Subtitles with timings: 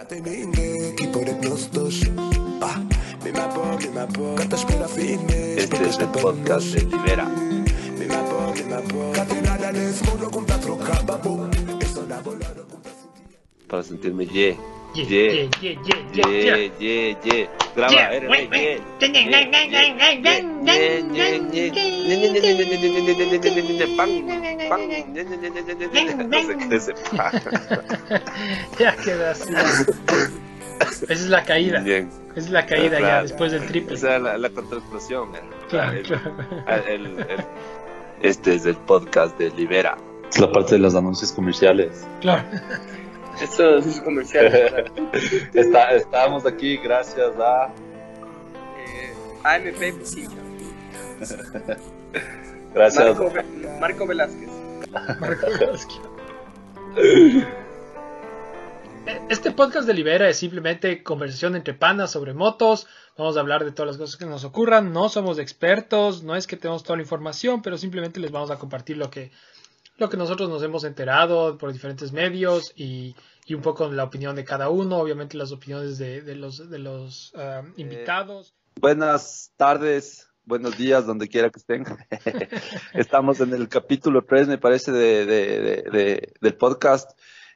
[0.00, 0.16] Este
[5.88, 7.28] es el podcast de Libera.
[13.68, 14.56] Para sentirme ye.
[14.94, 15.06] Ye, Ye.
[15.06, 17.48] ye, ye, ye, ye, Ye, ye, ye.
[17.76, 17.94] Graba,
[28.78, 29.52] Ya queda así.
[31.02, 31.80] Esa es la caída.
[31.80, 32.08] Bien.
[32.30, 33.22] Esa es la caída ya Claro.
[33.24, 33.94] después del triple.
[33.96, 35.34] Esa es la, la contraexplosión.
[35.34, 35.40] eh.
[35.68, 36.34] Claro, El- claro.
[36.88, 37.44] el- el-
[38.22, 39.96] Este es el podcast de Libera.
[40.30, 42.06] Es la parte de los anuncios comerciales.
[42.20, 42.44] Claro.
[43.42, 44.92] Esto es comercial.
[45.54, 47.72] Está, estamos aquí gracias a...
[48.78, 49.80] eh, AMP.
[52.74, 53.32] Gracias Marco,
[53.78, 54.48] Marco Velázquez.
[55.20, 56.00] Marco Velázquez.
[59.28, 62.86] Este podcast de Libera es simplemente conversación entre panas sobre motos.
[63.18, 64.94] Vamos a hablar de todas las cosas que nos ocurran.
[64.94, 68.58] No somos expertos, no es que tenemos toda la información, pero simplemente les vamos a
[68.58, 69.30] compartir lo que,
[69.98, 74.36] lo que nosotros nos hemos enterado por diferentes medios y, y un poco la opinión
[74.36, 74.96] de cada uno.
[74.96, 78.54] Obviamente las opiniones de, de los, de los ah, invitados.
[78.80, 81.84] Buenas tardes, buenos días, donde quiera que estén.
[82.94, 87.10] Estamos en el capítulo 3, me parece, de, de- de- de- del podcast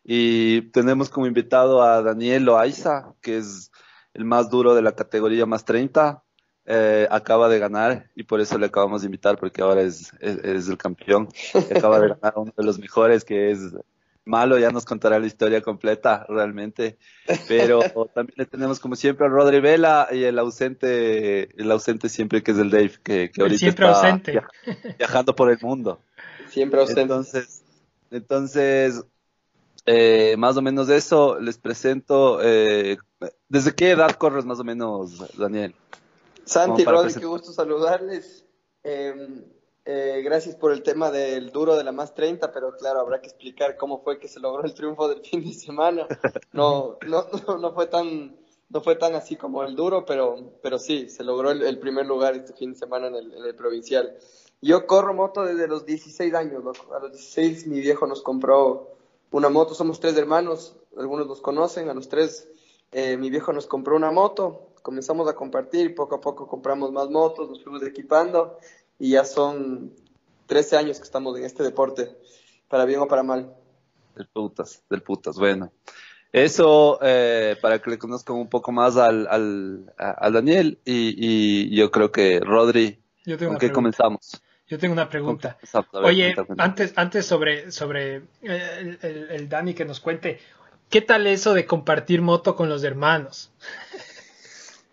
[0.04, 3.70] y tenemos como invitado a Daniel Loaiza, que es
[4.12, 6.22] el más duro de la categoría más 30.
[6.66, 10.38] Eh, acaba de ganar y por eso le acabamos de invitar porque ahora es, es,
[10.38, 11.28] es el campeón.
[11.76, 13.58] Acaba de ganar uno de los mejores que es
[14.24, 16.98] malo, ya nos contará la historia completa realmente.
[17.48, 17.80] Pero
[18.14, 22.52] también le tenemos como siempre a Rodri Vela y el ausente, el ausente siempre que
[22.52, 24.32] es el Dave, que, que ahorita siempre está ausente.
[24.32, 24.48] via-
[24.98, 26.00] viajando por el mundo.
[26.48, 27.02] Siempre ausente.
[27.02, 27.62] Entonces,
[28.10, 29.04] entonces
[29.86, 32.40] eh, más o menos eso, les presento.
[32.42, 32.96] eh,
[33.48, 35.74] ¿Desde qué edad corres más o menos, Daniel?
[36.44, 37.20] Santi, Rodri, presentar.
[37.20, 38.44] qué gusto saludarles.
[38.82, 39.44] Eh,
[39.86, 43.28] eh, gracias por el tema del duro de la más 30, pero claro, habrá que
[43.28, 46.06] explicar cómo fue que se logró el triunfo del fin de semana.
[46.52, 47.26] No, no,
[47.58, 48.36] no, fue tan
[48.70, 52.06] no fue tan así como el duro, pero, pero sí, se logró el, el primer
[52.06, 54.16] lugar este fin de semana en el, en el provincial.
[54.62, 56.94] Yo corro moto desde los 16 años, loco.
[56.94, 58.96] A los 16 mi viejo nos compró
[59.30, 62.48] una moto, somos tres hermanos, algunos nos conocen, a los tres
[62.92, 67.10] eh, mi viejo nos compró una moto, comenzamos a compartir, poco a poco compramos más
[67.10, 68.58] motos, nos fuimos equipando
[68.98, 69.92] y ya son
[70.46, 72.16] 13 años que estamos en este deporte,
[72.68, 73.54] para bien o para mal.
[74.14, 75.72] Del putas, del putas, bueno.
[76.32, 81.14] Eso, eh, para que le conozcan un poco más al, al, a, a Daniel y,
[81.16, 83.72] y yo creo que Rodri, Yo tengo ¿con una qué pregunta.
[84.02, 84.42] comenzamos?
[84.66, 85.58] Yo tengo una ¿Con qué pregunta.
[85.92, 90.40] ver, Oye, antes, antes sobre, sobre eh, el, el- el Dani que nos cuente,
[90.90, 93.52] ¿qué tal eso de compartir moto con los hermanos?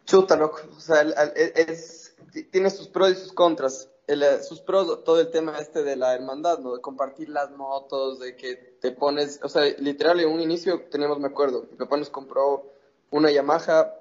[0.06, 0.62] Chuta, loco.
[0.76, 2.16] O sea, el- el- es,
[2.52, 3.90] tiene sus pros y sus contras.
[4.12, 6.76] El, eh, sus pros, todo el tema este de la hermandad, ¿no?
[6.76, 11.18] De compartir las motos, de que te pones, o sea, literal, en un inicio teníamos,
[11.20, 12.74] me acuerdo, mi papá nos compró
[13.10, 13.94] una Yamaha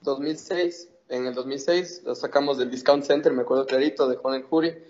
[0.00, 4.42] 2006, en el 2006, la sacamos del Discount Center, me acuerdo clarito, de Juan el
[4.42, 4.84] Jury,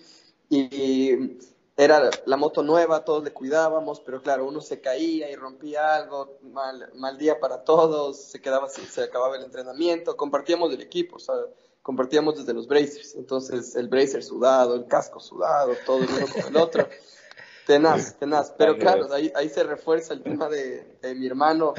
[0.48, 1.36] y
[1.76, 6.38] era la moto nueva, todos le cuidábamos, pero claro, uno se caía y rompía algo,
[6.40, 11.18] mal, mal día para todos, se quedaba se acababa el entrenamiento, compartíamos el equipo, o
[11.18, 11.34] sea,
[11.82, 16.48] compartíamos desde los bracers, entonces el bracer sudado, el casco sudado, todo el uno con
[16.48, 16.88] el otro.
[17.66, 21.75] Tenaz, tenaz, pero claro, ahí, ahí se refuerza el tema de, de mi hermano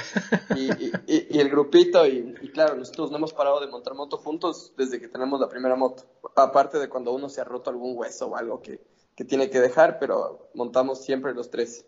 [0.56, 3.94] y, y- y- y el grupito y, y claro, nosotros no hemos parado de montar
[3.94, 6.06] moto juntos desde que tenemos la primera moto,
[6.38, 8.80] aparte de cuando uno se ha roto algún hueso o algo que,
[9.16, 11.86] que tiene que dejar, pero montamos siempre los tres.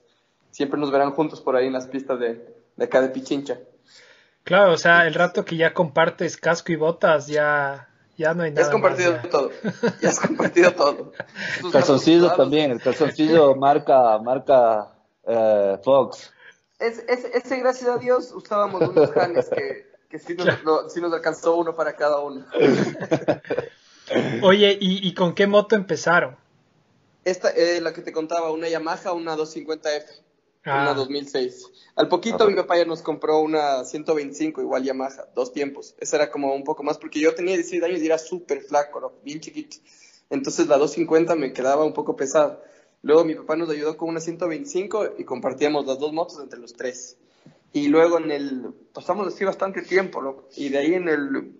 [0.52, 3.60] Siempre nos verán juntos por ahí en las pistas de, de acá de Pichincha.
[4.44, 8.52] Claro, o sea, el rato que ya compartes casco y botas, ya, ya no hay
[8.52, 9.30] Ya nada has compartido más, ya.
[9.30, 9.52] todo,
[10.02, 11.12] ya has compartido todo.
[11.62, 14.94] Tus Calzoncillo también, el calzoncillo marca, marca
[15.28, 16.32] eh, Fox.
[16.80, 21.00] Es- es- ese, gracias a Dios, usábamos unos hanes que, que sí, nos, no- sí
[21.02, 22.46] nos alcanzó uno para cada uno.
[24.44, 26.36] Oye, ¿y, y con qué moto empezaron?
[27.24, 30.04] Esta, eh, la que te contaba, una Yamaha, una 250F,
[30.66, 30.82] Ah.
[30.82, 31.72] una 2006.
[31.96, 32.48] Al poquito Ajá.
[32.48, 35.96] mi papá ya nos compró una 125, igual Yamaha, dos tiempos.
[36.00, 39.00] Esa era como un poco más, porque yo tenía 16 años y era súper flaco,
[39.00, 39.14] ¿no?
[39.24, 39.78] bien chiquito.
[40.30, 42.62] Entonces la 250 me quedaba un poco pesada.
[43.04, 46.74] Luego mi papá nos ayudó con una 125 y compartíamos las dos motos entre los
[46.74, 47.18] tres.
[47.72, 50.48] Y luego en el, pasamos así bastante tiempo, loco.
[50.56, 51.52] Y de ahí en el,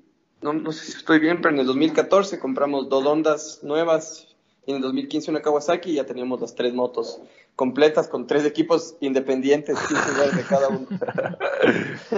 [0.42, 4.36] no, no sé si estoy bien, pero en el 2014 compramos dos Hondas nuevas
[4.66, 7.20] y en el 2015 una Kawasaki y ya teníamos las tres motos
[7.56, 10.88] completas con tres equipos independientes, 15 jugadores de cada uno.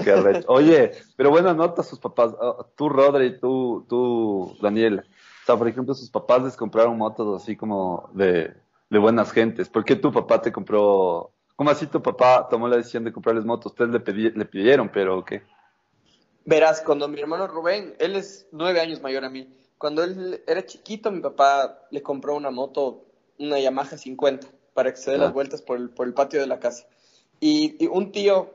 [0.04, 0.44] Qué.
[0.48, 2.34] Oye, pero buena nota sus papás.
[2.42, 5.00] Ah, Tú, Rodri, tú, tú, Daniel.
[5.00, 8.54] O sea, por ejemplo, sus papás les compraron motos así como de,
[8.89, 9.69] de buenas gentes.
[9.69, 11.31] ¿Por qué tu papá te compró?
[11.56, 13.72] ¿Cómo así tu papá tomó la decisión de comprarles motos?
[13.72, 15.44] Ustedes le, pedi- le pidieron, pero ¿qué?
[16.45, 20.66] Verás, cuando mi hermano Rubén, él es nueve años mayor a mí, cuando él era
[20.66, 23.06] chiquito, mi papá le compró una moto,
[23.38, 25.21] una Yamaha 50, para que se dé Ah.
[25.21, 26.85] las vueltas por el, por el patio de la casa.
[27.39, 28.51] Y, y un tío,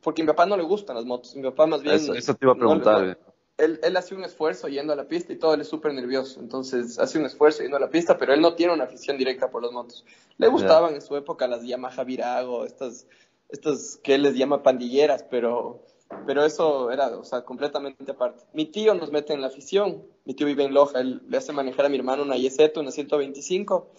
[0.00, 1.96] porque a mi papá no le gustan las motos, mi papá más bien...
[1.96, 3.02] Eso, eso te iba a no le- preguntar.
[3.18, 5.92] no- él, él hace un esfuerzo yendo a la pista y todo, él es súper
[5.92, 6.40] nervioso.
[6.40, 9.50] Entonces hace un esfuerzo yendo a la pista, pero él no tiene una afición directa
[9.50, 10.02] por las motos.
[10.38, 13.06] Le gustaban en su época las Yamaha Virago, estas,
[13.50, 15.84] estas que él les llama pandilleras, pero,
[16.26, 18.44] pero eso era, o sea, completamente aparte.
[18.54, 20.04] Mi tío nos mete en la afición.
[20.24, 22.90] Mi tío vive en Loja, él le hace manejar a mi hermano una Yeseto, una
[22.92, 23.90] 125,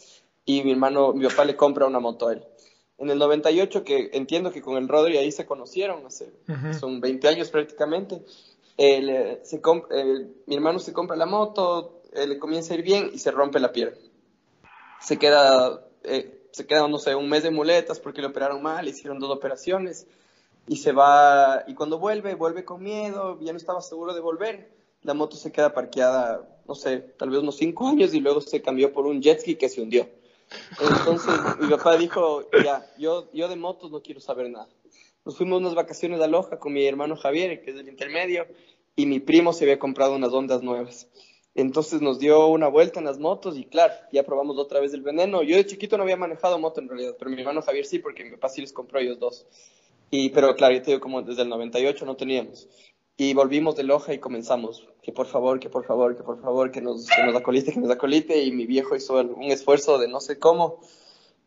[0.45, 2.43] y mi hermano, mi papá le compra una moto a él.
[2.97, 6.73] En el 98, que entiendo que con el Rodri ahí se conocieron, hace, Ujú.
[6.79, 8.21] son 20 años prácticamente,
[8.77, 9.61] él, eh, se
[9.91, 13.31] eh, mi hermano se compra la moto, eh, le comienza a ir bien y se
[13.31, 13.97] rompe la pierna.
[14.99, 15.81] Se queda,
[16.51, 19.31] se queda, no sé, un mes de muletas porque le operaron mal, le hicieron dos
[19.31, 20.05] operaciones
[20.67, 24.69] y se va, y cuando vuelve, vuelve con miedo, ya no estaba seguro de volver.
[25.03, 28.61] La moto se queda parqueada, no sé, tal vez unos cinco años y luego se
[28.61, 30.07] cambió por un jet ski que se hundió.
[30.79, 34.67] Entonces mi papá dijo, ya, yo, yo de motos no quiero saber nada.
[35.23, 38.47] Nos fuimos unas vacaciones a Loja con mi hermano Javier, que es del intermedio,
[38.95, 41.07] y mi primo se había comprado unas ondas nuevas.
[41.53, 45.01] Entonces nos dio una vuelta en las motos y claro, ya probamos otra vez el
[45.01, 45.43] veneno.
[45.43, 48.23] Yo de chiquito no había manejado moto en realidad, pero mi hermano Javier sí, porque
[48.23, 49.45] mi papá sí les compró ellos dos.
[50.09, 52.67] Y, pero claro, yo te digo, como desde el 98 no teníamos.
[53.21, 56.71] Y volvimos de Loja y comenzamos, que por favor, que por favor, que por favor,
[56.71, 58.43] que nos, que nos acolite, que nos acolite.
[58.43, 60.79] Y mi viejo hizo un esfuerzo de no sé cómo.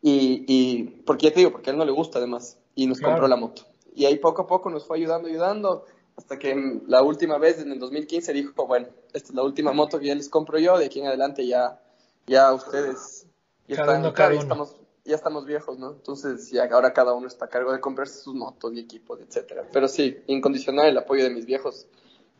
[0.01, 2.57] Y, y porque ya te digo, porque a él no le gusta además.
[2.75, 3.15] Y nos Claro.
[3.15, 3.63] compró la moto.
[3.93, 5.83] Y ahí poco a poco nos fue ayudando, ayudando.
[6.15, 9.99] Hasta que la última vez, en el 2015, dijo, bueno, esta es la última moto
[9.99, 10.77] que ya les compro yo.
[10.77, 11.81] De aquí en adelante ya,
[12.25, 13.27] ya ustedes
[13.67, 14.39] ya están, cada uno.
[14.39, 14.75] estamos
[15.05, 15.91] ya estamos viejos, ¿no?
[15.91, 19.63] Entonces ya ahora cada uno está a cargo de comprarse sus motos y equipos, etcétera.
[19.71, 21.87] Pero sí, incondicional el apoyo de mis viejos,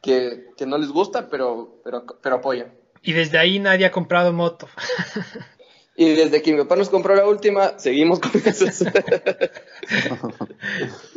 [0.01, 2.73] que, que no les gusta, pero, pero, pero apoyan.
[3.01, 4.67] Y desde ahí nadie ha comprado moto.
[5.97, 8.65] Y desde que mi papá nos compró la última, seguimos con eso.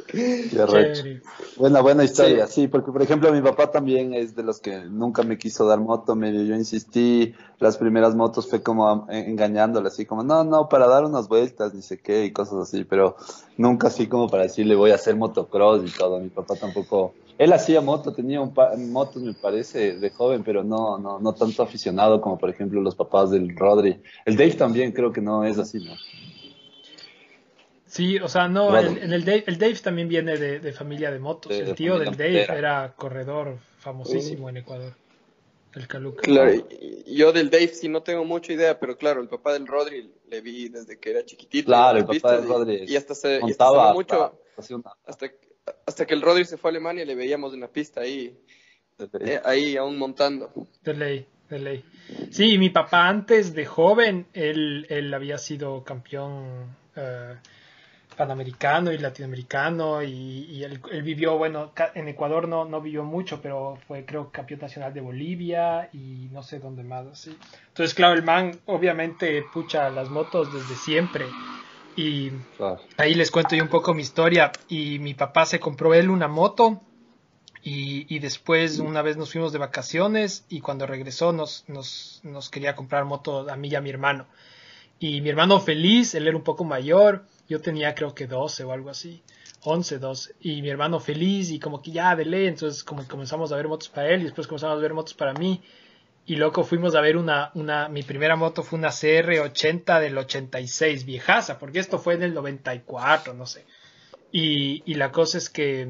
[0.06, 1.20] Qué.
[1.56, 2.68] Buena, buena historia, sí.
[2.68, 6.14] porque por ejemplo mi papá también es de los que nunca me quiso dar moto,
[6.14, 11.04] medio yo insistí, las primeras motos fue como engañándole, así como, no, no, para dar
[11.04, 13.16] unas vueltas, ni sé qué, y cosas así, pero
[13.56, 17.52] nunca así como para decirle voy a hacer motocross y todo, mi papá tampoco, él
[17.52, 18.52] hacía moto, tenía un
[18.92, 22.94] motos me parece de joven, pero no, no, no tanto aficionado como por ejemplo los
[22.94, 25.94] papás del Rodri, el Dave también creo que no es así, ¿no?
[27.86, 31.10] Sí, o sea, no, el, en el Dave, el Dave también viene de, de familia
[31.10, 31.50] de motos.
[31.50, 34.92] De- el de tío del Dave era corredor famosísimo en Ecuador.
[35.74, 36.22] El Caluca.
[36.22, 36.50] Claro,
[37.06, 40.40] yo del Dave sí no tengo mucha idea, pero claro, el papá del Rodri le
[40.40, 41.66] vi desde que era chiquitito.
[41.66, 44.94] Claro, el papá del pistas y- Rodri Y, hasta se, y hasta Montaba mucho, hasta-
[45.06, 45.26] hasta,
[45.86, 48.36] hasta que el Rodri se fue a Alemania, le veíamos en la pista ahí,
[49.20, 50.52] eh, ahí aún montando.
[50.82, 51.84] De ley, de ley.
[52.30, 57.34] Sí, mi papá antes de joven, él, él había sido campeón eh,
[58.16, 60.10] panamericano y latinoamericano y,
[60.50, 64.30] y él, él vivió, bueno, ca- en Ecuador no, no vivió mucho, pero fue creo
[64.30, 67.36] campeón nacional de Bolivia y no sé dónde más, así.
[67.68, 71.26] Entonces, claro, el man obviamente pucha las motos desde siempre
[71.98, 72.80] y Claro.
[72.96, 74.52] ahí les cuento yo un poco mi historia.
[74.68, 76.80] Y mi papá se compró él una moto.
[77.62, 82.50] Y, y después una vez nos fuimos de vacaciones y cuando regresó nos, nos, nos
[82.50, 84.26] quería comprar moto a mí y a mi hermano.
[85.00, 88.72] Y mi hermano feliz, él era un poco mayor, yo tenía creo que 12 o
[88.72, 89.22] algo así,
[89.64, 90.34] 11, 12.
[90.40, 93.66] Y mi hermano feliz y como que ya de ley, entonces como comenzamos a ver
[93.68, 95.60] motos para él y después comenzamos a ver motos para mí.
[96.28, 101.06] Y loco, fuimos a ver una, una, mi primera moto fue una CR80 del 86,
[101.06, 103.64] viejaza, porque esto fue en el 94, no sé.
[104.30, 105.88] Y, y la cosa es que,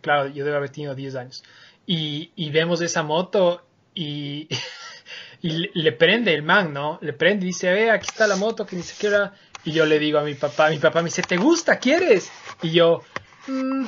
[0.00, 1.44] claro, yo debo haber tenido 10 años.
[1.86, 3.64] Y, y vemos esa moto
[3.94, 4.48] y,
[5.40, 6.98] y le, prende el man, ¿no?
[7.00, 9.34] Le prende y dice, ve, aquí está la moto, que ni siquiera...
[9.62, 11.78] Y yo le digo a mi papá, mi papá me dice, ¿te gusta?
[11.78, 12.28] ¿Quieres?
[12.62, 13.02] Y yo,
[13.46, 13.86] "Mm,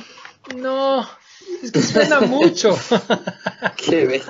[0.55, 1.09] no,
[1.63, 2.77] es que suena mucho.
[3.77, 4.21] Qué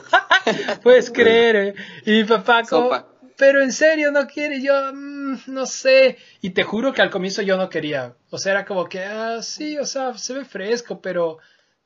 [0.83, 1.75] Puedes creer, ¿eh?
[2.05, 2.89] Y mi papá, como,
[3.37, 6.17] pero en serio no quiere, yo, "Mm, no sé.
[6.41, 8.15] Y te juro que al comienzo yo no quería.
[8.29, 11.37] O sea, era como que, ah, sí, o sea, se ve fresco, pero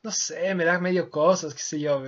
[0.04, 2.02] no sé, me da medio cosas, qué sé yo.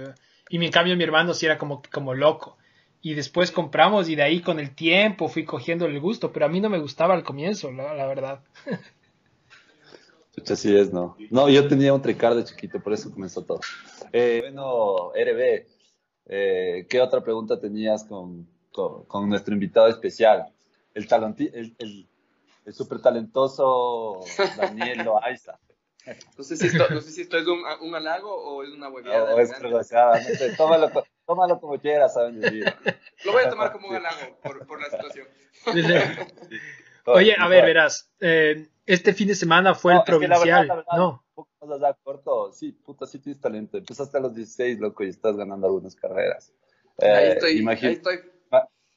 [0.49, 2.57] Y en cambio mi hermano sí era como, como loco.
[3.01, 6.49] y después compramos y de ahí con el tiempo fui cogiendo el gusto, pero a
[6.49, 8.39] mí no me gustaba al comienzo, la, la verdad.
[10.45, 11.17] Así es, no.
[11.29, 13.59] No, yo tenía un tricar de chiquito, por eso comenzó todo.
[14.13, 15.65] Eh, bueno, RB,
[16.27, 20.53] eh, ¿qué otra pregunta tenías con, con, con nuestro invitado especial?
[20.93, 22.07] El, talenti, el, el,
[22.65, 24.21] el súper talentoso
[24.57, 25.59] Daniel Loaiza.
[26.37, 28.87] No sé si esto, no sé si esto es un, un halago o es una
[28.87, 29.29] hueveada.
[29.29, 30.89] No, es provocada, no sé, tómalo,
[31.25, 32.63] tómalo como quieras, saben decir.
[33.25, 35.27] Lo voy a tomar como un halago por, por la situación.
[37.07, 40.35] Oye, a ver, verás, eh, este fin de semana fue No, el es que la
[40.39, 40.67] provincial.
[40.67, 42.51] verdad, la verdad, no, un poco más allá, corto.
[42.51, 43.77] Sí, puta, sí tienes talento.
[43.77, 46.53] Empezaste a los 16, loco, y estás ganando algunas carreras.
[46.99, 48.19] Eh, Ahí estoy, imagi- ahí estoy.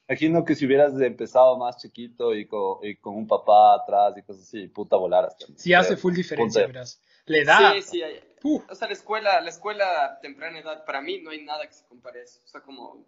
[0.09, 4.23] Imagino que si hubieras empezado más chiquito y con, y con un papá atrás y
[4.23, 5.57] cosas así, puta, volaras también.
[5.57, 7.01] sí hace Eh, full diferencia, verás.
[7.27, 7.73] Le da.
[7.75, 8.03] Sí, sí.
[8.03, 11.45] hay- uh, O sea, la escuela, la escuela a temprana edad, para mí no hay
[11.45, 12.41] nada que se compare a eso.
[12.43, 13.05] O sea, como,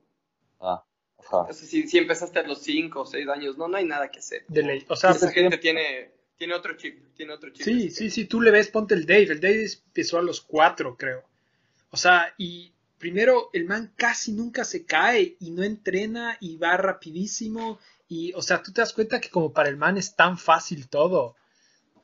[0.61, 0.81] Ah,
[1.27, 1.37] ajá.
[1.49, 4.09] o sea, si, si empezaste a los 5 o 6 años, no, no hay nada
[4.11, 4.45] que hacer.
[4.47, 4.85] de ley.
[4.89, 7.63] O sea, Esa gente tiene, tiene otro chip, tiene otro chip.
[7.63, 9.23] Sí, Así sí, sí, tú le ves, ponte el Dave.
[9.31, 11.23] El Dave empezó a los cuatro, creo.
[11.91, 16.77] O sea, y primero el man casi nunca se cae y no entrena y va
[16.77, 17.79] rapidísimo.
[18.07, 20.87] Y, o sea, tú te das cuenta que como para el man es tan fácil
[20.89, 21.35] todo.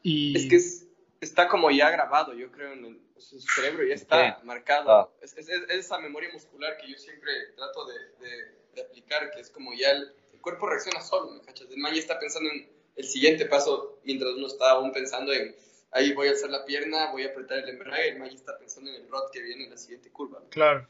[0.04, 0.86] Y Es que es-
[1.22, 4.44] está como ya grabado, yo creo, en el- su cerebro ya está Ok.
[4.46, 4.90] marcado.
[4.92, 5.10] Ah.
[5.22, 7.94] Es, es- es esa memoria muscular que yo siempre trato de,
[8.26, 11.68] de- de aplicar, que es como ya el, el cuerpo reacciona solo, ¿me cachas?
[11.70, 15.56] El man ya está pensando en el siguiente paso, mientras uno está aún pensando en,
[15.92, 18.58] ahí voy a alzar la pierna, voy a apretar el embrague, el man ya está
[18.58, 20.42] pensando en el rod que viene en la siguiente curva.
[20.50, 20.88] Claro,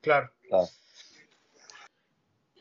[0.00, 0.30] claro.
[0.48, 0.68] claro.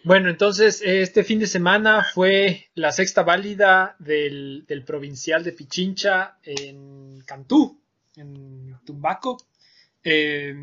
[0.04, 5.52] Bueno, entonces eh, este fin de semana fue la sexta válida del, del provincial de
[5.52, 7.80] Pichincha en Cantú,
[8.16, 9.38] en Tumbaco.
[10.04, 10.56] Eh,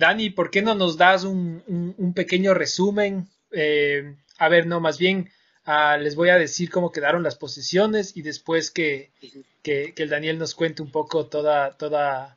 [0.00, 3.28] Dani, ¿por qué no nos das un, un- un pequeño resumen?
[3.52, 5.30] Eh, a ver, no, más bien
[5.66, 9.10] ah, les voy a decir cómo quedaron las posiciones y después que,
[9.62, 12.36] que- que el Daniel nos cuente un poco toda, toda,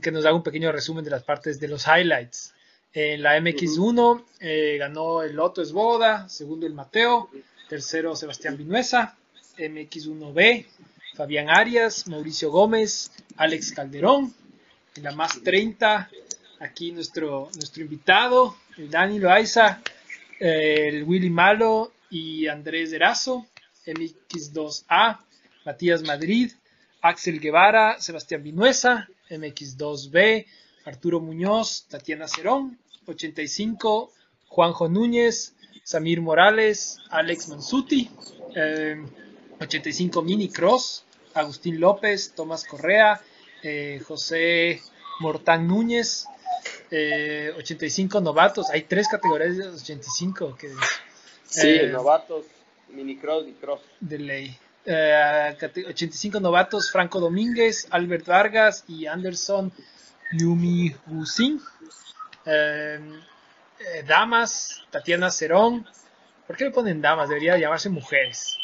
[0.00, 2.54] que nos haga un pequeño resumen de las partes de los highlights.
[2.92, 7.30] En la MX1 eh, ganó el Loto Esboda, segundo el Mateo,
[7.68, 9.16] tercero Sebastián Vinuesa,
[9.58, 10.66] MX1B,
[11.14, 14.32] Fabián Arias, Mauricio Gómez, Alex Calderón.
[14.96, 16.10] En la más 30,
[16.60, 19.82] aquí nuestro, nuestro invitado, el Dani Loaiza,
[20.38, 23.46] el Willy Malo y Andrés Erazo,
[23.86, 25.18] MX2A,
[25.64, 26.52] Matías Madrid,
[27.02, 30.46] Axel Guevara, Sebastián Vinuesa, MX2B,
[30.84, 34.12] Arturo Muñoz, Tatiana Cerón, 85,
[34.48, 38.10] Juanjo Núñez, Samir Morales, Alex Mansuti,
[38.54, 39.02] eh,
[39.60, 43.20] 85 Mini Cross, Agustín López, Tomás Correa,
[43.62, 44.80] eh, José
[45.20, 46.26] Mortán Núñez,
[46.90, 50.68] eh, 85 novatos, hay tres categorías de 85 que
[51.44, 52.44] Sí, Eh, novatos,
[52.90, 53.80] mini cross y cross.
[54.00, 54.58] de ley.
[54.86, 59.72] Eh, cate- 85 novatos, Franco Domínguez, Albert Vargas y Anderson
[60.32, 61.60] Yumi Husin.
[62.46, 63.00] Eh,
[63.80, 65.86] eh, damas, Tatiana Cerón.
[66.46, 67.28] ¿Por qué le ponen damas?
[67.28, 68.56] Debería llamarse mujeres.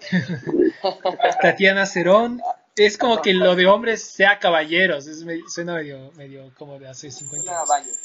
[1.42, 2.40] Tatiana Cerón.
[2.76, 5.06] Es como que lo de hombres sea caballeros.
[5.06, 7.96] Es me- suena medio, medio como de hace 50 Una años.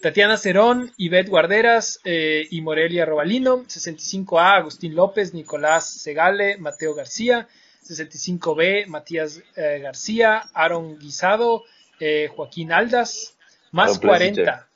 [0.00, 3.64] Tatiana Cerón, Ivette Guarderas eh, y Morelia Robalino.
[3.64, 7.48] 65A, Agustín López, Nicolás Segale, Mateo García.
[7.82, 11.64] 65B, Matías eh, García, Aaron Guisado,
[12.00, 13.36] eh, Joaquín Aldas.
[13.72, 14.44] Más Aaron Plessinger.
[14.44, 14.68] 40.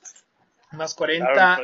[0.71, 1.59] Más 40.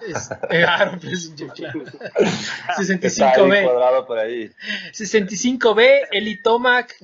[0.00, 0.16] Aaron Plessinger.
[0.16, 1.82] es- eh, Aaron Plessinger, claro.
[1.84, 3.62] Está ahí 65B.
[3.64, 4.50] cuadrado por ahí.
[4.92, 6.94] 65B, Eli Tomac.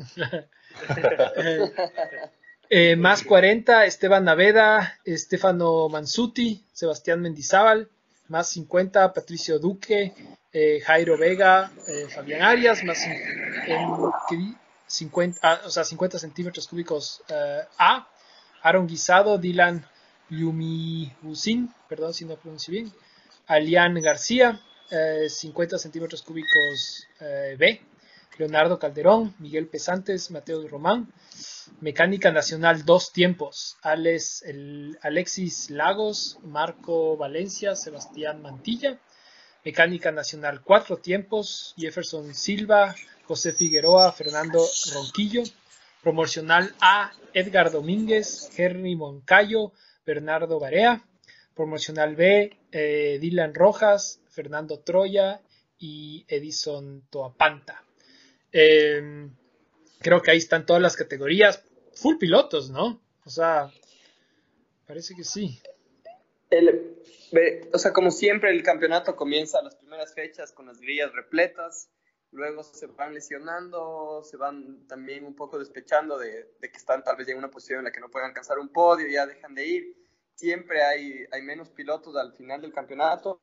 [1.37, 1.73] Eh,
[2.71, 7.89] eh, más 40, Esteban Naveda, Estefano Mansuti, Sebastián Mendizábal.
[8.29, 10.15] Más 50, Patricio Duque,
[10.53, 12.85] eh, Jairo Vega, eh, Fabián Arias.
[12.85, 13.21] Más cin-
[13.67, 14.55] en- ¿qué di?
[14.87, 18.07] 50, ah, o sea, 50 centímetros cúbicos eh, A.
[18.63, 19.85] Aaron Guisado, Dylan
[20.31, 22.93] Yumihusin, perdón si no pronuncio bien.
[23.47, 24.61] Alian García,
[24.91, 27.81] eh, 50 centímetros cúbicos eh, B.
[28.39, 31.13] Leonardo Calderón, Miguel Pesantes, Mateo Román.
[31.81, 33.77] Mecánica Nacional, dos tiempos.
[33.83, 38.99] Alexis Lagos, Marco Valencia, Sebastián Mantilla.
[39.65, 41.75] Mecánica Nacional, cuatro tiempos.
[41.77, 42.95] Jefferson Silva,
[43.27, 45.43] José Figueroa, Fernando Ronquillo.
[46.03, 49.73] Promocional A, Edgar Domínguez, Henry Moncayo,
[50.05, 51.05] Bernardo Barea.
[51.55, 55.43] Promocional B, eh, Dylan Rojas, Fernando Troya
[55.79, 57.85] y Edison Toapanta.
[58.53, 59.29] Eh,
[60.01, 61.63] creo que ahí están todas las categorías.
[61.95, 63.03] Full pilotos, ¿no?
[63.25, 63.71] O sea,
[64.87, 65.61] parece que sí.
[67.73, 71.91] O sea, como siempre, el campeonato comienza a las primeras fechas con las grillas repletas,
[72.33, 77.17] luego se van lesionando, se van también un poco despechando de, de, que están tal
[77.17, 79.67] vez en una posición en la que no pueden alcanzar un podio, ya dejan de
[79.67, 79.97] ir.
[80.35, 83.41] Siempre hay, hay menos pilotos al final del campeonato,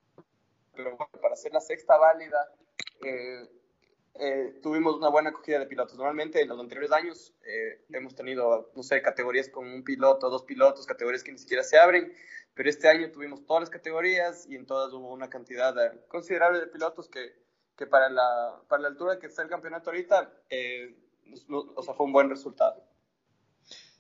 [0.74, 2.38] pero para hacer la sexta válida,
[3.04, 3.48] eh,
[4.20, 5.96] eh, tuvimos una buena acogida de pilotos.
[5.98, 10.44] Normalmente en los anteriores años eh, hemos tenido, no sé, categorías con un piloto, dos
[10.44, 12.12] pilotos, categorías que ni siquiera se abren,
[12.56, 15.76] pero este año tuvimos todas las categorías y en todas hubo una cantidad
[16.08, 17.47] considerable de pilotos que,
[17.78, 20.96] que para, la, para la altura que está el campeonato ahorita, eh,
[21.50, 22.84] o sea, fue un buen resultado.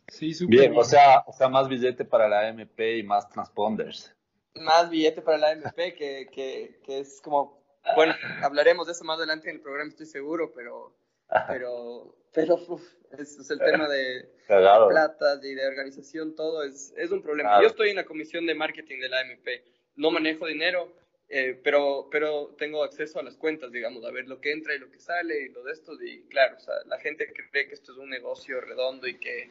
[0.07, 4.15] Sí, bien, O, sea, o sea, más billete para la MP y más transponders.
[4.55, 7.57] Más billete para la MP, que, que, que es como
[7.95, 10.95] bueno, hablaremos de eso más adelante en el programa, estoy seguro, pero,
[11.47, 12.59] pero, pero
[13.17, 17.61] es, el tema de, plata y de organización, todo es, es un problema.
[17.61, 19.47] Yo estoy en la comisión de marketing de la AMP,
[19.95, 20.91] no manejo dinero,
[21.29, 24.79] eh, pero, pero tengo acceso a las cuentas, digamos, a ver lo que entra y
[24.79, 25.93] lo que sale y lo de esto.
[26.01, 29.49] Y claro, o sea, la gente cree que esto es un negocio redondo y que,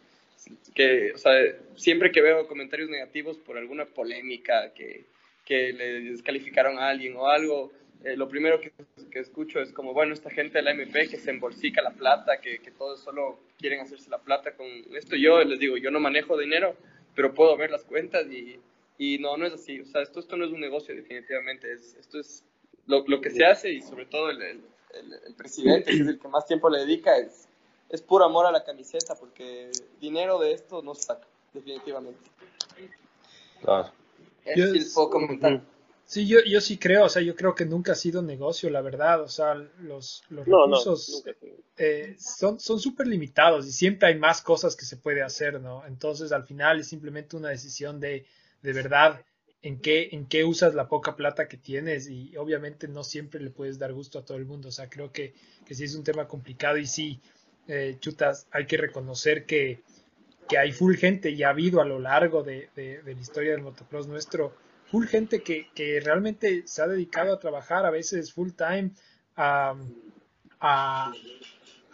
[0.75, 1.33] que o sea,
[1.77, 5.05] siempre que veo comentarios negativos por alguna polémica que,
[5.45, 7.71] que le descalificaron a alguien o algo,
[8.05, 8.73] eh, lo primero que,
[9.11, 12.41] que, escucho es como, bueno, esta gente de la MP que se embolsica la plata,
[12.41, 15.17] que, que todos solo quieren hacerse la plata con esto.
[15.17, 16.75] Yo les digo, yo no manejo dinero,
[17.15, 18.59] pero puedo ver las cuentas y,
[18.99, 19.81] y no, no es así.
[19.81, 22.45] O sea, esto, esto no es un negocio definitivamente, es, esto es
[22.87, 24.63] lo, lo que se hace y sobre todo el, el,
[25.27, 27.49] el, presidente, que es el que más tiempo le dedica, es,
[27.89, 32.21] es puro amor a la camiseta, porque dinero de esto no se saca, definitivamente.
[33.61, 33.93] Claro.
[34.45, 35.63] Es decir, puedo comentar.
[36.05, 38.81] Sí, yo, yo sí creo, o sea, yo creo que nunca ha sido negocio, la
[38.81, 41.25] verdad, o sea, los, los recursos
[41.77, 45.85] eh, son son súper limitados y siempre hay más cosas que se puede hacer, ¿no?
[45.85, 48.25] Entonces, al final es simplemente una decisión de,
[48.63, 49.25] de verdad
[49.63, 53.51] en qué, en qué usas la poca plata que tienes y obviamente no siempre le
[53.51, 55.35] puedes dar gusto a todo el mundo, o sea, creo que,
[55.65, 57.21] que sí es un tema complicado y sí,
[57.67, 59.81] eh, chutas, hay que reconocer que,
[60.49, 63.63] que hay full gente y ha habido a lo largo de, de, la historia del
[63.63, 64.55] motocross nuestro
[64.91, 68.91] full gente que, que, realmente se ha dedicado a trabajar a veces full time
[69.35, 69.75] a,
[70.61, 71.13] a,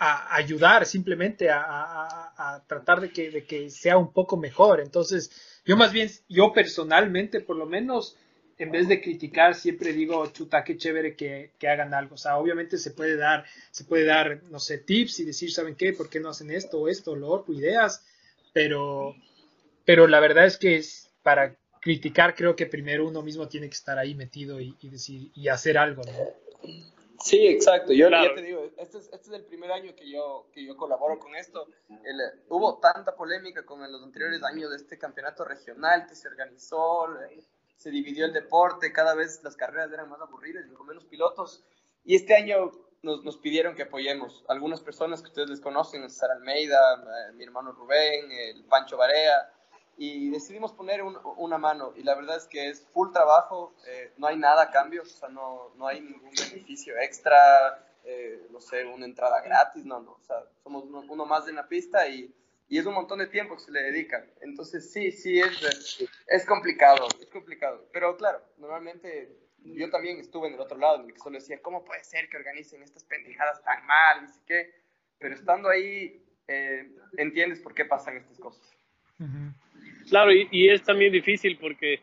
[0.05, 4.81] a ayudar simplemente a, a, tratar de que, de que sea un poco mejor.
[4.81, 5.31] Entonces,
[5.65, 8.17] yo más bien, yo personalmente, por lo menos,
[8.59, 12.17] en vez de criticar, siempre digo, chuta, qué chévere que, que, hagan algo.
[12.17, 15.77] O sea, obviamente se puede dar, se puede dar, no sé, tips y decir, ¿saben
[15.77, 15.93] qué?
[15.93, 17.55] ¿Por qué no hacen esto o esto lo otro?
[17.55, 18.05] Ideas.
[18.53, 19.15] Pero,
[19.85, 23.77] pero la verdad es que es para criticar, creo que primero uno mismo tiene que
[23.77, 26.73] estar ahí metido y, decir, y hacer algo, ¿no?
[27.23, 27.93] Sí, exacto.
[27.93, 30.77] Yo ya te digo, este es, este es, el primer año que yo, que yo
[30.77, 31.69] colaboro con esto.
[32.49, 37.07] hubo tanta polémica con los anteriores años de este campeonato regional que se organizó,
[37.77, 41.65] se dividió el deporte, cada vez las carreras eran más aburridas y con menos pilotos.
[42.05, 44.45] Y este año nos, nos, pidieron que apoyemos.
[44.49, 46.79] Algunas personas que ustedes les conocen, Sara Almeida,
[47.29, 49.53] eh, mi hermano Rubén, el Pancho Barea,
[50.05, 54.27] y decidimos poner una mano y la verdad es que es full trabajo, eh, no
[54.27, 57.39] hay nada a cambio, o sea, no, no hay ningún beneficio extra,
[58.03, 61.69] eh, no sé, una entrada gratis, no, no, o sea, somos uno, más de la
[61.69, 62.35] pista y,
[62.69, 64.27] y, es un montón de tiempo que se le dedica.
[64.41, 70.55] Entonces, sí, sí, es, es complicado, es complicado, pero claro, normalmente yo también estuve en
[70.55, 73.63] el otro lado, en el que solo decía, ¿cómo puede ser que organicen estas pendejadas
[73.63, 74.27] tan mal?
[74.27, 74.75] Y qué,
[75.21, 78.69] pero estando ahí, eh, entiendes por qué pasan estas cosas.
[80.13, 82.03] Claro, y, es también difícil porque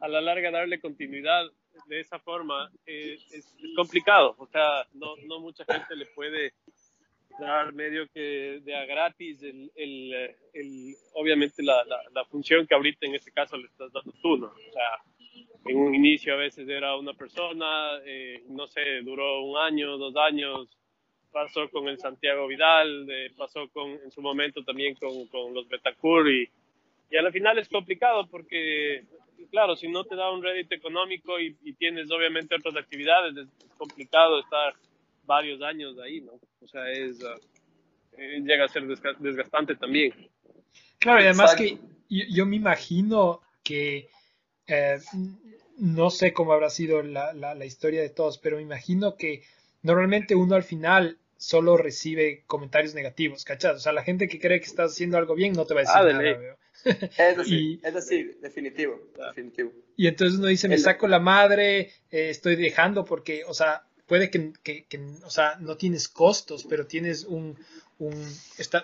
[0.00, 1.44] a la larga darle continuidad
[1.88, 4.34] de esa forma eh, es, complicado.
[4.38, 6.54] O sea, no, mucha gente le puede
[7.38, 11.84] dar medio que de a gratis el, el, obviamente la,
[12.30, 14.46] función que ahorita en este caso le estás dando tú, ¿no?
[14.46, 19.58] O sea, en un inicio a veces era una persona, eh, no sé, duró un
[19.58, 20.66] año, dos años,
[21.30, 26.26] pasó con el Santiago Vidal, pasó con, en su momento también con, con los Betacur
[26.30, 26.48] y,
[27.10, 29.04] y a la final es complicado porque,
[29.50, 34.40] claro, si no te da un rédito económico y, tienes obviamente otras actividades, es, complicado
[34.40, 34.74] estar
[35.24, 36.32] varios años ahí, ¿no?
[36.60, 40.12] O sea, es, uh, llega a ser desgastante también.
[40.98, 44.10] Claro, y además que yo, me imagino que,
[44.66, 44.98] eh,
[45.78, 49.42] no sé cómo habrá sido la, la, la historia de todos, pero me imagino que
[49.82, 53.76] normalmente uno al final solo recibe comentarios negativos, ¿cachas?
[53.76, 55.84] O sea, la gente que cree que estás haciendo algo bien no te va a
[55.84, 56.58] decir ah, nada, veo.
[56.84, 59.72] Es decir, es decir definitivo, definitivo.
[59.96, 64.30] Y entonces uno dice, me saco la madre, eh, estoy dejando porque, o sea, puede
[64.30, 67.56] que, que, que, o sea, no tienes costos, pero tienes un,
[67.98, 68.14] un,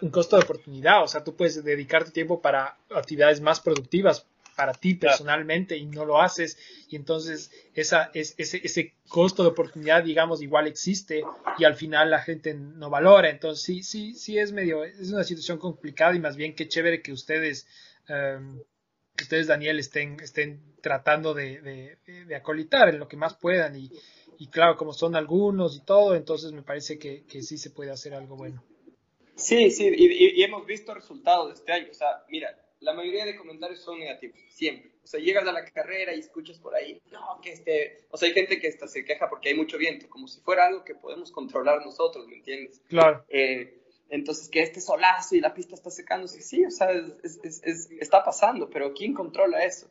[0.03, 4.27] un costo de oportunidad, o sea, tú puedes dedicar tu tiempo para actividades más productivas
[4.57, 9.51] para ti personalmente y no lo haces y entonces esa, es, ese, ese costo de
[9.51, 11.23] oportunidad, digamos, igual existe
[11.59, 13.29] y al final la gente no valora.
[13.29, 17.03] Entonces sí, sí, sí es medio, es una situación complicada y más bien qué chévere
[17.03, 17.69] que ustedes,
[18.09, 18.59] em,
[19.15, 23.91] que ustedes, Daniel, estén, estén tratando de, de, acolitar en lo que más puedan y,
[24.39, 27.91] y, claro, como son algunos y todo, entonces me parece que, que sí se puede
[27.91, 28.63] hacer algo bueno.
[29.35, 31.89] Sí, sí, y, y hemos visto resultados de este año.
[31.91, 34.93] O sea, mira, la mayoría de comentarios son negativos, siempre.
[35.03, 38.29] O sea, llegas a la carrera y escuchas por ahí, no, que este, o sea,
[38.29, 40.95] hay gente que hasta se queja porque hay mucho viento, como si fuera algo que
[40.95, 42.81] podemos controlar nosotros, ¿me entiendes?
[42.89, 43.25] Claro.
[43.29, 47.61] Eh, entonces, que este solazo y la pista está secándose, sí, o sea, es, es,
[47.65, 49.91] es, está pasando, pero ¿quién controla eso?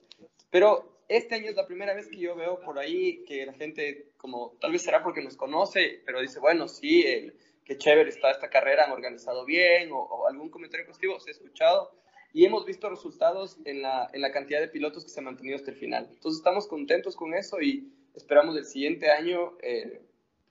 [0.49, 4.13] Pero este año es la primera vez que yo veo por ahí que la gente,
[4.17, 8.31] como tal vez será porque nos conoce, pero dice, bueno, sí, el, qué chévere está
[8.31, 11.91] esta carrera, han organizado bien, o, o algún comentario positivo se ha escuchado,
[12.35, 15.55] y hemos visto resultados en la, en la cantidad de pilotos que se han mantenido
[15.55, 16.05] hasta el final.
[16.11, 20.01] Entonces estamos contentos con eso y esperamos el siguiente año eh,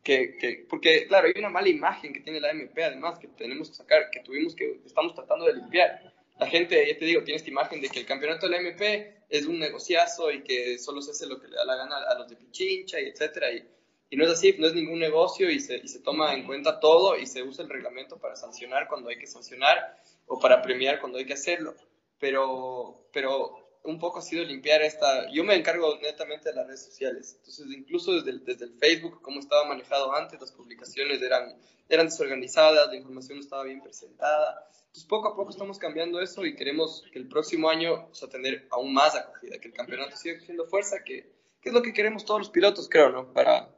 [0.03, 3.69] que, que, porque claro, hay una mala imagen que tiene la MP además que tenemos
[3.69, 6.11] que sacar, que tuvimos que, estamos tratando de limpiar.
[6.41, 9.19] La gente, ya te digo, tiene esta imagen de que el campeonato de la MP
[9.29, 12.19] es un negociazo y que solo se hace lo que le da la gana a
[12.19, 13.53] los de Pichincha y etcétera.
[13.53, 13.63] Y,
[14.09, 16.81] y no es así, no es ningún negocio y se, y se toma en cuenta
[16.81, 21.01] todo y se usa el reglamento para sancionar cuando hay que sancionar o para premiar
[21.01, 21.75] cuando hay que hacerlo.
[22.19, 25.31] Pero, pero un poco ha sido limpiar esta...
[25.31, 27.35] Yo me encargo netamente de las redes sociales.
[27.39, 31.55] Entonces, incluso desde el, desde el Facebook, como estaba manejado antes, las publicaciones eran,
[31.89, 34.67] eran desorganizadas, la información no estaba bien presentada.
[34.87, 38.67] Entonces, poco a poco estamos cambiando eso y queremos que el próximo año o tener
[38.71, 42.25] aún más acogida, que el campeonato siga cogiendo fuerza, que, que, es lo que queremos
[42.25, 43.33] todos los pilotos, creo, ¿no?
[43.33, 43.69] Para,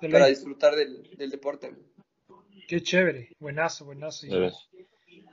[0.00, 1.74] para disfrutar del, del deporte.
[2.66, 4.26] Qué chévere, buenazo, buenazo.
[4.26, 4.30] Y,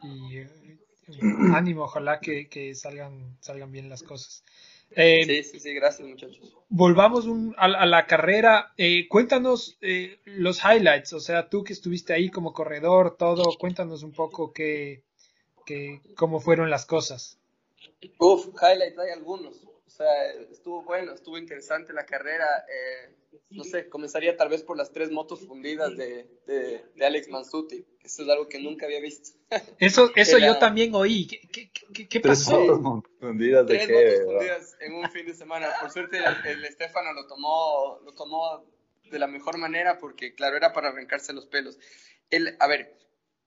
[0.03, 0.49] y eh,
[1.53, 4.43] ánimo, ojalá que, que, salgan, salgan bien las cosas.
[4.93, 6.53] Eh, sí, sí, sí, gracias muchachos.
[6.67, 8.73] Volvamos un, a, a, la carrera.
[8.77, 14.03] Eh, cuéntanos eh, los highlights, o sea, tú que estuviste ahí como corredor, todo, cuéntanos
[14.03, 15.03] un poco qué,
[15.65, 17.37] qué, cómo fueron las cosas.
[18.17, 19.63] Uf, highlights hay algunos.
[19.63, 22.45] O sea, estuvo bueno, estuvo interesante la carrera.
[22.67, 23.15] Eh,
[23.49, 27.85] no sé, comenzaría tal vez por las tres motos fundidas de, de, de Alex Mansuti.
[28.03, 29.31] Eso es algo que nunca había visto.
[29.79, 31.27] Eso, eso yo también oí.
[31.27, 32.57] ¿Qué, qué, qué pasó?
[32.65, 35.69] Tres motos fundidas de tres qué, motos fundidas en un fin de semana.
[35.79, 38.65] Por suerte el, el Estefano lo tomó, lo tomó
[39.03, 41.77] de la mejor manera porque, claro, era para arrancarse los pelos.
[42.29, 42.97] El, a ver,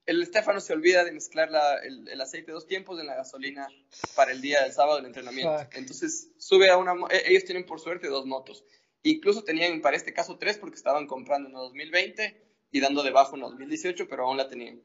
[0.05, 3.67] el Estefano se olvida de mezclar la, el, el, aceite dos tiempos en la gasolina
[4.15, 5.57] para el día del sábado del entrenamiento.
[5.57, 5.75] Fuck.
[5.75, 6.93] Entonces sube a una...
[7.25, 8.63] Ellos tienen por suerte dos motos.
[9.05, 12.41] Incluso tenían para este caso tres porque estaban comprando una 2020
[12.71, 14.81] y dando debajo una 2018, pero aún la tenían.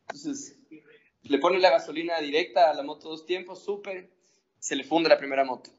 [0.00, 0.56] Entonces
[1.22, 4.08] le pone la gasolina directa a la moto dos tiempos, súper,
[4.58, 5.70] se le funde la primera moto.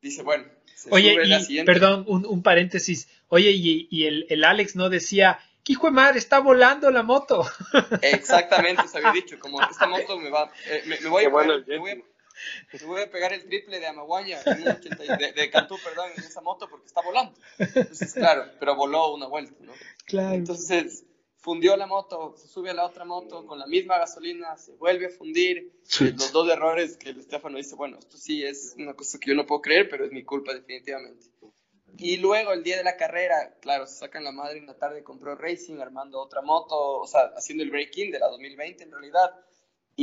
[0.00, 1.70] Dice, bueno, se Oye, sube y, la siguiente.
[1.70, 3.06] perdón, un, un, paréntesis.
[3.28, 7.02] Oye, y, y el, el, Alex no decía, ¿qué hijo de madre está volando la
[7.02, 7.46] moto?
[8.00, 11.62] Exactamente, se había dicho, como esta moto me va, eh, me, me, voy a, bueno,
[11.66, 11.96] me, voy a,
[12.72, 16.68] me voy a pegar el triple de Amaguaña, de, de, Cantú, perdón, en esa moto
[16.68, 17.38] porque está volando.
[17.58, 19.72] Entonces, claro, pero voló una vuelta, ¿no?
[20.06, 20.34] Claro.
[20.34, 21.04] Entonces,
[21.40, 25.06] fundió la moto, se sube a la otra moto con la misma gasolina, se vuelve
[25.06, 25.80] a fundir.
[25.84, 26.12] Sí.
[26.12, 29.36] Los dos errores que el Estefano dice, bueno, esto sí es una cosa que yo
[29.36, 31.26] no puedo creer, pero es mi culpa definitivamente.
[31.98, 35.02] Y luego el día de la carrera, claro, se sacan la madre en la tarde,
[35.02, 39.34] compró Racing, armando otra moto, o sea, haciendo el break-in de la 2020 en realidad.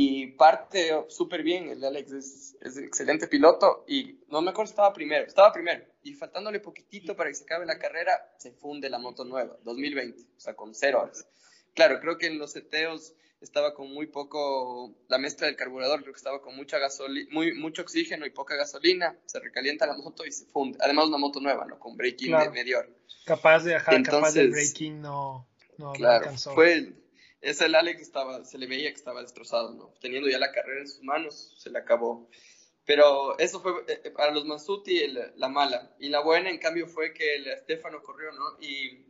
[0.00, 4.74] Y parte súper bien, el Alex es, es, excelente piloto y no me acuerdo si
[4.74, 5.84] estaba primero, estaba primero.
[6.04, 10.22] Y faltándole poquitito para que se acabe la carrera, se funde la moto nueva, 2020,
[10.22, 11.26] o sea, con cero horas.
[11.74, 16.12] Claro, creo que en los seteos estaba con muy poco, la mezcla del carburador, creo
[16.12, 20.24] que estaba con mucha gasolina, muy, mucho oxígeno y poca gasolina, se recalienta la moto
[20.24, 20.78] y se funde.
[20.80, 21.76] Además una moto nueva, ¿no?
[21.80, 22.52] Con break-in Claro.
[22.52, 22.88] de medio hora.
[23.24, 26.54] Capaz de, ajá, capaz Entonces, del breaking no, no, no Claro, alcanzó.
[26.54, 27.07] fue el,
[27.40, 29.92] ese el Alex estaba, se le veía que estaba destrozado, ¿no?
[30.00, 32.28] Teniendo ya la carrera en sus manos, se le acabó.
[32.84, 35.94] Pero eso fue eh, para los Mansuti el- la mala.
[35.98, 38.58] Y la buena, en cambio, fue que el Estefano corrió, ¿no?
[38.60, 39.04] Y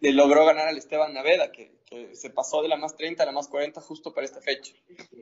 [0.00, 3.26] le logró ganar al Esteban Naveda, que, que se pasó de la más 30 a
[3.26, 4.72] la más 40 justo para esta fecha.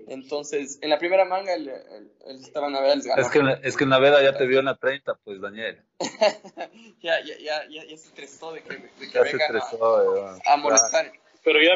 [0.09, 3.21] Entonces, en la primera manga, el, el, el Esteban Naveda les ganó.
[3.23, 5.83] Es que, es que Naveda ya te vio en la 30, pues, Daniel.
[7.03, 11.13] ya, ya, ya, ya, se estresó de que, de que vengan a- eh, a, molestar.
[11.45, 11.75] Pero ya,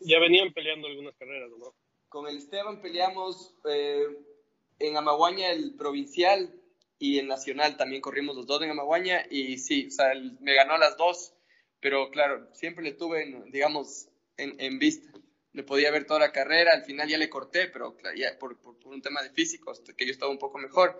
[0.00, 1.74] ya venían peleando algunas carreras, ¿no?
[2.08, 4.06] Con el Esteban peleamos eh,
[4.78, 6.54] en Amaguaña el provincial
[6.98, 10.54] y el nacional también corrimos los dos en Amaguaña y sí, o sea, él me
[10.54, 11.34] ganó las dos,
[11.80, 15.12] pero claro, siempre le tuve, en, digamos, en, en vista.
[15.52, 18.78] le podía ver toda la carrera, al final ya le corté, pero ya por, por-
[18.78, 20.98] por un tema de físicos, que yo estaba un poco mejor,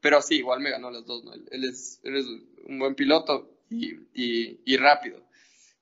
[0.00, 1.34] pero sí, igual me ganó las dos, ¿no?
[1.34, 2.26] Él, él es, él es
[2.66, 5.22] un buen piloto y, y- y rápido.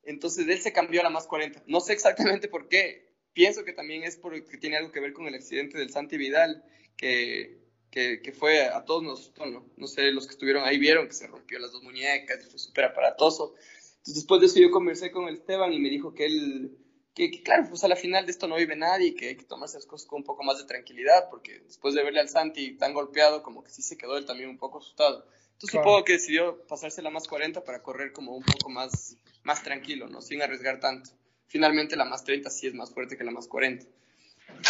[0.04, 1.62] Entonces él se cambió a la más 40.
[1.66, 3.12] No sé exactamente por qué.
[3.32, 6.64] Pienso que también es porque tiene algo que ver con el accidente del Santi Vidal,
[6.96, 7.58] que,
[7.90, 9.64] que, que fue a todos nos asustó, ¿no?
[9.76, 12.58] No sé, los que estuvieron ahí vieron que se rompió las dos muñecas y fue
[12.58, 13.54] súper aparatoso.
[13.98, 16.76] Entonces después de eso yo conversé con el Esteban y me dijo que él,
[17.14, 19.36] que, que claro, pues a la final de esto no vive nadie y que hay
[19.36, 22.28] que tomarse las cosas con un poco más de tranquilidad, porque después de verle al
[22.28, 25.24] Santi tan golpeado, como que sí se quedó él también un poco asustado.
[25.52, 25.84] Entonces Claro.
[25.84, 30.08] supongo que decidió pasarse la más 40 para correr como un poco más, más tranquilo,
[30.08, 30.20] ¿no?
[30.22, 31.10] Sin arriesgar tanto.
[31.48, 33.86] Finalmente la más 30 sí es más fuerte que la más 40.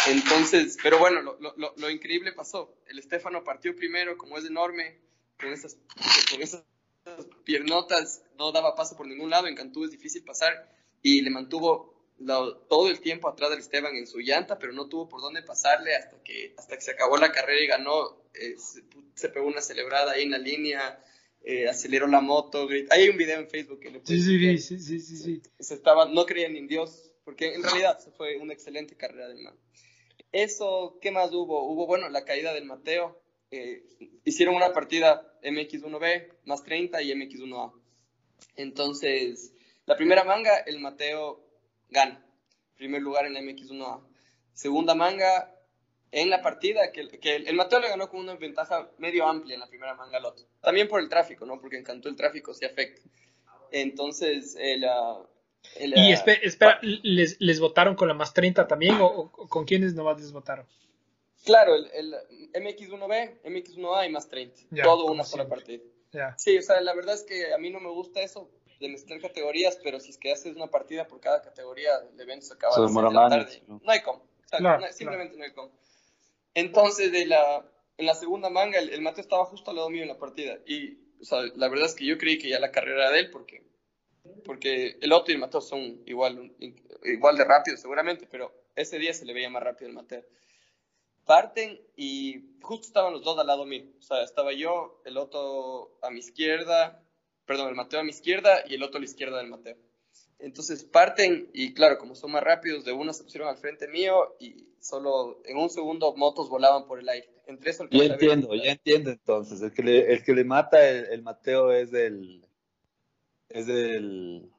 [0.07, 2.75] Entonces, pero bueno, lo, lo, lo- increíble pasó.
[2.87, 4.99] El Estefano partió primero, como es enorme,
[5.39, 5.77] con esas,
[6.31, 6.63] con esas
[7.43, 10.69] piernotas, no daba paso por ningún lado, en Cantú es difícil pasar,
[11.01, 11.93] y le mantuvo
[12.69, 15.95] todo el tiempo atrás del Esteban en su llanta, pero no tuvo por dónde pasarle
[15.95, 18.17] hasta que, hasta que se acabó la carrera y ganó.
[18.33, 18.83] eh, se,
[19.15, 21.03] se pegó una celebrada ahí en la línea,
[21.43, 22.67] eh, aceleró la moto.
[22.89, 24.59] hay un video en Facebook que le Sí, puedes sí, ver.
[24.59, 25.41] sí, sí, sí, sí.
[25.59, 29.39] se estaba, no creía ni en Dios, porque en realidad fue una excelente carrera del
[29.43, 29.55] man.
[30.31, 31.69] Eso, ¿qué más hubo?
[31.71, 33.21] Hubo, bueno, la caída del Mateo.
[33.51, 33.83] eh,
[34.25, 37.71] hicieron una partida MX1B más 30 y MX1A.
[38.55, 39.53] Entonces,
[39.85, 41.45] la primera manga, el Mateo
[41.89, 42.25] gana.
[42.75, 44.01] Primer lugar en la MX1A.
[44.53, 45.53] Segunda manga,
[46.15, 49.55] en la partida, que, que el, el Mateo le ganó con una ventaja medio amplia
[49.55, 50.45] en la primera manga al otro.
[50.61, 51.59] También por el tráfico, ¿no?
[51.59, 53.01] Porque en Cantú el tráfico se afecta.
[53.71, 55.19] Entonces, el, ah,
[55.75, 59.47] el, Y ah, espe- espera, ¿les, ¿les votaron con la más 30 también o, o
[59.49, 60.67] con quiénes nomás les votaron?
[61.45, 62.13] Claro, el, el
[62.53, 64.61] MX1B, MX1A y más 30.
[64.71, 65.83] Ya, todo una sola partida.
[66.11, 66.35] Ya.
[66.37, 68.49] Sí, o sea, la verdad es que a mí no me gusta eso
[68.79, 72.45] de mezclar categorías, pero si es que haces una partida por cada categoría, el evento
[72.45, 73.63] se acaba Se a las de la años, tarde.
[73.67, 73.81] ¿no?
[73.83, 74.23] No hay cómo.
[74.43, 75.71] Exacto, Claro, no simplemente no hay cómo.
[76.53, 77.65] Entonces, de la,
[77.97, 80.59] en la segunda manga, el, Mateo estaba justo al lado mío en la partida.
[80.65, 83.19] Y, o sea, la verdad es que yo creí que ya la carrera era de
[83.19, 83.63] él, porque,
[84.45, 86.53] porque el Otto y el Mateo son igual,
[87.03, 90.23] igual de rápidos, seguramente, pero ese día se le veía más rápido el Mateo
[91.25, 93.85] parten y justo estaban los dos al lado mío.
[93.99, 97.01] O sea, estaba yo, el Otto a mi izquierda,
[97.45, 99.77] perdón, el Mateo a mi izquierda y el Otto a la izquierda del Mateo.
[100.43, 104.35] Entonces parten y claro, como son más rápidos, de una se pusieron al frente mío
[104.39, 107.29] y solo en un segundo motos volaban por el aire.
[107.47, 109.61] Entre eso ver- entiendo, ya entiendo entonces.
[109.61, 112.45] El que le, el que le mata el, el Mateo es del.
[113.47, 113.67] Es.
[113.69, 114.51] El,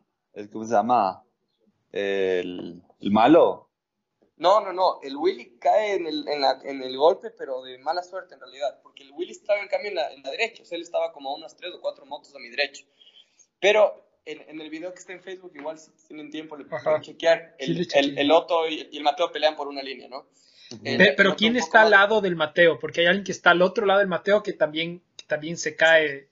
[0.50, 1.22] ¿Cómo se llama?
[1.92, 3.68] El, el malo.
[4.36, 5.00] No, no, no.
[5.02, 8.40] El Willy cae en el, en, la- en el golpe, pero de mala suerte en
[8.40, 8.80] realidad.
[8.82, 10.62] Porque el Willy estaba en cambio en la, en la derecha.
[10.62, 12.84] O sea, él estaba como a unas tres o cuatro motos a mi derecha.
[13.60, 17.02] Pero en, en el video que está en Facebook, igual si tienen tiempo, le pueden
[17.02, 17.54] chequear.
[17.58, 18.00] Sí, El, chequeé.
[18.10, 20.26] el, el Otto y, y el Mateo pelean por una línea, ¿no?
[20.82, 22.78] El- Pe- el pero ¿quién está al lado del Mateo?
[22.78, 25.76] Porque hay alguien que está al otro lado del Mateo que también, que también se
[25.76, 26.30] cae.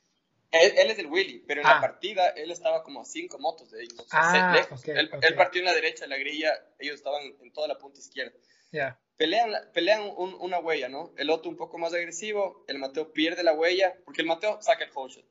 [0.51, 1.75] Él, él es el Willy, pero en Ah.
[1.77, 4.07] la partida él estaba como a cinco motos de ellos.
[4.11, 4.81] Ah, lejos.
[4.81, 5.25] ok, él, ok.
[5.25, 8.33] él partió en la derecha, en la grilla, ellos estaban en toda la punta izquierda.
[8.71, 8.99] Ya.
[9.19, 11.13] pelean, pelean un- una huella, ¿no?
[11.17, 14.83] El Otto un poco más agresivo, el Mateo pierde la huella, porque el Mateo saca
[14.85, 15.27] el whole shot.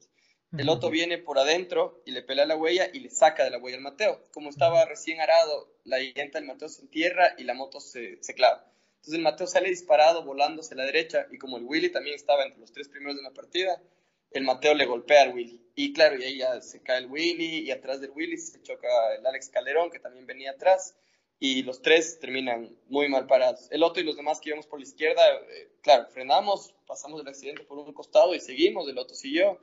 [0.58, 0.68] El.
[0.70, 3.78] Otto viene por adentro y le pelea la huella y le saca de la huella
[3.78, 4.28] al Mateo.
[4.34, 8.34] Como estaba recién arado, la llanta del Mateo se entierra y la moto se, se
[8.34, 8.66] clava.
[8.96, 12.44] Entonces el Mateo sale disparado, volando hacia la derecha, y como el Willy también estaba
[12.44, 13.82] entre los tres primeros de la partida,
[14.30, 15.60] el Mateo le golpea al Willy.
[15.74, 18.88] Y claro, y ahí ya se cae el Willy, y atrás del Willy se choca
[19.18, 20.96] el Alex Calderón, que también venía atrás,
[21.40, 23.68] y los tres terminan muy mal parados.
[23.72, 27.28] El Otto y los demás que íbamos por la izquierda, eh, claro, frenamos, pasamos el
[27.28, 29.60] accidente por un costado y seguimos, el Otto siguió.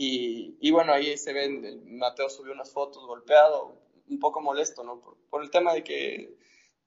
[0.00, 5.00] Y, y bueno, ahí se ven, Mateo subió unas fotos golpeado, un poco molesto, ¿no?
[5.00, 6.38] Por, por el tema de que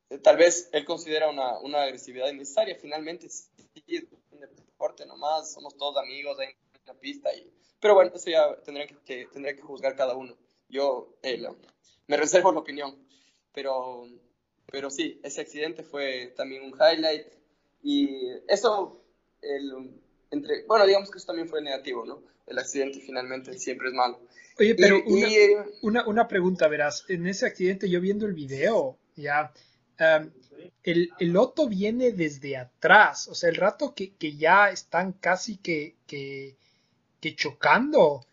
[0.10, 2.78] eh, tal vez él considera una, una agresividad innecesaria.
[2.80, 3.52] Finalmente, sí,
[3.88, 7.34] es un deporte nomás, somos todos amigos ahí en la pista.
[7.36, 10.38] Y, pero bueno, eso ya tendrán que, que, tendrá que juzgar cada uno.
[10.70, 11.38] Yo eh,
[12.08, 12.98] me reservo la opinión,
[13.54, 14.08] pero,
[14.72, 17.28] pero sí, ese accidente fue también un highlight.
[17.84, 19.04] Y eso,
[19.42, 22.31] el, entre, bueno, digamos que eso también fue negativo, ¿no?
[22.48, 24.20] El accidente finalmente siempre es malo.
[24.60, 27.06] Oye, pero Y- una, y, eh, una, una pregunta, verás.
[27.08, 29.52] En ese accidente, yo viendo el video, ya.
[30.84, 33.28] el, el Otto viene desde atrás.
[33.28, 36.56] O sea, el rato que, que ya están casi que, que,
[37.20, 38.26] que chocando.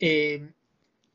[0.00, 0.48] eh,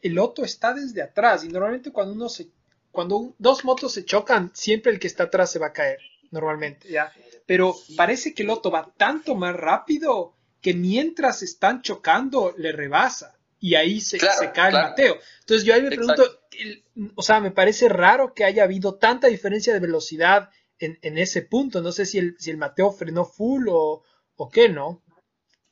[0.02, 1.44] el Otto está desde atrás.
[1.44, 2.48] Y normalmente cuando uno se.
[2.92, 6.00] Cuando un- dos motos se chocan, siempre el que está atrás se va a caer.
[6.32, 7.12] Normalmente, ya.
[7.46, 13.34] Pero parece que el Otto va tanto más rápido que mientras están chocando le rebasa.
[13.60, 14.78] y ahí se, Claro, se cae claro.
[14.86, 15.18] el Mateo.
[15.40, 16.24] Entonces yo ahí me pregunto,
[16.60, 16.84] el-
[17.16, 21.42] o sea, me parece raro que haya habido tanta diferencia de velocidad en, en ese
[21.42, 21.82] punto.
[21.82, 24.04] No sé si el, si el Mateo frenó full o,
[24.36, 25.02] o qué, ¿no?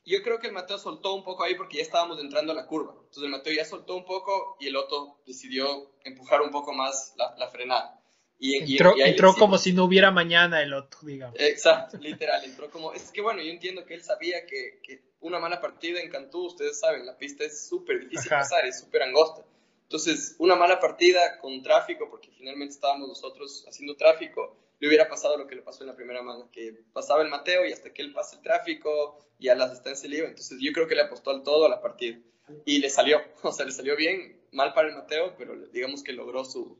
[0.04, 2.66] Yo creo que el Mateo soltó un poco ahí porque ya estábamos entrando a la
[2.66, 2.92] curva.
[2.96, 7.12] Entonces el Mateo ya soltó un poco y el Otto decidió empujar un poco más
[7.16, 8.00] la, la frenada.
[8.38, 11.36] Y, y- Entró, y ahí entró sí- como si no hubiera mañana el otro, digamos.
[11.38, 12.92] Exacto, literal, entró como...
[12.92, 16.46] Es que bueno, yo entiendo que él sabía que, que una mala partida en Cantú,
[16.46, 18.42] ustedes saben, la pista es súper difícil Ajá.
[18.42, 19.42] pasar, es súper angosta.
[19.82, 25.38] Entonces, una mala partida con tráfico, porque finalmente estábamos nosotros haciendo tráfico, le hubiera pasado
[25.38, 28.02] lo que le pasó en la primera mano, que pasaba el Mateo y hasta que
[28.02, 30.28] él pase el tráfico, ya las distancias le iba.
[30.28, 32.18] Entonces, yo creo que le apostó al todo a la partida.
[32.64, 36.12] Y le salió, o sea, le salió bien, mal para el Mateo, pero digamos que
[36.12, 36.78] logró su...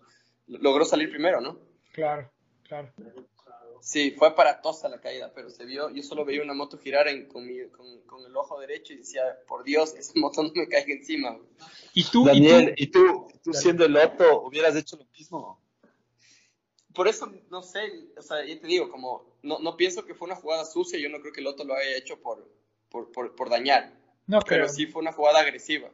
[0.49, 1.59] Logró salir primero, ¿no?
[1.93, 2.31] Claro,
[2.63, 2.93] claro.
[3.81, 7.27] Sí, fue aparatosa la caída, pero se vio, yo solo veía una moto girar en-
[7.27, 10.69] con, mi- con- con el ojo derecho y decía, por Dios, esa moto no me
[10.69, 11.31] caiga encima.
[11.33, 11.47] güey".
[11.95, 15.61] Y tú, Daniel, y ¿y tú, tú siendo el Otto, hubieras hecho lo mismo?
[16.95, 17.81] Por eso, no sé,
[18.17, 21.11] o sea, yo te digo, como, no, no pienso que fue una jugada sucia, yo
[21.11, 22.51] no creo que el otro lo haya hecho por,
[22.89, 23.93] por, por, por dañar,
[24.27, 24.61] no creo.
[24.63, 25.91] pero sí fue una jugada agresiva.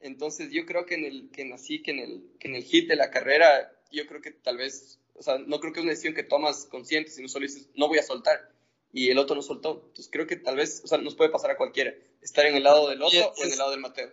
[0.00, 2.62] Entonces yo creo que en el, que en así, que en el, que en el
[2.62, 5.84] hit de la carrera, yo creo que tal vez, o sea, no creo que es
[5.84, 8.52] una decisión que tomas consciente, sino solo dices, no voy a soltar.
[8.92, 9.82] Y el otro no soltó.
[9.86, 12.62] Entonces creo que tal vez, o sea, nos puede pasar a cualquiera, estar en el
[12.64, 14.10] lado del otro o en el lado del Mateo.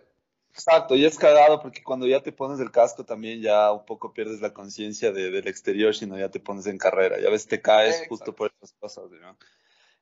[0.51, 4.13] Exacto, y es cagado porque cuando ya te pones el casco también ya un poco
[4.13, 7.47] pierdes la conciencia de- del exterior, sino ya te pones en carrera, y a veces
[7.47, 8.09] te caes Exacto.
[8.15, 9.37] justo por esas cosas, ¿no?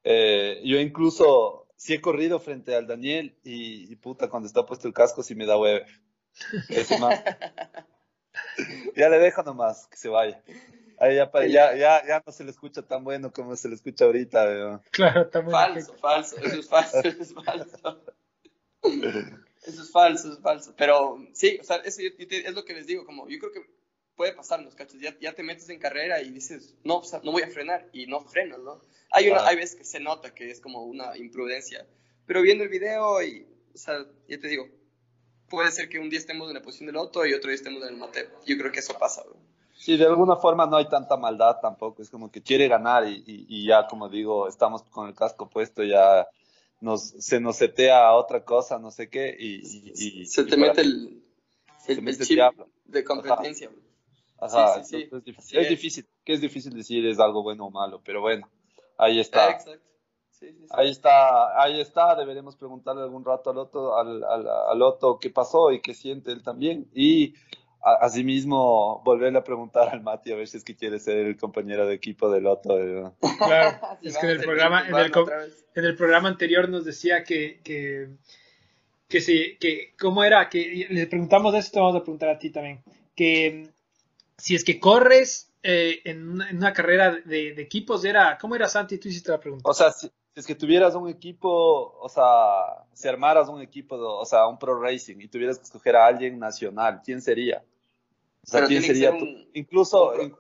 [0.04, 4.88] Eh, yo incluso sí he corrido frente al Daniel y, y puta, cuando está puesto
[4.88, 5.86] el casco sí me da hueve.
[6.70, 7.18] Ese man.
[8.96, 10.42] ya le dejo nomás que se vaya.
[11.00, 14.06] Ahí ya, ya, ya, ya no se le escucha tan bueno como se le escucha
[14.06, 14.82] ahorita, ¿no?
[14.92, 18.04] Claro, muy Falso, falso, eso es falso, eso es falso.
[19.66, 20.74] Eso es falso, eso es falso.
[20.78, 23.40] Pero sí, o sea, eso yo- yo te- es lo que les digo, como yo
[23.40, 23.62] creo que
[24.16, 25.00] puede pasarnos, ¿cachas?
[25.02, 27.90] Ya, ya te metes en carrera y dices, no, o sea, no voy a frenar,
[27.94, 28.82] y no frenas, ¿no?
[29.12, 29.48] Hay, una, Ah.
[29.48, 31.88] hay veces que se nota que es como una imprudencia,
[32.26, 34.68] pero viendo el video y, o sea, ya te digo,
[35.54, 37.84] puede ser que un día estemos en la posición del otro y otro día estemos
[37.84, 38.28] en el Mateo.
[38.48, 39.36] Yo creo que eso pasa, bro.
[39.78, 43.24] Sí, de alguna forma no hay tanta maldad tampoco, es como que quiere ganar y,
[43.28, 46.28] y- y ya, como digo, estamos con el casco puesto, ya
[46.82, 50.26] nos, se nos setea a otra cosa, no sé qué, y...
[50.26, 51.22] Se te mete el,
[51.88, 52.70] chip diablo.
[52.86, 53.80] de competencia, bro.
[54.40, 55.10] Ajá, Sí, sí, sí.
[55.16, 55.70] es, difícil, es.
[55.70, 58.50] difícil, que es difícil decir es algo bueno o malo, pero bueno,
[58.98, 59.52] ahí está.
[59.52, 59.80] Exacto.
[60.44, 60.68] Sí, sí, sí.
[60.72, 65.30] Ahí está, ahí está, deberemos preguntarle algún rato al Otto, al, al, al Otto qué
[65.30, 66.90] pasó y qué siente él también.
[66.94, 67.34] Y
[67.82, 71.38] a- asimismo volverle a preguntar al Mati a ver si es que quiere ser el
[71.38, 72.46] compañero de equipo del.
[72.48, 73.12] ¿eh?
[73.38, 75.12] Claro, Sí, es que en el programa, en el,
[75.76, 78.10] en el programa anterior nos decía que, que,
[79.08, 80.50] que sí, que, ¿cómo era?
[80.50, 82.84] Que le preguntamos eso, te vamos a preguntar a ti también.
[83.16, 83.70] Que
[84.38, 88.56] si es que corres eh, en, una, en una carrera de, de equipos, era, ¿cómo
[88.56, 88.98] era Santi?
[88.98, 89.70] Tú hiciste la pregunta.
[89.70, 93.98] O sea, si, si es que tuvieras un equipo, o sea, si armaras un equipo,
[93.98, 97.64] de- o sea, un pro racing y tuvieras que escoger a alguien nacional, ¿quién sería?
[98.44, 100.36] O sea, Pero ¿quién sería ser tu- un- Incluso, un pro- in-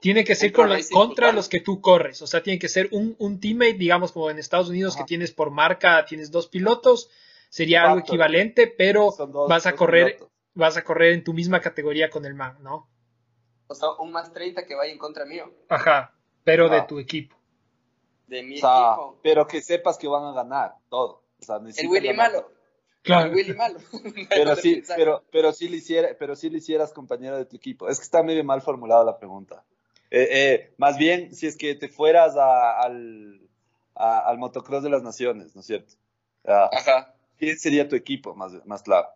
[0.00, 1.36] Tiene que ser con la- contra total.
[1.36, 2.20] los que tú corres.
[2.22, 5.32] O sea, tiene que ser un, un teammate, digamos, como en Estados Unidos, que tienes
[5.32, 7.08] por marca, tienes dos pilotos.
[7.48, 10.28] Sería algo equivalente, pero dos- vas a correr, pilotos.
[10.54, 12.88] vas a correr en tu misma categoría con el man, ¿no?
[13.68, 16.12] O sea, un más 30 que vaya en contra mío, Ajá,
[16.44, 16.86] pero de Ah.
[16.86, 17.35] tu equipo.
[18.26, 19.18] De mi O sea, equipo.
[19.22, 21.22] pero que sepas que van a ganar todo.
[21.40, 22.32] O sea, El Willy ganar.
[22.32, 22.50] malo.
[23.02, 23.28] Claro.
[23.28, 23.78] El Willy malo.
[24.30, 27.88] Pero sí, pero, pero sí le hiciera, pero sí le hicieras compañero de tu equipo.
[27.88, 29.62] Es que está medio mal formulada la pregunta.
[30.10, 33.40] Eh, eh, más bien, si es que te fueras a- al,
[33.94, 35.94] a- al motocross de las naciones, ¿no es cierto?
[36.46, 37.14] Ah, Ajá.
[37.38, 39.08] ¿Quién sería tu equipo, más, más claro?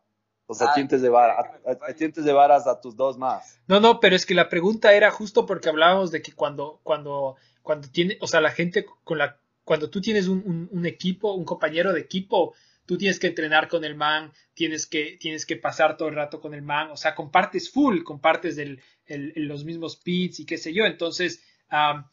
[0.46, 2.96] O sea, Ah, ¿quién te llevar, a, déjame a- a quién te llevaras a tus
[2.96, 3.60] dos más?
[3.68, 7.36] No, no, pero es que la pregunta era justo porque hablábamos de que cuando, cuando,
[7.62, 11.34] cuando tiene, o sea, la gente con la, cuando tú tienes un, un- un equipo,
[11.34, 12.54] un compañero de equipo,
[12.86, 16.40] tú tienes que entrenar con el man, tienes que, tienes que pasar todo el rato
[16.40, 20.46] con el man, o sea, compartes full, compartes el, el- el- los mismos pits y
[20.46, 22.06] qué sé yo, entonces, am,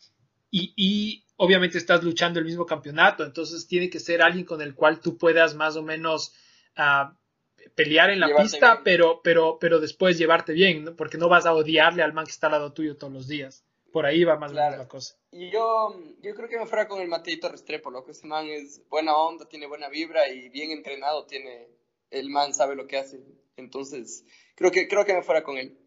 [0.51, 4.75] y, y obviamente estás luchando el mismo campeonato, entonces tiene que ser alguien con el
[4.75, 6.33] cual tú puedas más o menos
[6.75, 7.15] ah,
[7.75, 8.83] pelear en la Llevarte pista, bien.
[8.83, 10.95] pero, pero, pero después llevarte bien, ¿no?
[10.95, 13.63] porque no vas a odiarle al man que está al lado tuyo todos los días.
[13.97, 14.71] Por ahí va más o Claro.
[14.73, 15.15] menos la cosa.
[15.31, 18.11] Y yo, yo creo que me fuera con el Mateito Restrepo, loco.
[18.11, 21.25] Ese man es buena onda, tiene buena vibra y bien entrenado.
[21.25, 21.67] Tiene,
[22.11, 23.19] el man sabe lo que hace.
[23.55, 24.23] Entonces,
[24.55, 25.79] creo que, creo que me fuera con él.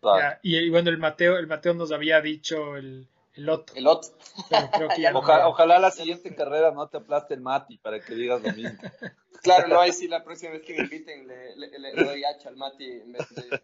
[0.00, 0.18] Claro.
[0.18, 3.74] Ya, y, y bueno, el Mateo, el Mateo nos había dicho el, el Loto.
[3.76, 4.10] El otro.
[4.48, 8.00] Pero creo que ya no Ojalá, la siguiente carrera no te aplaste el Mati para
[8.00, 8.78] que digas lo mismo.
[9.42, 12.22] Claro, no, ahí sí la próxima vez que me inviten le, le, le- le doy
[12.22, 13.60] hacha al Mati en vez de,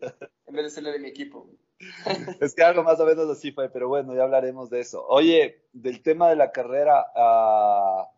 [0.47, 1.49] en vez de serle de mi equipo.
[2.41, 5.07] Es que algo más o menos así fue, pero bueno, ya hablaremos de eso.
[5.07, 8.09] Oye, del tema de la carrera, ah,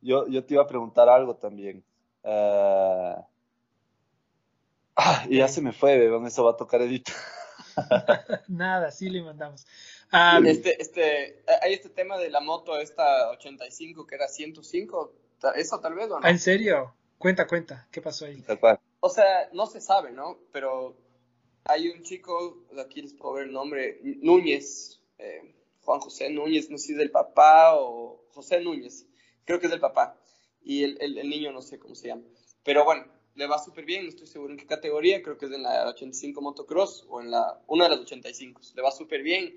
[0.00, 1.84] yo, yo te iba a preguntar algo también.
[2.24, 3.26] Ah,
[4.96, 7.16] ah, y ya se me fue, bebé, eso va a tocar editar.
[8.48, 9.66] Nada, sí le mandamos.
[10.44, 15.80] Este, este, hay este tema de la moto esta 85 que era 105, ta- eso
[15.80, 16.28] tal vez o no.
[16.28, 16.94] ¿En serio?
[17.16, 17.88] Cuenta, cuenta.
[17.90, 18.42] ¿Qué pasó ahí?
[18.42, 18.78] Tal cual.
[19.00, 20.38] O sea, no se sabe, ¿no?
[20.52, 20.96] Pero
[21.64, 26.78] hay un chico, aquí les puedo ver el nombre, Núñez, eh, Juan José Núñez, no
[26.78, 29.06] sé si es del papá o José Núñez,
[29.44, 30.18] creo que es del papá.
[30.64, 32.22] Y el, el- el niño no sé cómo se llama.
[32.62, 33.04] Pero bueno,
[33.34, 35.88] le va súper bien, no estoy seguro en qué categoría, creo que es en la
[35.88, 38.60] 85 motocross o en la, una de las 85.
[38.74, 39.56] Le va súper bien,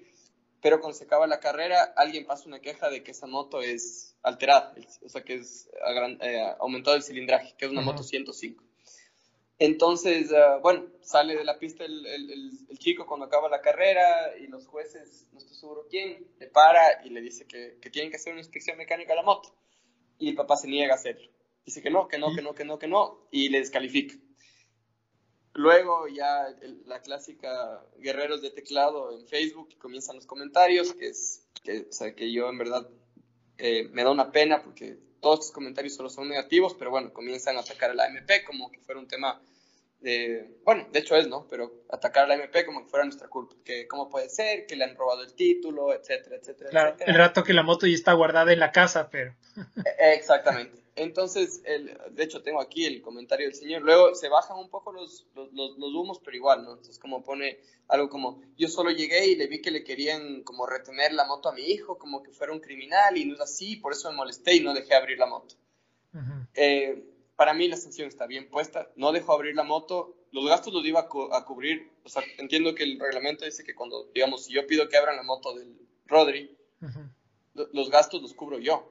[0.61, 4.15] pero cuando se acaba la carrera, alguien pasa una queja de que esa moto es
[4.23, 7.91] alterada, o sea, que es agran- eh, aumentado el cilindraje, que es una Ajá.
[7.91, 8.63] moto 105.
[9.57, 13.61] Entonces, ah, bueno, sale de la pista el, el- el- el chico cuando acaba la
[13.61, 17.89] carrera y los jueces, no estoy seguro quién, le para y le dice que, que
[17.89, 19.55] tienen que hacer una inspección mecánica a la moto.
[20.19, 21.29] Y el papá se niega a hacerlo.
[21.65, 24.15] Dice que no, que no, que no, que no, que no, y le descalifica.
[25.53, 26.53] Luego ya
[26.85, 31.93] la clásica guerreros de teclado en Facebook y comienzan los comentarios, que es que, o
[31.93, 32.89] sea, que yo en verdad
[33.57, 37.57] eh, me da una pena porque todos estos comentarios solo son negativos, pero bueno, comienzan
[37.57, 39.41] a atacar a la MP como que fuera un tema
[39.99, 41.47] de, bueno, de hecho es, ¿no?
[41.49, 44.75] Pero atacar a la MP como que fuera nuestra culpa, que cómo puede ser, que
[44.75, 46.69] le han robado el título, etcétera, etcétera.
[46.69, 47.11] Claro, etcétera.
[47.11, 49.33] el rato que la moto ya está guardada en la casa, pero.
[49.77, 50.84] Eh, Exactamente.
[50.95, 53.81] Entonces, el, de hecho, tengo aquí el comentario del señor.
[53.81, 56.71] Luego se bajan un poco los, los, los- los humos, pero igual, ¿no?
[56.71, 60.65] Entonces, como pone algo como, yo solo llegué y le vi que le querían como
[60.65, 63.75] retener la moto a mi hijo, como que fuera un criminal, y no es así,
[63.75, 65.55] por eso me molesté y no dejé abrir la moto.
[66.13, 66.47] Ujú.
[66.53, 67.03] Eh,
[67.35, 70.85] para mí la sanción está bien puesta, no dejó abrir la moto, los gastos los
[70.85, 74.45] iba a, cu- a cubrir, o sea, entiendo que el reglamento dice que cuando, digamos,
[74.45, 76.99] si yo pido que abran la moto del Rodri, Ujú.
[77.55, 78.89] lo- los gastos los cubro yo,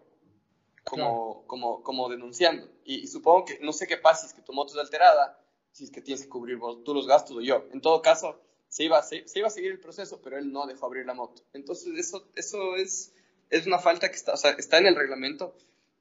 [0.84, 2.68] como, como, como denunciando.
[2.84, 5.40] Y, y supongo que, no sé qué pasa si es que tu moto es alterada,
[5.72, 7.66] si es que tienes que cubrir vos, tú los gastos o yo.
[7.72, 10.52] En todo caso, se iba, a, se, se iba a seguir el proceso, pero él
[10.52, 11.42] no dejó abrir la moto.
[11.52, 13.12] Entonces, eso, eso es,
[13.50, 15.56] es una falta que está, o sea, está en el reglamento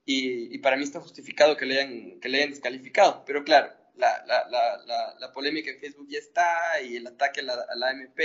[0.05, 3.23] y, y para mí está justificado que le hayan, que le hayan descalificado.
[3.25, 7.41] Pero claro, la, la, la, la, la polémica en Facebook ya está y el ataque
[7.41, 8.19] a la, a la AMP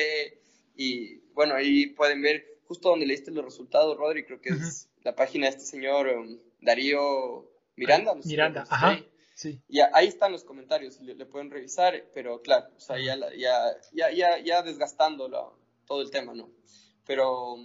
[0.76, 5.14] y bueno, ahí pueden ver justo donde leíste los resultados, Rodri, creo que es la
[5.14, 8.14] página de este señor um, Darío Miranda.
[8.14, 9.04] no sé si Miranda, conoces ajá.
[9.34, 9.62] Sí.
[9.68, 13.76] Y ahí están los comentarios, le, le pueden revisar, pero claro, o sea, ya, ya,
[13.92, 15.48] ya, ya, ya desgastando la-
[15.86, 16.50] todo el tema, ¿no?
[17.06, 17.56] Pero,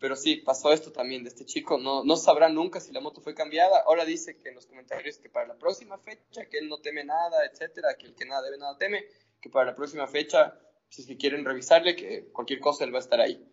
[0.00, 3.20] pero sí, pasó esto también de este chico, no, no sabrá nunca si la moto
[3.20, 6.68] fue cambiada, ahora dice que en los comentarios que para la próxima fecha, que él
[6.70, 9.04] no teme nada, etcétera, que el que nada debe, nada teme,
[9.42, 10.58] que para la próxima fecha,
[10.88, 13.46] si es que quieren revisarle, que cualquier cosa él va a estar ahí.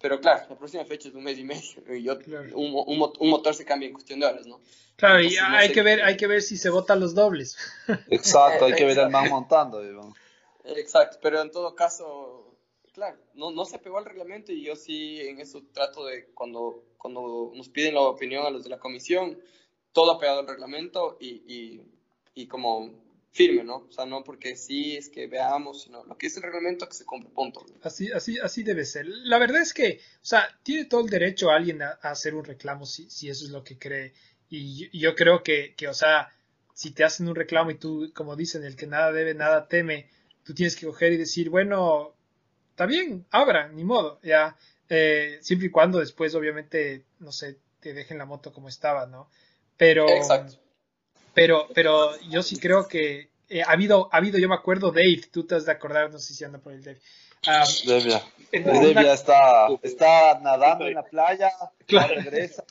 [0.00, 2.56] Pero claro, la próxima fecha es un mes y medio, y yo, Claro.
[2.58, 4.60] un, un un motor se cambia en cuestión de horas, ¿no?
[4.96, 7.14] Claro, y Entonces, no hay sé que ver, hay que ver si se votan los
[7.14, 7.56] dobles.
[8.10, 9.84] Exacto, hay que ver al man montando.
[9.84, 10.12] Iván.
[10.64, 12.56] Exacto, pero en todo caso,
[12.92, 16.82] claro, no, no se pegó al reglamento y yo sí en eso trato de, cuando,
[16.98, 19.38] cuando nos piden la opinión a los de la comisión,
[19.92, 21.82] todo apegado al reglamento y, y,
[22.34, 22.90] y como
[23.36, 23.76] firme, ¿no?
[23.88, 26.94] O sea, no porque sí es que veamos, sino lo que es el reglamento que
[26.94, 27.64] se cumple, punto.
[27.82, 29.06] Así, así, así debe ser.
[29.06, 32.34] La verdad es que, o sea, tiene todo el derecho a alguien a, a hacer
[32.34, 34.12] un reclamo si, si eso es lo que cree.
[34.48, 36.32] Y, yo- y yo creo que, que, o sea,
[36.74, 40.08] si te hacen un reclamo y tú, como dicen, el que nada debe, nada teme,
[40.42, 42.14] tú tienes que coger y decir, bueno,
[42.70, 44.56] está bien, abra, ni modo, ya.
[44.88, 49.30] Eh, siempre y cuando después, obviamente, no sé, te dejen la moto como estaba, ¿no?
[49.76, 50.58] Pero, Exacto.
[51.36, 55.20] Pero, pero yo sí creo que eh, ha habido, ha habido, yo me acuerdo, Dave,
[55.30, 56.98] tú te has de acordar, no sé si anda por el Dave.
[57.86, 58.22] Devia.
[58.50, 61.52] en Devia una- está, está nadando en la playa,
[61.86, 62.14] Claro.
[62.16, 62.64] regresa.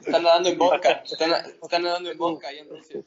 [0.00, 0.58] Están nadando en
[1.04, 1.32] están,
[1.62, 3.00] están nadando en vodka ahí en Rusia.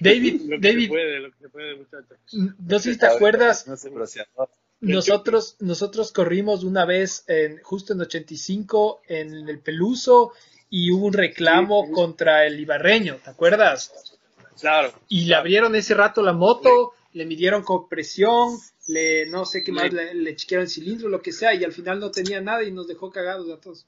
[0.00, 2.18] David, Lo que se David, puede, lo que se puede, muchachos.
[2.32, 4.48] no sé si te acuerdas, No sé, bronceador.
[4.80, 10.32] nosotros, nosotros corrimos una vez en, justo en 85 en el Peluso
[10.70, 14.18] y hubo un reclamo contra el Ibarreño, ¿te acuerdas?
[14.60, 14.92] Claro.
[15.08, 18.56] Y le abrieron ese rato la moto, le midieron con presión,
[18.86, 21.72] le no sé qué más, le, le chequearon el cilindro, lo que sea, y al
[21.72, 23.86] final no tenía nada y nos dejó cagados a todos.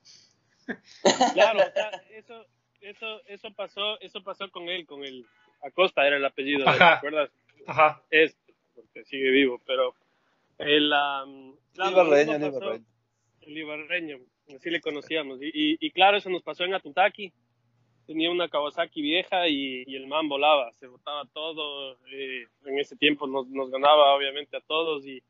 [1.35, 2.47] Claro, o sea, eso,
[2.81, 5.27] eso, eso pasó, eso pasó con él, con el
[5.63, 7.31] Acosta era el apellido, ¿te acuerdas?
[7.67, 8.03] Ajá.
[8.11, 8.35] Es,
[8.75, 9.95] porque sigue vivo, pero
[10.59, 12.85] el, am, claro, Iba lo reño, mismo no iba pasó- reño.
[13.43, 14.19] el ibarreño,
[14.55, 15.41] así le conocíamos.
[15.43, 17.33] Y, y, y claro, eso nos pasó en Atutaki.
[18.07, 21.97] Tenía una Kawasaki vieja y, y el man volaba, se botaba todo.
[22.13, 25.23] eh, en ese tiempo nos, nos ganaba obviamente a todos y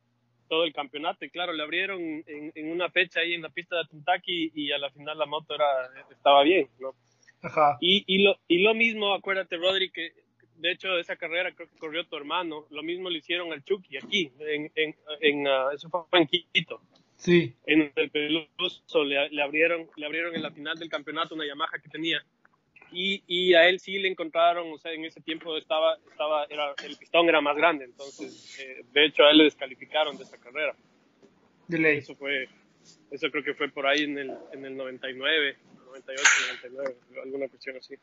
[0.48, 1.24] todo el campeonato.
[1.24, 4.72] Y claro, le abrieron en, en una fecha ahí en la pista de Atutaki y
[4.72, 5.66] a la final la moto era,
[6.10, 6.94] estaba bien, ¿no?
[7.42, 7.76] Ajá.
[7.80, 10.12] Y, y, lo, y lo mismo, acuérdate, Rodri, que
[10.56, 12.66] de hecho esa carrera creo que corrió tu hermano.
[12.70, 16.80] Lo mismo le hicieron al Chucky aquí, en, en, en ah, eso fue en Quito.
[17.22, 17.54] Sí.
[17.66, 21.78] En el Peluso le, le abrieron, le abrieron en la final del campeonato una Yamaha
[21.80, 22.20] que tenía.
[22.90, 26.74] Y, y a él sí le encontraron, o sea, en ese tiempo estaba, estaba era,
[26.84, 30.36] el pistón era más grande, entonces, eh, de hecho, a él le descalificaron de esa
[30.38, 30.74] carrera.
[31.68, 31.98] De ley.
[31.98, 32.48] Eso fue,
[33.12, 35.56] eso creo que fue por ahí en el, en el 99,
[35.86, 36.22] 98,
[36.64, 37.94] 99, alguna cuestión así.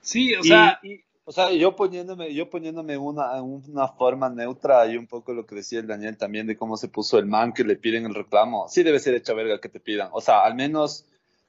[0.00, 4.86] Sí, o Y- sea, y- O sea, yo poniéndome, yo poniéndome una, una forma neutra
[4.86, 7.52] y un poco lo que decía el Daniel también de cómo se puso el man
[7.52, 8.68] que le piden el reclamo.
[8.68, 10.08] Sí debe ser hecha verga que te pidan.
[10.12, 11.04] O sea, al menos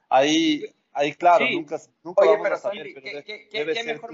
[0.08, 1.54] ahí, ahí claro, Sí.
[1.54, 3.82] nunca, nunca Oye, vamos pero a saber, Santi, pero ¿qué, de- qué, qué, debe qué
[3.84, 4.10] ser mejor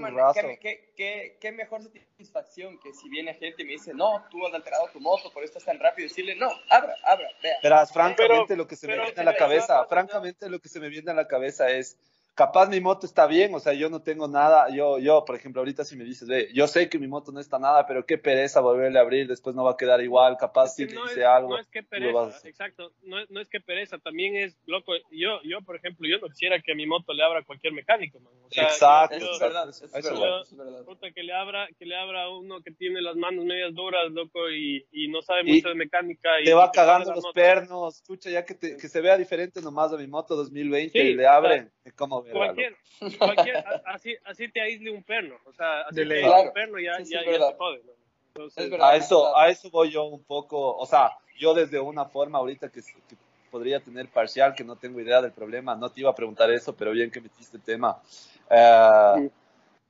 [1.39, 4.99] qué, mejor satisfacción que si viene gente y me dice, no, tú has alterado tu
[4.99, 7.55] moto, por eso estás tan rápido, decirle, no, abra, abra, vea.
[7.63, 10.79] Verás, francamente Pero- lo que se me viene a la cabeza, francamente lo que se
[10.79, 11.97] me viene a la cabeza es,
[12.35, 15.61] capaz mi moto está bien, o sea, yo no tengo nada, yo, yo, por ejemplo,
[15.61, 18.17] ahorita si me dices, ve, yo sé que mi moto no está nada, pero qué
[18.17, 20.99] pereza volverle a abrir, después no va a quedar igual, capaz Es si que le
[20.99, 21.49] no, hice es, algo.
[21.49, 25.41] no es que pereza, exacto, no, es- no es que pereza, también es, loco, yo,
[25.43, 28.33] yo por ejemplo, yo no quisiera que a mi moto le abra cualquier mecánico, man.
[28.43, 30.83] O sea, Exacto, yo- es verdad, es es verdad, es verdad.
[30.85, 34.11] puta, que le abra, que le abra a uno que tiene las manos medias duras,
[34.11, 36.39] loco, y, y no sabe Y mucho de mecánica.
[36.41, 37.33] Y te va cagando los moto.
[37.33, 41.05] pernos, escucha, ya que, te- que se vea diferente nomás a mi moto 2020 Sí,
[41.07, 45.95] y le abren, como verga, Cualquier, así, así te aísle un perno, o sea, así
[45.95, 46.53] De te aísle un Claro.
[46.53, 47.91] perno ya, Sí, sí, ya, es ya te jode, ¿no?
[48.27, 48.89] Entonces, Es verdad.
[48.89, 52.69] a eso, a eso voy yo un poco, o sea, yo desde una forma ahorita
[52.69, 53.15] que, que
[53.49, 56.75] podría tener parcial, que no tengo idea del problema, no te iba a preguntar eso,
[56.75, 58.01] pero bien que metiste el tema,
[58.49, 59.31] eh, Sí.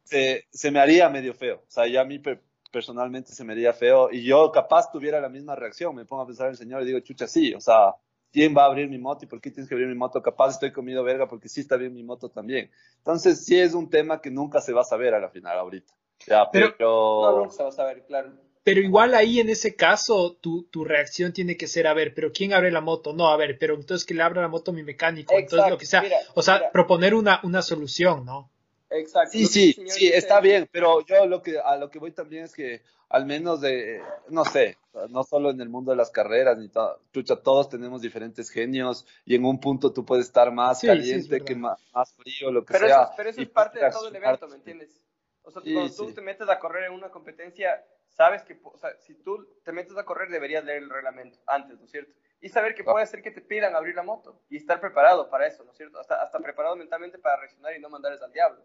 [0.03, 3.53] se, se me haría medio feo, o sea, ya a mí per- personalmente se me
[3.53, 6.57] haría feo y yo capaz tuviera la misma reacción, me pongo a pensar en el
[6.57, 7.95] señor y digo, chucha, sí, o sea,
[8.35, 10.21] ¿quién va a abrir mi moto y por qué tienes que abrir mi moto?
[10.21, 12.69] Capaz estoy comido verga porque sí está bien mi moto también.
[12.97, 15.93] Entonces, sí es un tema que nunca se va a saber a la final ahorita.
[16.27, 17.21] Ya, Pero- pero...
[17.21, 18.33] No, nunca se va a saber, claro.
[18.61, 22.33] pero igual ahí en ese caso tu, tu reacción tiene que ser, a ver, pero
[22.33, 23.13] ¿quién abre la moto?
[23.13, 25.77] No, a ver, pero entonces que le abra la moto a mi mecánico, entonces lo
[25.77, 26.01] que sea.
[26.01, 26.71] mira, o sea, mira.
[26.73, 28.51] proponer una, una solución, ¿no?
[28.89, 29.31] Exacto.
[29.31, 32.43] Sí, sí, sí, dice- está bien, pero yo lo que a lo que voy también
[32.45, 34.77] es que al menos de, no sé,
[35.09, 39.05] no solo en el mundo de las carreras, ni todo, chucha, todos tenemos diferentes genios
[39.25, 42.13] y en un punto tú puedes estar más Sí, sí, es caliente que más, más
[42.13, 43.03] frío, lo que Pero sea.
[43.03, 45.01] eso, pero eso es parte de todo el evento, ¿me entiendes?
[45.43, 46.13] O sea, Sí, cuando tú sí.
[46.15, 49.97] te metes a correr en una competencia, sabes que, o sea, si tú te metes
[49.97, 52.11] a correr, deberías leer el reglamento antes, ¿no es cierto?
[52.45, 52.91] Y saber que Ah.
[52.93, 55.77] puede ser que te pidan abrir la moto y estar preparado para eso, ¿no es
[55.77, 55.99] cierto?
[55.99, 58.63] Hasta, hasta preparado mentalmente para reaccionar y no mandarles al diablo.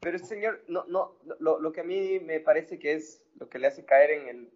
[0.00, 3.48] Pero este señor, no, no, lo, lo que a mí me parece que es lo
[3.48, 4.52] que le hace caer en el,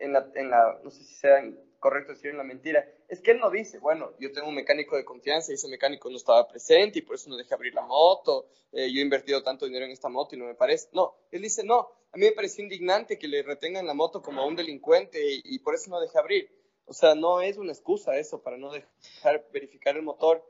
[0.00, 1.42] en la, en la no sé si sea
[1.78, 4.98] correcto decir en la mentira, es que él no dice, bueno, yo tengo un mecánico
[4.98, 7.86] de confianza y ese mecánico no estaba presente y por eso no dejé abrir la
[7.86, 10.90] moto, eh, yo he invertido tanto dinero en esta moto y no me parece.
[10.92, 14.42] No, él dice, no, a mí me pareció indignante que le retengan la moto como
[14.42, 16.59] a un delincuente y, y por eso no dejé abrir.
[16.90, 20.44] O sea, no es una excusa eso para no dejar verificar el motor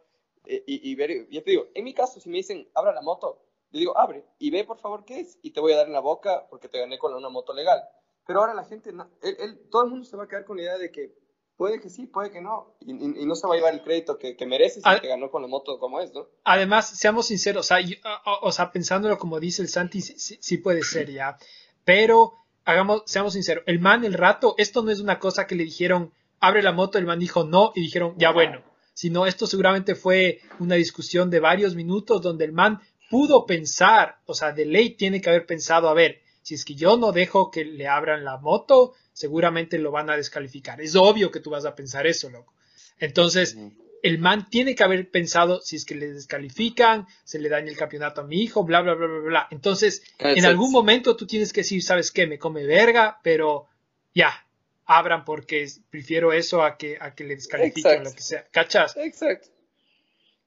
[0.47, 3.03] eh, y, y ver, ya te digo, en mi caso, si me dicen, abra la
[3.03, 5.87] moto, le digo, abre y ve por favor qué es y te voy a dar
[5.87, 7.83] en la boca porque te gané con una moto legal.
[8.27, 10.57] Pero ahora la gente, no- él- él- todo el mundo se va a quedar con
[10.57, 11.13] la idea de que
[11.59, 13.83] puede que sí, puede que no, y, y- y no se va a llevar el
[13.83, 16.27] crédito que, que merece si que ganó con la moto como es, ¿no?
[16.45, 20.19] Además, seamos sinceros, o sea, yo- o, o sea, pensándolo como dice el Santi, sí,
[20.19, 21.37] sí- sí puede ser ya,
[21.85, 22.33] pero
[22.65, 26.15] hagamos, seamos sinceros, el man, el rato, esto no es una cosa que le dijeron,
[26.41, 28.63] abre la moto, el man dijo no, y dijeron, ya bueno,
[28.95, 34.35] sino esto seguramente fue una discusión de varios minutos donde el man pudo pensar, o
[34.35, 37.51] sea, de ley tiene que haber pensado, a ver, si es que yo no dejo
[37.51, 40.81] que le abran la moto, seguramente lo van a descalificar.
[40.81, 42.55] Es obvio que tú vas a pensar eso, loco.
[42.99, 43.57] Entonces,
[44.03, 47.77] el man tiene que haber pensado si es que le descalifican, se le daña el
[47.77, 49.49] campeonato a mi hijo, bla, bla, bla, bla, bla.
[49.51, 52.27] Entonces, en algún momento tú tienes que decir, ¿sabes qué?
[52.27, 53.67] Me come verga, pero
[54.15, 54.47] ya,
[54.91, 58.45] abran porque prefiero eso a que, a que le descalifiquen lo que sea.
[58.51, 58.97] ¿Cachas?
[58.97, 59.49] Exacto.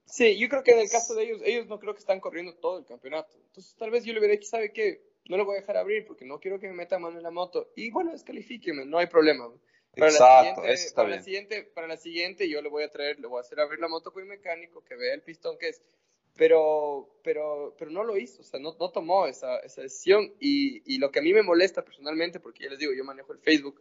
[0.05, 2.53] Sí, yo creo que en el caso de ellos, ellos no creo que están corriendo
[2.55, 3.37] todo el campeonato.
[3.47, 5.01] Entonces, tal vez yo le hubiera dicho, ¿sabe qué?
[5.29, 7.31] No lo voy a dejar abrir porque no quiero que me meta mano en la
[7.31, 7.71] moto.
[7.77, 9.49] Y bueno, descalifíqueme, no hay problema.
[9.95, 11.17] Para Exacto, la siguiente, eso está para bien.
[11.17, 13.79] La siguiente, para la siguiente yo le voy a traer, le voy a hacer abrir
[13.79, 15.81] la moto con mi mecánico, que vea el pistón que es.
[16.35, 20.33] Pero, pero, pero no lo hizo, o sea, no, no tomó esa, esa decisión.
[20.37, 23.31] Y, y lo que a mí me molesta personalmente, porque ya les digo, yo manejo
[23.31, 23.79] el Facebook,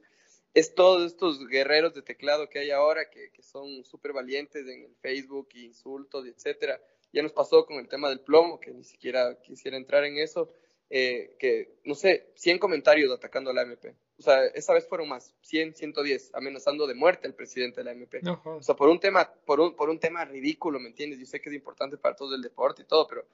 [0.54, 4.84] es todos estos guerreros de teclado que hay ahora, que, que son súper valientes en
[4.84, 6.80] el Facebook, insultos, etcétera.
[7.12, 10.52] Ya nos pasó con el tema del plomo, que ni siquiera quisiera entrar en eso,
[10.94, 13.94] eh, que, no sé, 100 comentarios atacando a la MP.
[14.18, 17.92] O sea, esa vez fueron más, 100, 110, amenazando de muerte al presidente de la
[17.92, 18.20] MP.
[18.22, 21.18] No, O sea, por un tema, por un, por un tema ridículo, ¿me entiendes?
[21.18, 23.26] Yo sé que es importante para todo el deporte y todo, pero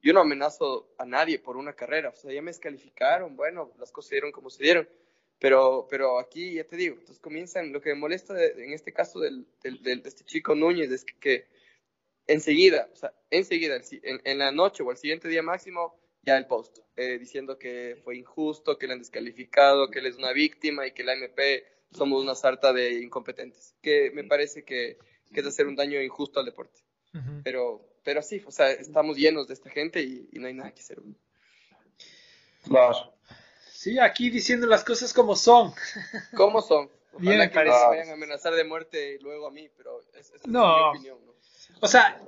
[0.00, 2.08] yo no amenazo a nadie por una carrera.
[2.08, 4.88] O sea, ya me descalificaron, bueno, las cosas se dieron como se dieron.
[5.42, 8.92] Pero, pero aquí, ya te digo, entonces comienzan, lo que me molesta de- en este
[8.92, 11.46] caso del, del- del- de este chico Núñez es que, que
[12.28, 16.46] enseguida, o sea, enseguida, en, en la noche o el siguiente día máximo, ya el
[16.46, 20.86] post, eh, diciendo que fue injusto, que le han descalificado, que él es una víctima
[20.86, 24.96] y que la MP somos una sarta de incompetentes, que me parece que,
[25.34, 26.78] que es hacer un daño injusto al deporte.
[27.14, 27.42] Ujú.
[27.42, 30.72] Pero, pero sí, o sea, estamos llenos de esta gente y, y no hay nada
[30.72, 30.98] que hacer.
[32.64, 33.12] Claro.
[33.82, 35.72] Sí, aquí diciendo las cosas como son.
[36.36, 36.88] ¿Cómo son?
[37.18, 37.86] Bien, Ojalá me que parece.
[37.88, 40.92] vayan a amenazar de muerte luego a mí, pero es, esa es No.
[40.92, 41.18] mi opinión.
[41.26, 41.32] ¿no?
[41.80, 42.20] O sea,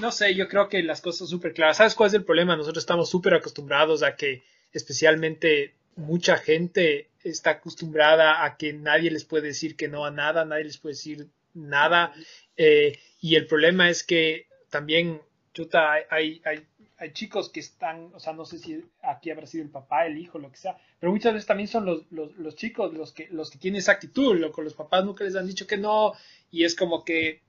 [0.00, 1.76] no sé, yo creo que las cosas son súper claras.
[1.76, 2.56] ¿Sabes cuál es el problema?
[2.56, 9.24] Nosotros estamos súper acostumbrados a que especialmente mucha gente está acostumbrada a que nadie les
[9.24, 12.12] puede decir que no a nada, nadie les puede decir nada.
[12.56, 15.22] eh, y el problema es que también,
[15.52, 16.66] chuta, hay, hay,
[16.98, 20.18] hay, chicos que están, o sea, no sé si aquí habrá sido el papá, el
[20.18, 23.28] hijo, lo que sea, pero muchas veces también son los, los, los chicos los que,
[23.30, 26.14] los que tienen esa actitud, loco, los papás nunca les han dicho que no,
[26.50, 27.42] y es como que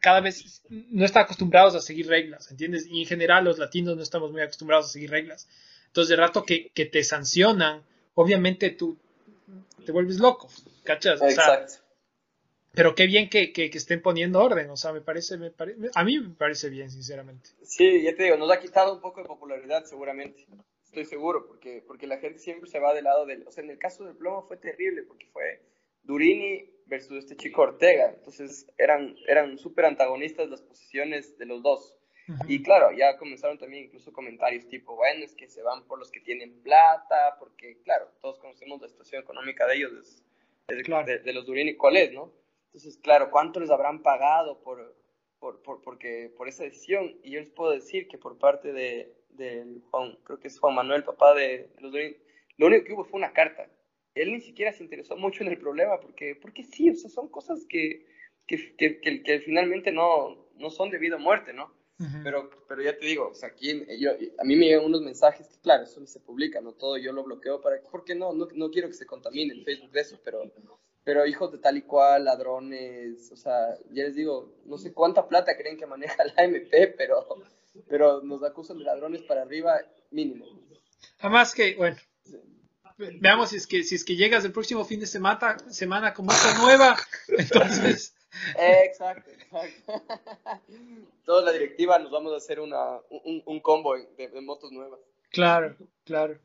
[0.00, 2.86] cada vez no están acostumbrados a seguir reglas, ¿entiendes?
[2.86, 5.48] Y en general los latinos no estamos muy acostumbrados a seguir reglas.
[5.86, 7.82] Entonces, de rato que, que te sancionan,
[8.14, 8.98] obviamente tú
[9.86, 10.50] te vuelves loco,
[10.82, 11.22] ¿cachas?
[11.22, 11.66] O sea.
[12.74, 15.76] Pero qué bien que, que, que estén poniendo orden, o sea, me parece, me pare-
[15.94, 17.50] a mí me parece bien, sinceramente.
[17.62, 20.46] Sí, ya te digo, nos ha quitado un poco de popularidad seguramente.
[20.84, 23.46] Estoy seguro, porque, porque la gente siempre se va del lado del...
[23.48, 25.60] O sea, en el caso del plomo fue terrible, porque fue
[26.04, 28.12] Durini versus este chico Ortega.
[28.16, 31.96] Entonces eran, eran súper antagonistas las posiciones de los dos.
[32.48, 36.10] Y claro, ya comenzaron también incluso comentarios tipo, bueno, es que se van por los
[36.10, 40.22] que tienen plata, porque claro, todos conocemos la situación económica de ellos, es,
[40.68, 41.06] es de, Claro.
[41.06, 42.32] de- de los Durini, ¿cuál es, no?
[42.74, 44.96] Entonces, claro, ¿cuánto les habrán pagado por,
[45.38, 47.16] por, por, porque, por esa decisión?
[47.22, 50.74] Y yo les puedo decir que por parte de, del Juan, creo que es Juan
[50.74, 51.92] Manuel, papá de, de los
[52.56, 53.70] lo único que hubo fue una carta.
[54.16, 57.28] Él ni siquiera se interesó mucho en el problema, porque, porque sí, o sea, son
[57.28, 58.06] cosas que,
[58.46, 61.72] que, que, que- que finalmente no, no son debido a muerte, ¿no?
[62.24, 65.48] Pero, pero ya te digo, o sea, aquí yo, a mí me llegan unos mensajes
[65.48, 68.70] que, claro, eso se publica, no todo yo lo bloqueo para porque no, no, no
[68.70, 70.42] quiero que se contamine el Facebook de eso, pero,
[71.04, 75.28] pero hijos de tal y cual, ladrones, o sea, ya les digo, no sé cuánta
[75.28, 77.26] plata creen que maneja la MP, pero,
[77.88, 79.80] pero nos acusan de ladrones para arriba,
[80.10, 80.46] mínimo.
[81.20, 81.96] Además que, bueno,
[83.20, 86.26] veamos si es que si es que llegas el próximo fin de semana, semana con
[86.26, 86.96] moto nueva,
[87.28, 88.14] entonces
[88.56, 90.02] Exacto, exacto.
[91.24, 95.00] Toda la directiva nos vamos a hacer una, un, un combo de, de motos nuevas.
[95.30, 96.38] claro, claro.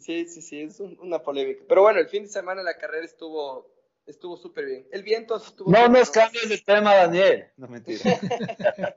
[0.00, 1.64] Sí, sí, sí, es un- una polémica.
[1.68, 3.71] Pero bueno, el fin de semana la carrera estuvo
[4.06, 4.86] estuvo súper bien.
[4.90, 5.70] El viento estuvo...
[5.70, 7.46] No nos cambies de tema, Daniel.
[7.56, 8.18] No, mentira.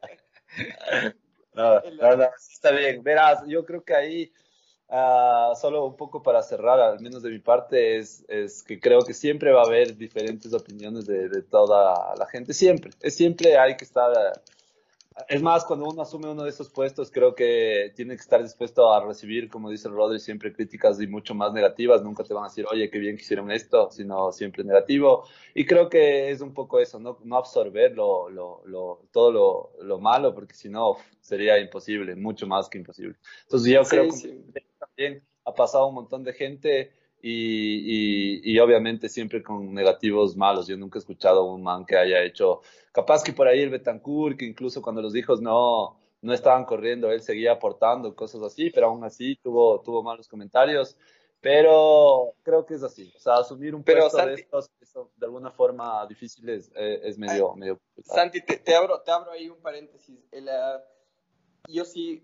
[1.53, 3.03] no, no, no, está bien.
[3.03, 4.33] Verás, yo creo que ahí,
[4.89, 9.01] ah, solo un poco para cerrar, al menos de mi parte, es, es que creo
[9.01, 12.53] que siempre va a haber diferentes opiniones de, de toda la gente.
[12.53, 14.11] Siempre, es siempre hay que estar...
[15.29, 18.91] es más, cuando uno asume uno de esos puestos, creo que tiene que estar dispuesto
[18.93, 22.03] a recibir, como dice Rodri, siempre críticas y mucho más negativas.
[22.03, 25.25] Nunca te van a decir, oye, qué bien que hicieron esto, sino siempre negativo.
[25.53, 29.73] Y creo que es un poco eso, no, no absorber lo, lo, lo, todo lo,
[29.85, 33.17] lo malo, porque si no sería imposible, mucho más que imposible.
[33.43, 34.45] Entonces yo Sí, creo que sí.
[34.79, 36.91] también ha pasado un montón de gente
[37.27, 40.67] y, y, y obviamente siempre con negativos malos.
[40.67, 42.61] Yo nunca he escuchado a un man que haya hecho,
[42.91, 47.11] capaz que por ahí el Betancourt, que incluso cuando los hijos no, no estaban corriendo,
[47.11, 50.95] él seguía aportando cosas así, pero aún así tuvo, tuvo malos comentarios.
[51.41, 53.11] Pero creo que es así.
[53.15, 56.71] O sea, asumir un Pero, puesto de Santi- estos que son de alguna forma difíciles
[56.75, 58.19] eh, es medio, medio complicado.
[58.19, 60.17] Santi, te, te abro, te abro ahí un paréntesis.
[60.31, 60.83] El, ah,
[61.67, 62.23] yo sí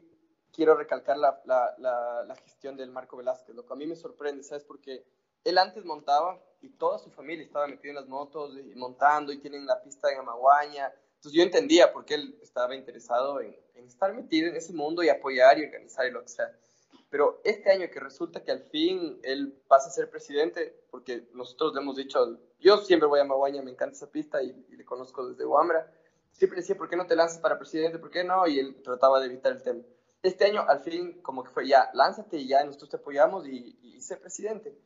[0.52, 3.56] quiero recalcar la, la, la, la gestión del Marco Velázquez.
[3.56, 4.64] Lo que a mí me sorprende, ¿sabes?
[4.64, 5.06] Porque
[5.43, 9.39] él antes montaba y toda su familia estaba metida en las motos y montando y
[9.39, 10.93] tienen la pista en Amaguaña.
[11.16, 15.04] Entonces yo entendía por qué él estaba interesado en, en estar metido en ese mundo
[15.04, 16.56] y apoyar y organizar y lo que sea.
[17.10, 21.74] Pero este año que resulta que al fin él pasa a ser presidente, porque nosotros
[21.74, 24.86] le hemos dicho, yo siempre voy a Maguaña, me encanta esa pista y, y le
[24.86, 25.91] conozco desde Huambra,
[26.32, 27.99] siempre decía, ¿por qué no te lanzas para presidente?
[27.99, 28.47] ¿Por qué no?
[28.47, 29.82] Y él trataba de evitar el tema.
[30.24, 33.78] Este año al fin como que fue ya, lánzate y ya nosotros te apoyamos y,
[33.82, 34.78] y sé presidente.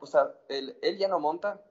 [0.00, 1.62] o sea, él, él ya no monta,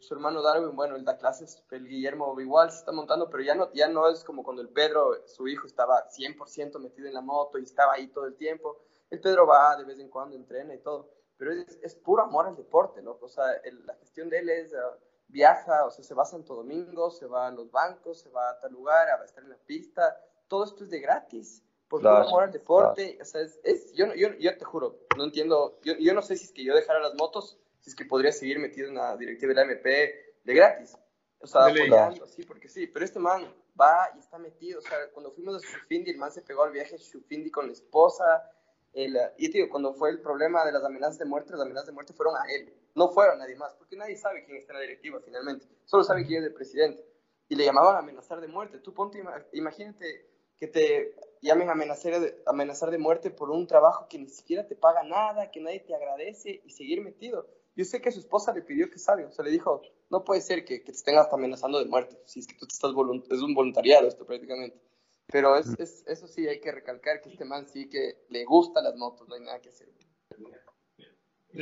[0.00, 3.54] su hermano Darwin, bueno, él da clases, el Guillermo igual se está montando, pero ya
[3.54, 7.20] no, ya no es como cuando el Pedro, su hijo, estaba 100% metido en la
[7.20, 8.80] moto y estaba ahí todo el tiempo.
[9.08, 12.46] El Pedro va de vez en cuando, entrena y todo, pero es, es puro amor
[12.46, 13.18] al deporte, ¿no?
[13.20, 13.44] O sea,
[13.84, 17.26] la gestión de él es, uh, viaja, o sea, se va a Santo Domingo, se
[17.26, 20.64] va a los bancos, se va a tal lugar, a estar en la pista, todo
[20.64, 24.34] esto es de gratis, por puro amor al deporte, o sea, es, es yo, yo,
[24.38, 27.14] yo, te juro, no entiendo, yo, yo no sé si es que yo dejara las
[27.14, 30.96] motos, si es que podría seguir metido en la directiva de la MP de gratis.
[31.40, 32.86] O sea, apoyando, sí, porque sí.
[32.86, 33.46] Pero este man
[33.78, 34.78] va y está metido.
[34.78, 37.66] O sea, cuando fuimos a Shufindi, el man se pegó al viaje a Shufindi con
[37.66, 38.50] la esposa.
[38.92, 41.92] El, y digo, cuando fue el problema de las amenazas de muerte, las amenazas de
[41.92, 42.72] muerte fueron a él.
[42.94, 45.66] No fueron a nadie más, porque nadie sabe quién está en la directiva finalmente.
[45.84, 47.06] Solo sabe quién es el presidente.
[47.48, 48.78] Y le llamaban a amenazar de muerte.
[48.78, 49.22] Tú ponte,
[49.52, 54.28] imagínate que te llamen a amenazar de, amenazar de muerte por un trabajo que ni
[54.28, 57.46] siquiera te paga nada, que nadie te agradece y seguir metido.
[57.74, 60.40] Yo sé que su esposa le pidió que salga, o sea, le dijo, no puede
[60.40, 63.40] ser que, te estén hasta amenazando de muerte, si es que tú te estás es
[63.40, 64.80] un voluntariado esto prácticamente.
[65.26, 68.80] Pero es, es, eso sí, hay que recalcar que este man sí que le gusta
[68.80, 69.88] las motos, no hay nada que hacer.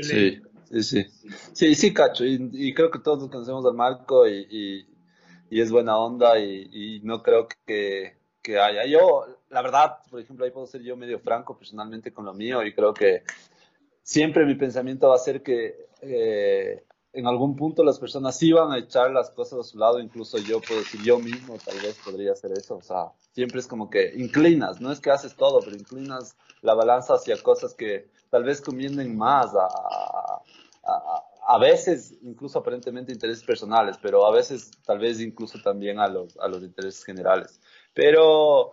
[0.02, 1.06] Sí, sí, sí.
[1.52, 2.24] Sí, sí, cacho.
[2.24, 4.86] Y, creo que todos conocemos al Marco y,
[5.50, 8.86] y, es buena onda y, no creo que, que, haya.
[8.86, 12.62] Yo, la verdad, por ejemplo, ahí puedo ser yo medio franco personalmente con lo mío
[12.62, 13.24] y creo que
[14.02, 16.84] siempre mi pensamiento va a ser que eh,
[17.14, 20.60] en algún punto las personas iban a echar las cosas a su lado, incluso yo
[20.60, 24.12] puedo decir, yo mismo tal vez podría hacer eso, o sea, siempre es como que
[24.14, 28.60] inclinas, no es que haces todo, pero inclinas la balanza hacia cosas que tal vez
[28.60, 29.68] convienen más a,
[30.84, 36.08] a, a veces incluso aparentemente intereses personales, pero a veces tal vez incluso también a
[36.08, 37.60] los, a los intereses generales.
[37.94, 38.72] Pero,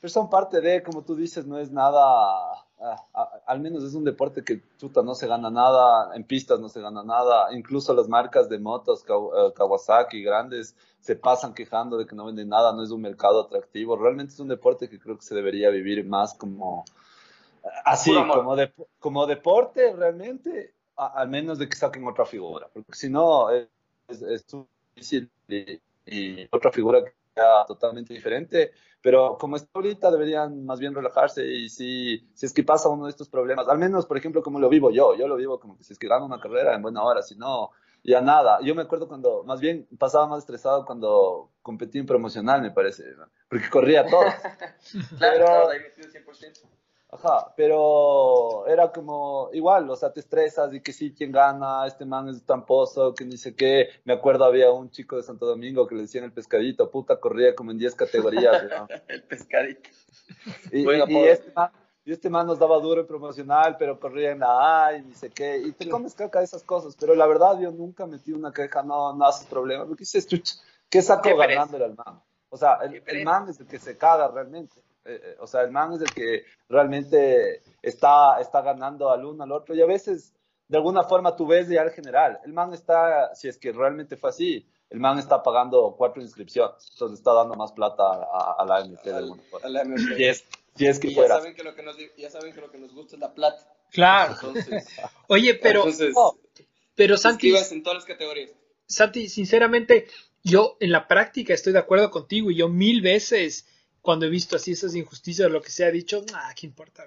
[0.00, 4.04] pero son parte de, como tú dices, no es nada Ah, al menos es un
[4.04, 8.08] deporte que chuta no se gana nada, en pistas no se gana nada, incluso las
[8.08, 12.82] marcas de motos eh, Kawasaki grandes se pasan quejando de que no venden nada, no
[12.82, 16.32] es un mercado atractivo, realmente es un deporte que creo que se debería vivir más
[16.32, 16.86] como
[17.84, 18.56] así, como,
[18.98, 23.68] como deporte realmente, al menos de que saquen otra figura, porque si no es,
[24.08, 24.46] es,
[24.94, 25.30] difícil
[26.06, 27.12] y, otra figura que
[27.66, 28.72] totalmente diferente
[29.02, 33.06] pero como está ahorita, deberían más bien relajarse y si, si es que pasa uno
[33.06, 35.76] de estos problemas, al menos, por ejemplo, como lo vivo yo, yo lo vivo como
[35.76, 37.70] que si es que gano una carrera en buena hora, si no,
[38.02, 38.58] ya nada.
[38.62, 43.04] Yo me acuerdo cuando, más bien, pasaba más estresado cuando competí en promocional, me parece,
[43.48, 44.20] porque corría todo.
[45.18, 46.79] claro, pero, ahí metido 100%.
[47.12, 52.04] Ajá, pero era como igual, o sea, te estresas y que sí, quién gana, este
[52.04, 53.88] man es tamposo, que ni sé qué.
[54.04, 57.54] Me acuerdo había un chico de Santo Domingo que le decían el pescadito, puta, corría
[57.56, 58.62] como en 10 categorías.
[59.08, 59.90] el pescadito.
[60.70, 60.88] Y,
[61.26, 61.70] este man,
[62.04, 65.14] y, este man, nos daba duro en promocional, pero corría en la A y ni
[65.14, 65.58] sé qué.
[65.58, 68.84] Y te comes caca de esas cosas, pero la verdad yo nunca metí una queja,
[68.84, 70.28] no, no haces problema, porque dices,
[70.88, 72.22] ¿qué saco ganándole al man?
[72.50, 74.80] O sea, el, el man es el que se caga realmente.
[75.10, 79.42] Eh, eh, o sea, el man es el que realmente está, está ganando al uno
[79.42, 80.32] al otro y a veces
[80.68, 82.38] de alguna forma tú ves ya al general.
[82.44, 86.90] El man está, si es que realmente fue así, el man está pagando cuatro inscripciones,
[86.92, 89.66] entonces está dando más plata a, la AMT de alguna forma.
[89.66, 90.44] A la Si es,
[90.76, 91.34] si es que y fuera.
[91.34, 93.34] Ya saben que, lo que nos, ya saben que lo que nos gusta es la
[93.34, 93.66] plata.
[93.90, 94.36] Claro.
[95.26, 95.84] Oye, pero,
[96.94, 97.52] pero Santi.
[97.56, 98.50] en todas las categorías.
[98.86, 100.06] Santi, sinceramente,
[100.44, 103.66] yo en la práctica estoy de acuerdo contigo y yo mil veces
[104.02, 107.04] cuando he visto así esas injusticias, lo que se ha dicho, ah, ¿qué importa?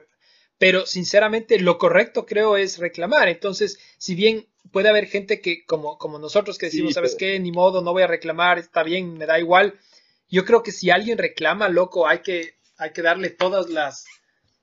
[0.58, 3.28] Pero sinceramente lo correcto creo es reclamar.
[3.28, 7.40] Entonces, si bien puede haber gente que, como, como nosotros que decimos, ¿sabes qué?
[7.40, 9.80] Ni modo, no voy a reclamar, está bien, me da igual.
[10.30, 14.06] Yo creo que si alguien reclama, loco, hay que, hay que darle todas las,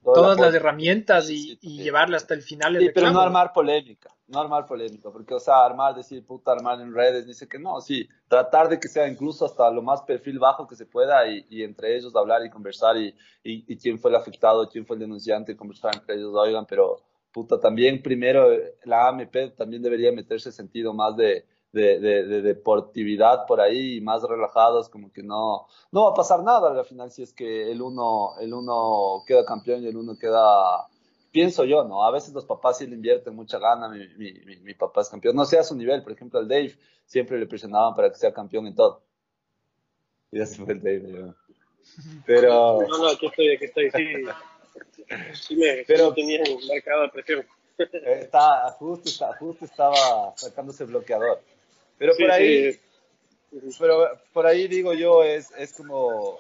[0.03, 2.79] todas las herramientas y, llevarle hasta el final.
[2.79, 6.81] sí, pero no armar polémica, no armar polémica, porque, o sea, armar, decir, puta, armar
[6.81, 10.39] en redes, dice que no, sí, tratar de que sea incluso hasta lo más perfil
[10.39, 14.17] bajo que se pueda y, entre ellos hablar y conversar y, y, quién fue el
[14.17, 18.49] afectado, quién fue el denunciante, conversar entre ellos, oigan, pero, puta, también primero
[18.85, 24.89] la AMP también debería meterse sentido más de de, de, deportividad por ahí, más relajados,
[24.89, 28.33] como que no, no va a pasar nada al final si es que el uno,
[28.41, 30.89] el uno queda campeón y el uno queda,
[31.31, 32.05] pienso yo, ¿no?
[32.05, 35.37] A veces los papás sí le invierten mucha gana, mi, mi, mi, papá es campeón,
[35.37, 38.33] no sea a su nivel, por ejemplo, al Dave siempre le presionaban para que sea
[38.33, 39.03] campeón en todo.
[40.33, 41.35] Y ya se fue el Dave,
[42.27, 42.81] Pero...
[42.89, 44.07] No, no, aquí estoy, aquí estoy, sí.
[45.35, 47.45] Sí me, pero tenía marcado la presión.
[48.05, 51.41] Está, justo, justo estaba sacándose bloqueador.
[52.01, 52.81] Pero por ahí,
[53.79, 56.39] pero por ahí digo yo, es, es como,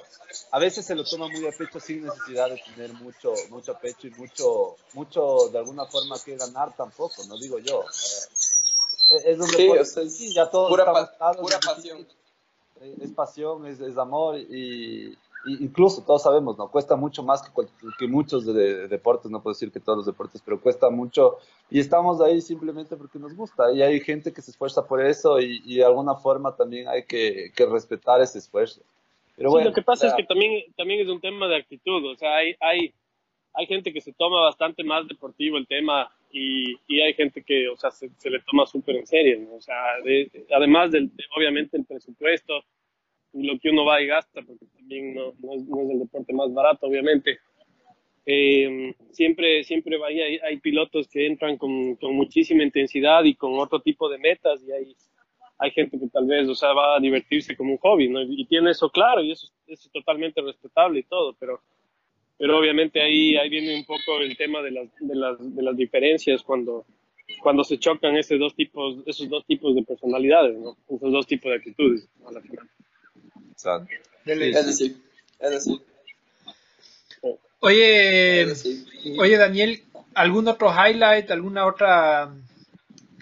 [0.52, 4.06] a veces se lo toma muy a pecho sin necesidad de tener mucho, mucho pecho
[4.06, 7.84] y mucho, mucho de alguna forma que ganar tampoco, no digo yo.
[9.10, 10.86] Eh, es donde sí, ya todos pura,
[11.38, 12.08] pura pasión.
[12.98, 15.14] Es pasión, es, es amor y,
[15.46, 16.70] incluso todos sabemos, ¿no?
[16.70, 17.50] Cuesta mucho más que,
[17.98, 21.38] que muchos de, deportes, no puedo decir que todos los deportes, pero cuesta mucho.
[21.70, 23.72] Y estamos ahí simplemente porque nos gusta.
[23.72, 27.52] Y hay gente que se esfuerza por eso y, de alguna forma también hay que,
[27.70, 28.82] respetar ese esfuerzo.
[29.36, 32.16] Pero bueno, lo que pasa es que también, también es un tema de actitud, o
[32.16, 32.92] sea, hay, hay,
[33.54, 37.68] hay gente que se toma bastante más deportivo el tema y, y hay gente que,
[37.70, 39.74] o sea, se, le toma súper en serio, o sea,
[40.54, 42.62] además del, obviamente el presupuesto,
[43.32, 46.86] lo que uno va y gasta, porque también no, no, es, el deporte más barato,
[46.86, 47.38] obviamente.
[48.26, 53.80] Eh, siempre siempre hay, hay, pilotos que entran con, con, muchísima intensidad y con otro
[53.80, 54.94] tipo de metas y hay,
[55.58, 58.22] hay gente que tal vez, o sea, va a divertirse como un hobby, ¿no?
[58.22, 61.60] Y tiene eso claro y eso, eso es totalmente respetable y todo, pero,
[62.38, 65.76] pero obviamente ahí, ahí viene un poco el tema de las, de las, de las
[65.76, 66.86] diferencias cuando,
[67.42, 70.76] cuando se chocan esos dos tipos, esos dos tipos de personalidades, ¿no?
[70.88, 72.68] Esos dos tipos de actitudes a la final.
[74.26, 75.02] Es decir,
[75.38, 75.80] es decir.
[77.60, 78.46] Oye,
[79.18, 79.82] oye Daniel,
[80.14, 82.34] ¿algún otro highlight, alguna otra,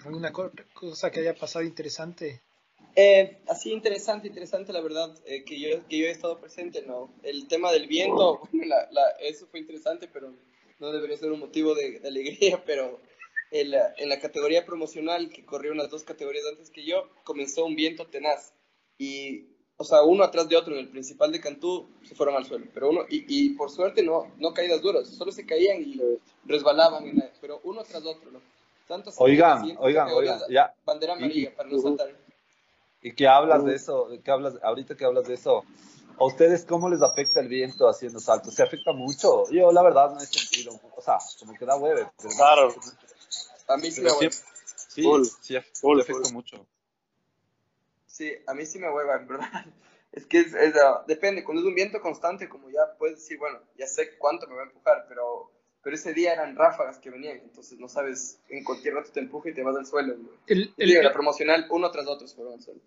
[0.05, 2.41] alguna cosa que haya pasado interesante?
[2.95, 7.13] Eh, así interesante, interesante la verdad, eh, que, yo, que yo he estado presente, ¿no?
[7.23, 8.41] El tema del viento,
[9.21, 10.33] eso fue interesante, pero
[10.79, 12.99] no debería ser un motivo de, alegría, pero
[13.51, 17.65] en la, en la, categoría promocional, que corrió unas dos categorías antes que yo, comenzó
[17.65, 18.53] un viento tenaz.
[18.97, 19.48] Y
[19.81, 22.65] o sea, uno atrás de otro en el principal de Cantú se fueron al suelo,
[22.73, 25.97] pero uno, y, y por suerte no, no caídas duras, solo se caían y
[26.43, 27.05] resbalaban,
[27.39, 28.41] pero uno tras otro, ¿no?
[28.89, 30.73] Tanto oigan, oigan, oigan, ya.
[30.85, 32.09] Bandera amarilla para no saltar.
[33.01, 35.63] Y que hablas de eso, que hablas, ahorita que hablas de eso,
[36.17, 38.55] ¿a ustedes cómo les afecta el viento haciendo saltos?
[38.55, 39.49] ¿Se afecta mucho?
[39.49, 42.05] Yo la verdad no he sentido, o sea, como que da hueve.
[42.35, 42.75] claro.
[43.69, 44.29] a mí sí me Sí,
[44.99, 45.03] sí,
[45.41, 46.65] sí, afecta mucho.
[48.19, 49.65] Sí, a mí sí me hueva, en verdad.
[50.11, 53.61] Es que es, ah, depende, cuando es un viento constante, como ya puedes decir, bueno,
[53.77, 57.37] ya sé cuánto me va a empujar, pero, pero ese día eran ráfagas que venían,
[57.37, 60.17] entonces no sabes, en cualquier rato te empuja y te vas al suelo.
[60.47, 62.81] El, el, la promocional, uno tras otro se al suelo.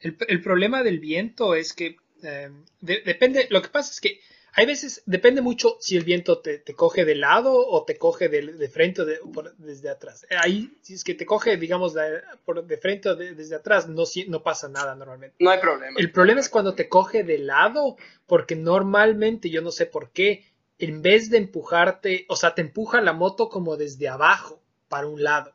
[0.00, 4.20] El, el, problema del viento es que eh, depende, lo que pasa es que
[4.58, 8.68] hay veces, depende mucho si el viento te, coge de lado o te coge de,
[8.68, 9.20] frente o de,
[9.56, 10.26] desde atrás.
[10.42, 14.02] Ahí, si es que te coge, digamos, de, por, de frente o desde atrás, no,
[14.26, 15.36] no pasa nada normalmente.
[15.38, 15.96] No hay problema.
[15.96, 20.44] El problema es cuando te coge de lado, porque normalmente, yo no sé por qué,
[20.80, 25.22] en vez de empujarte, o sea, te empuja la moto como desde abajo para un
[25.22, 25.54] lado.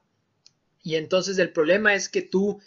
[0.82, 2.62] Y entonces el problema es que tú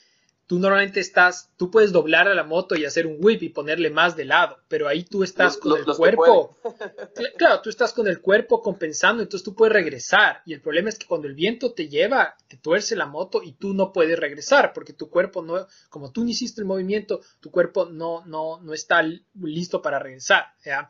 [0.47, 3.91] tú normalmente estás, tú puedes doblar a la moto y hacer un whip y ponerle
[3.91, 6.57] más de lado, pero ahí tú estás con el cuerpo.
[7.37, 10.43] claro, tú estás con el cuerpo compensando, entonces tú puedes regresar.
[10.47, 13.53] Y el problema es que cuando el viento te lleva, te tuerce la moto y
[13.53, 17.51] tú no puedes regresar, porque tu cuerpo no, como tú no hiciste el movimiento, tu
[17.51, 19.03] cuerpo no, no, no está
[19.41, 20.45] listo para regresar.
[20.65, 20.89] ¿ya?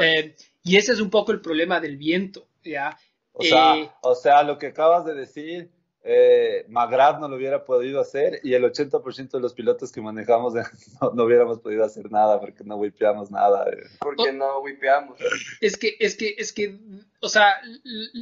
[0.00, 0.34] Eh,
[0.64, 2.48] y ese es un poco el problema del viento.
[2.64, 2.98] ¿ya?
[3.32, 5.70] O, sea, eh, o sea, lo que acabas de decir
[6.08, 10.54] eh, McGrath no lo hubiera podido hacer y el 80% de los pilotos que manejamos
[11.14, 13.68] no, hubiéramos podido hacer nada porque no wipeamos nada.
[13.68, 13.82] Eh.
[13.98, 15.18] Porque no wipeamos.
[15.60, 16.78] Es que, es que, es que,
[17.20, 17.56] o sea,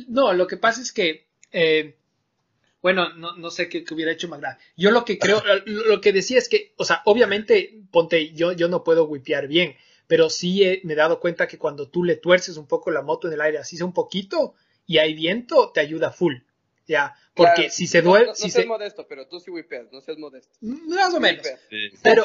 [0.08, 1.98] no, lo que pasa es que, eh,
[2.80, 4.58] bueno, no, no sé qué, hubiera hecho McGrath.
[4.78, 8.68] Yo lo que creo, lo que decía es que, o sea, obviamente, ponte, yo, yo
[8.68, 9.76] no puedo wipear bien,
[10.06, 13.28] pero sí me he dado cuenta que cuando tú le tuerces un poco la moto
[13.28, 14.54] en el aire, así sea un poquito,
[14.86, 16.36] y hay viento, te ayuda full.
[16.86, 18.26] Ya, porque si se duele.
[18.26, 20.56] No, si seas modesto, pero tú sí wipeas, no seas modesto.
[20.60, 21.46] Más o menos.
[22.02, 22.24] Pero,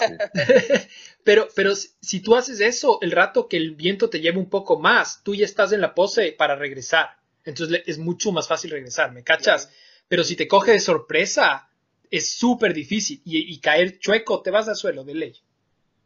[1.23, 4.79] pero, pero si tú haces eso, el rato que el viento te lleve un poco
[4.79, 7.17] más, tú ya estás en la pose para regresar.
[7.45, 9.71] Entonces es mucho más fácil regresar, ¿me cachas?
[10.07, 11.69] Pero si te coge de sorpresa,
[12.11, 13.21] es súper difícil.
[13.23, 15.41] Y, y, caer chueco, te vas al suelo, de ley.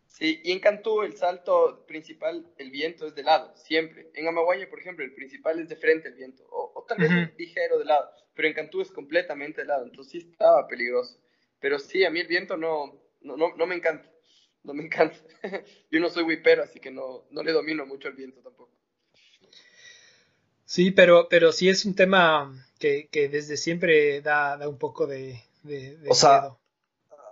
[0.07, 4.11] Sí, y en Cantú el salto principal, el viento es de lado, siempre.
[4.13, 7.37] En Amaguaña, por ejemplo, el principal es de frente el viento, o, o tal vez
[7.37, 11.17] ligero de lado pero en Cantú es completamente helado, entonces sí estaba peligroso.
[11.59, 14.09] Pero sí, a mí el viento no, no, no, me encanta,
[14.63, 15.17] no me encanta.
[15.91, 18.71] Yo no soy whipero, así que no, no le domino mucho el viento tampoco.
[20.65, 25.05] Sí, pero, pero sí es un tema que, que desde siempre da, da, un poco
[25.05, 26.57] de, de, o sea,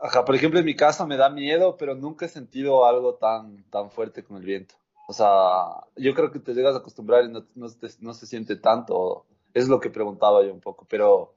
[0.04, 3.64] Ajá, por ejemplo, en mi casa me da miedo, pero nunca he sentido algo tan,
[3.70, 4.76] tan fuerte con el viento.
[5.08, 7.68] O sea, yo creo que te llegas a acostumbrar y no, no,
[8.00, 9.26] no se siente tanto.
[9.54, 11.34] Es lo que preguntaba yo un poco, pero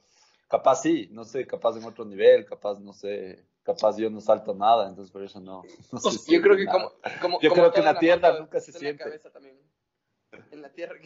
[0.48, 4.54] capaz sí, no sé, capaz en otro nivel, capaz, no sé, capaz yo no salto
[4.54, 5.62] nada, entonces por eso no.
[6.28, 9.04] yo creo que como, como, Yo creo que en la, tierra nunca se siente.
[10.50, 10.96] En la tierra.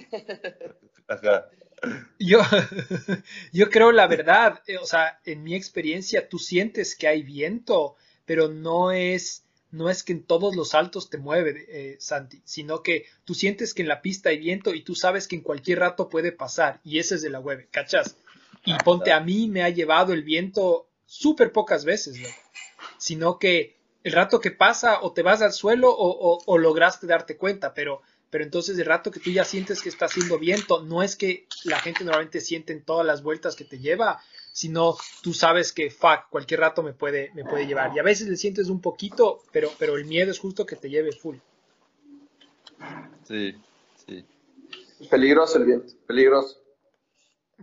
[2.18, 2.40] Yo,
[3.52, 7.96] yo creo la verdad, eh, o sea, en mi experiencia tú sientes que hay viento,
[8.24, 12.82] pero no es, no es que en todos los saltos te mueve, eh, Santi, sino
[12.82, 15.80] que tú sientes que en la pista hay viento y tú sabes que en cualquier
[15.80, 18.16] rato puede pasar, y ese es de la web, ¿cachas?
[18.64, 22.28] Y ah, ponte a mí me ha llevado el viento súper pocas veces, ¿no?
[22.98, 27.36] sino que el rato que pasa o te vas al suelo o, o lograste darte
[27.36, 31.02] cuenta, pero pero entonces el rato que tú ya sientes que está haciendo viento, no
[31.02, 34.22] es que la gente normalmente siente en todas las vueltas que te lleva,
[34.59, 37.92] sino tú sabes que fuck, cualquier rato me puede, me puede llevar.
[37.94, 40.90] Y a veces le sientes un poquito, pero, pero el miedo es justo que te
[40.90, 41.36] lleve full.
[43.22, 43.54] Sí,
[44.04, 44.26] sí.
[45.09, 46.61] Peligroso el viento, peligroso.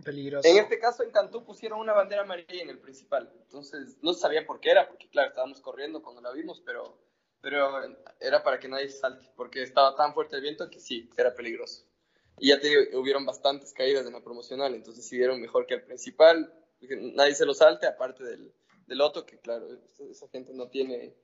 [0.02, 0.48] Peligroso.
[0.48, 4.46] En este caso en Cantú pusieron una bandera amarilla en el principal, entonces no sabía
[4.46, 6.96] por qué era, porque claro, estábamos corriendo cuando la vimos, pero
[7.42, 7.78] pero
[8.20, 11.84] era para que nadie salte, porque estaba tan fuerte el viento que sí, era peligroso.
[12.38, 15.74] Y ya te digo, hubieron bastantes caídas en la promocional, entonces sí dieron mejor que
[15.74, 16.50] el principal,
[16.80, 18.52] nadie se lo salte, aparte del,
[18.86, 19.66] del otro, que claro,
[20.10, 21.14] esa gente no tiene...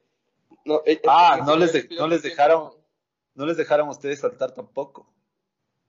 [0.65, 2.73] No, eh, ah, no les, no les dejaron,
[3.35, 5.11] no les dejaron ustedes saltar tampoco.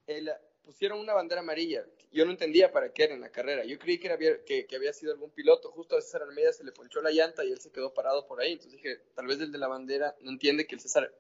[0.08, 0.32] El,
[0.64, 1.86] pusieron una bandera amarilla.
[2.12, 3.66] Yo no entendía para qué era en la carrera.
[3.66, 5.72] Yo creí que, era, que, que había sido algún piloto.
[5.72, 8.40] Justo a César Almeida se le ponchó la llanta y él se quedó parado por
[8.40, 8.54] ahí.
[8.54, 11.14] Entonces dije, tal vez el de la bandera no entiende que el César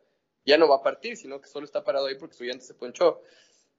[0.46, 2.74] ya no va a partir, sino que solo está parado ahí porque su llanta se
[2.74, 3.22] ponchó.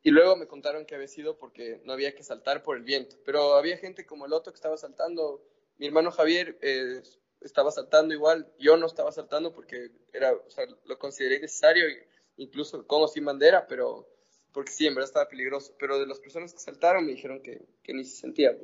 [0.05, 3.17] Y luego me contaron que había sido porque no había que saltar por el viento.
[3.25, 5.43] Pero había gente como el otro que estaba saltando.
[5.79, 7.03] Mi hermano Javier eh,
[7.41, 8.53] estaba saltando igual.
[8.59, 11.87] Yo no estaba saltando porque era, o sea, lo consideré necesario,
[12.37, 14.07] incluso como sin bandera, pero
[14.53, 17.67] porque sí, en verdad estaba peligroso, pero de las personas que saltaron me dijeron que,
[17.89, 18.55] ni se sentía.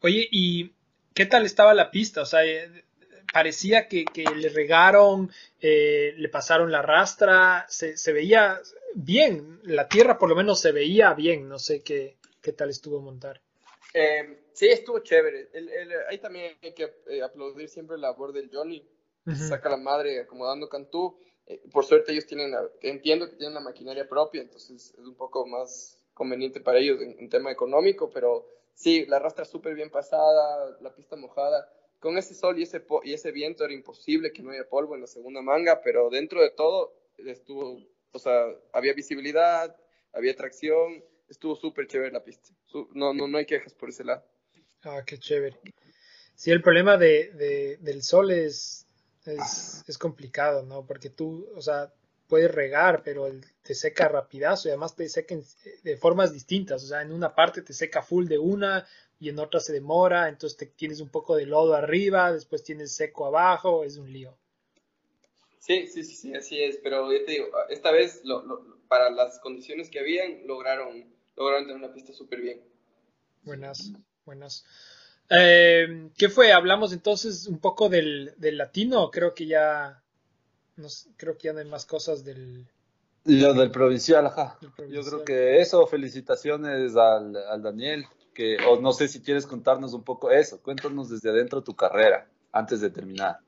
[0.00, 0.72] Oye, ¿y
[1.14, 2.22] qué tal estaba la pista?
[2.22, 2.84] O sea, eh,
[3.32, 4.04] parecía que,
[4.36, 8.60] le regaron, eh, le pasaron la rastra, se, se, veía
[8.94, 13.00] bien, la tierra por lo menos se veía bien, no sé qué, qué tal estuvo
[13.00, 13.40] montar.
[13.92, 15.48] Eh, sí, estuvo chévere.
[16.08, 16.92] ahí también hay que
[17.24, 18.86] aplaudir siempre la labor del Johnny,
[19.34, 21.18] saca la madre acomodando Cantú.
[21.46, 25.46] Eh, por suerte ellos tienen, entiendo que tienen la maquinaria propia, entonces es un poco
[25.46, 30.94] más conveniente para ellos en, tema económico, pero sí, la rastra súper bien pasada, la
[30.94, 31.72] pista mojada.
[32.06, 35.00] Con ese sol y ese, y ese viento era imposible que no haya polvo en
[35.00, 37.80] la segunda manga, pero dentro de todo estuvo,
[38.12, 39.74] o sea, había visibilidad,
[40.12, 42.50] había tracción, estuvo súper chévere la pista.
[42.94, 44.24] No, no, no hay quejas por ese lado.
[44.84, 45.58] Ah, qué chévere.
[46.36, 48.86] Sí, el problema de, del sol es
[49.26, 50.86] es, complicado, ¿no?
[50.86, 51.92] Porque tú, o sea,
[52.28, 53.28] puedes regar, pero
[53.62, 55.34] te seca rapidazo y además te seca
[55.82, 56.84] de formas distintas.
[56.84, 58.86] O sea, en una parte te seca full de una
[59.18, 62.94] y en otra se demora, entonces te, tienes un poco de lodo arriba, después tienes
[62.94, 64.36] seco abajo, es un lío.
[65.58, 68.22] Sí, sí, sí, sí así es, pero ya te digo, esta vez
[68.88, 71.04] para las condiciones que habían lograron,
[71.36, 72.62] lograron tener una pista súper bien.
[73.42, 73.92] Buenas,
[74.24, 74.64] buenas.
[75.30, 76.52] Eh, ¿Qué fue?
[76.52, 79.10] Hablamos entonces un poco del, latino.
[79.10, 80.02] Creo que ya.
[81.16, 82.66] creo que ya no hay más cosas del.
[83.24, 84.58] Lo del provincial, ajá.
[84.88, 88.06] Yo creo que eso, felicitaciones al, al, Daniel.
[88.36, 90.60] Que, o no sé si quieres contarnos un poco eso.
[90.62, 93.38] Cuéntanos desde adentro tu carrera, antes de terminar.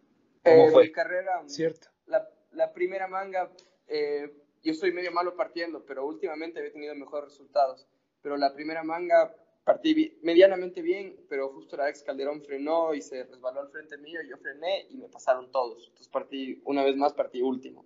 [0.43, 0.85] ¿Cómo eh, fue?
[0.85, 1.89] Mi carrera, Cierto.
[2.07, 3.53] La, la primera manga,
[3.87, 7.87] eh, yo soy medio malo partiendo, pero últimamente había tenido mejores resultados.
[8.23, 13.25] Pero la primera manga partí medianamente bien, pero justo la ex Calderón frenó y se
[13.25, 15.85] resbaló al frente mío, yo frené y me pasaron todos.
[15.89, 17.85] Entonces partí, una vez más, partí último.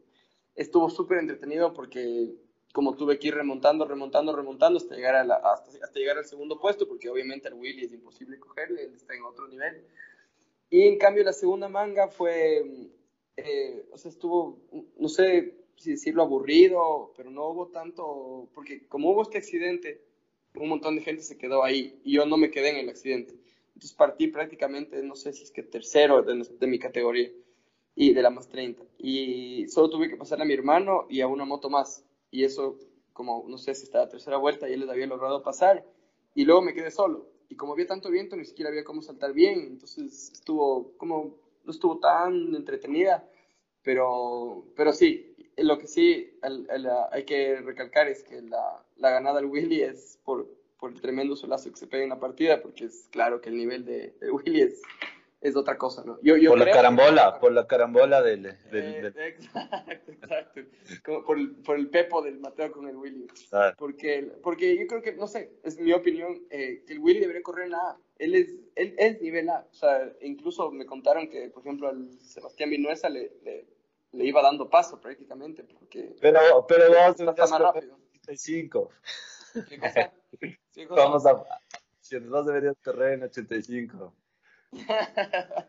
[0.54, 2.32] Estuvo súper entretenido porque
[2.72, 7.08] como tuve que ir remontando, remontando, remontando hasta llegar, hasta, llegar al segundo puesto, porque
[7.08, 9.84] obviamente al Willy es imposible cogerle, él está en otro nivel.
[10.70, 12.90] Y en cambio la segunda manga fue,
[13.36, 14.58] eh, o sea, estuvo,
[14.96, 20.02] no sé si decirlo aburrido, pero no hubo tanto, porque como hubo este accidente,
[20.54, 23.34] un montón de gente se quedó ahí y yo no me quedé en el accidente.
[23.68, 27.30] Entonces partí prácticamente, no sé si es que tercero de, mi categoría
[27.94, 28.82] y de la más 30.
[28.98, 32.04] Y solo tuve que pasarle a mi hermano y a una moto más.
[32.32, 32.76] Y eso,
[33.12, 35.86] como no sé si estaba tercera vuelta y él les había logrado pasar.
[36.34, 37.28] Y luego me quedé solo.
[37.48, 39.60] Y como había tanto viento, ni siquiera había cómo saltar bien.
[39.60, 43.28] Entonces estuvo como, no estuvo tan entretenida.
[43.82, 46.38] Pero, pero sí, lo que sí
[47.10, 51.36] hay que recalcar es que la, la ganada del Willy es por, por, el tremendo
[51.36, 54.62] solazo que se pega en la partida, porque es claro que el nivel de, Willy
[54.62, 54.80] es
[55.42, 56.18] es otra cosa, ¿no?
[56.22, 58.46] Yo, por la carambola, por la carambola del...
[58.46, 60.60] Eh, exacto, exacto.
[61.26, 63.26] por, el, por, el, pepo del Mateo con el Willy.
[63.76, 67.42] Porque, porque yo creo que, no sé, es mi opinión, eh, que el Willy debería
[67.42, 67.98] correr en la A.
[68.18, 69.66] Él es, él es nivel A.
[69.68, 74.70] O sea, incluso me contaron que, por ejemplo, al Sebastián Vinuesa le, le, iba dando
[74.70, 75.64] paso prácticamente.
[75.64, 76.38] Porque pero,
[76.68, 77.98] pero vamos a más rápido.
[78.22, 78.90] 85.
[80.72, 81.02] ¿Qué cosa?
[81.02, 81.42] Vamos a...
[82.00, 84.14] Si dos deberías correr en 85.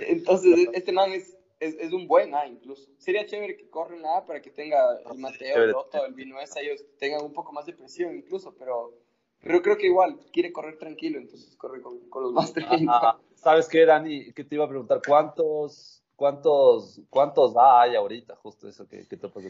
[0.00, 2.90] Entonces, este man es, es, un buen A incluso.
[2.98, 6.60] Sería chévere que corra una A para que tenga el Mateo, el Otto, el Vinuesa,
[6.60, 8.92] ellos tengan un poco más de presión incluso, pero,
[9.40, 12.94] pero creo que igual quiere correr tranquilo, entonces corre con, los más tranquilos.
[13.34, 14.32] ¿Sabes qué, Dani?
[14.32, 18.36] Que te iba a preguntar, ¿cuántos, cuántos, cuántos A hay ahorita?
[18.36, 19.48] Justo eso que, que te puedo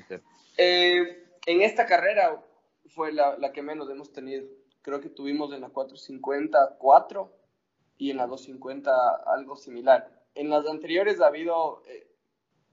[0.58, 2.42] eh, en esta carrera
[2.88, 4.46] fue la, la que menos hemos tenido.
[4.82, 7.41] Creo que tuvimos en la 450 4
[8.02, 8.90] y en la 250
[9.26, 10.10] algo similar.
[10.34, 12.08] En las anteriores ha habido eh,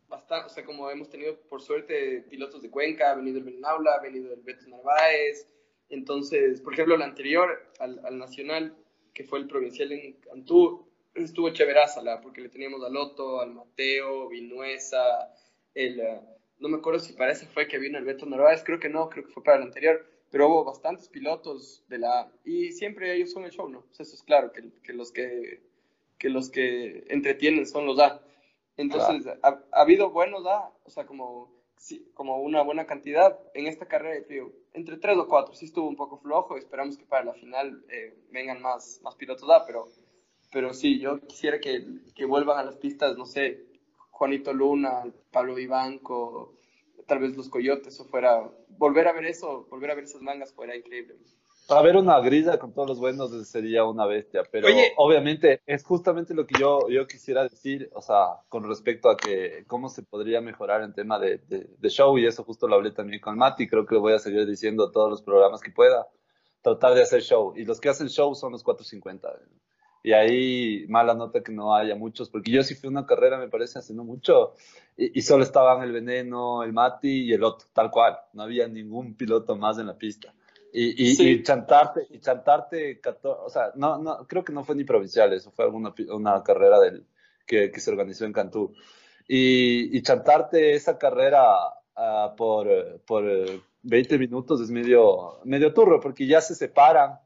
[0.07, 3.93] bastante, o sea, como hemos tenido por suerte pilotos de Cuenca, ha venido el Benaula,
[3.93, 5.47] ha venido el Beto Narváez.
[5.89, 8.75] Entonces, por ejemplo, la anterior al, al Nacional,
[9.13, 14.29] que fue el provincial en Cantú, estuvo chéveraza, porque le teníamos al Loto, al Mateo,
[14.29, 15.31] Vinuesa,
[15.75, 16.21] el, eh,
[16.57, 19.09] no me acuerdo si para ese fue que vino el Beto Narváez, creo que no,
[19.09, 23.31] creo que fue para el anterior pero hubo bastantes pilotos de la y siempre ellos
[23.31, 23.83] son el show, ¿no?
[23.91, 25.61] eso es claro, que, que, los que,
[26.17, 28.21] que los que entretienen son los A.
[28.77, 31.51] Entonces, ha, habido buenos A, o sea, como,
[32.13, 35.95] como una buena cantidad en esta carrera, tío, entre tres o cuatro, sí estuvo un
[35.97, 39.89] poco flojo, esperamos que para la final eh, vengan más, más pilotos A, pero,
[40.53, 43.65] pero sí, yo quisiera que, que vuelvan a las pistas, no sé,
[44.11, 46.58] Juanito Luna, Pablo Vivanco,
[47.09, 50.53] tal vez los coyotes o fuera, volver a ver eso, volver a ver esas mangas
[50.53, 51.15] fuera increíble.
[51.67, 56.33] Para ver una grilla con todos los buenos sería una bestia, pero obviamente es justamente
[56.33, 60.41] lo que yo, yo quisiera decir, o sea, con respecto a que cómo se podría
[60.41, 63.85] mejorar en tema de, de, show, y eso justo lo hablé también con Mati, creo
[63.85, 66.07] que lo voy a seguir diciendo todos los programas que pueda,
[66.63, 69.29] tratar de hacer show, y los que hacen show son los 450.
[70.01, 73.49] Y ahí mala nota que no haya muchos, porque yo sí fui una carrera, me
[73.49, 74.53] parece, hace no mucho,
[74.95, 78.17] y, solo estaban el Veneno, el Mati y el otro, tal cual.
[78.33, 80.33] No había ningún piloto más en la pista.
[80.71, 85.33] Y, y, chantarte, y chantarte, o sea, no, no, creo que no fue ni provincial,
[85.33, 87.05] eso fue alguna una carrera del,
[87.45, 88.73] que, que se organizó en Cantú.
[89.27, 91.55] Y, y chantarte esa carrera
[91.97, 93.23] uh, por, por
[93.83, 97.19] 20 minutos es medio, medio turro, porque ya se separan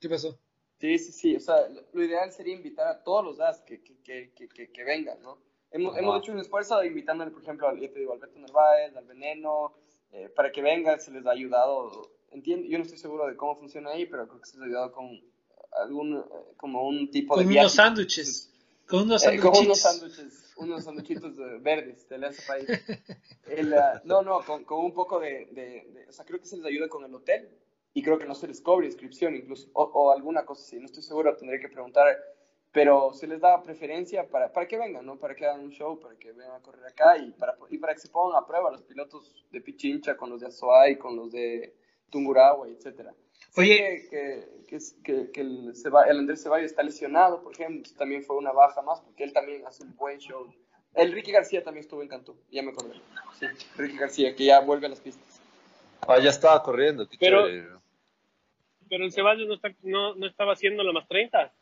[0.00, 0.38] ¿Qué pasó?
[0.80, 1.36] Sí, sí, sí.
[1.36, 5.20] O sea, lo ideal sería invitar a todos los DAS que, que, que, que vengan,
[5.22, 5.38] ¿no?
[5.70, 9.74] Hemos, hemos, hecho un esfuerzo invitándole, por ejemplo, al, te digo, Alberto Narváez, al Veneno,
[10.12, 12.10] eh, para que vengan, se les ha ayudado.
[12.30, 14.66] Entiendo, yo no estoy seguro de cómo funciona ahí, pero creo que se les ha
[14.66, 15.20] ayudado con
[15.72, 16.22] algún, eh,
[16.56, 17.44] como un tipo de...
[17.44, 18.52] Con unos sándwiches.
[18.86, 19.44] Con unos sándwiches.
[19.44, 22.66] Eh, con unos sándwiches, unos sándwichitos verdes de ese país.
[23.46, 26.46] El, uh, no, no, con, con, un poco de, de, de, O sea, creo que
[26.46, 27.48] se les ayuda con el hotel
[27.96, 31.02] y creo que no se les cobre inscripción incluso, o, alguna cosa así, no estoy
[31.02, 32.14] seguro, tendré que preguntar,
[32.70, 35.18] pero se les da preferencia para, para que vengan, ¿no?
[35.18, 37.94] Para que hagan un show, para que vengan a correr acá y para, y para
[37.94, 41.32] que se pongan a prueba los pilotos de Pichincha con los de Azuay, con los
[41.32, 41.74] de
[42.10, 43.14] Tungurahua, etcétera.
[43.56, 48.52] Oye, que, que, que, el, el, Andrés Ceballos está lesionado, por ejemplo, también fue una
[48.52, 50.54] baja más, porque él también hace un buen show.
[50.92, 53.00] El Ricky García también estuvo en Cantú, ya me acordé.
[53.40, 53.46] Sí,
[53.78, 55.40] Ricky García, que ya vuelve a las pistas.
[56.06, 57.08] Ah, ya estaba corriendo.
[57.18, 57.75] Pero,
[58.88, 61.52] pero el Ceballos no, está, no, no estaba haciendo la más 30.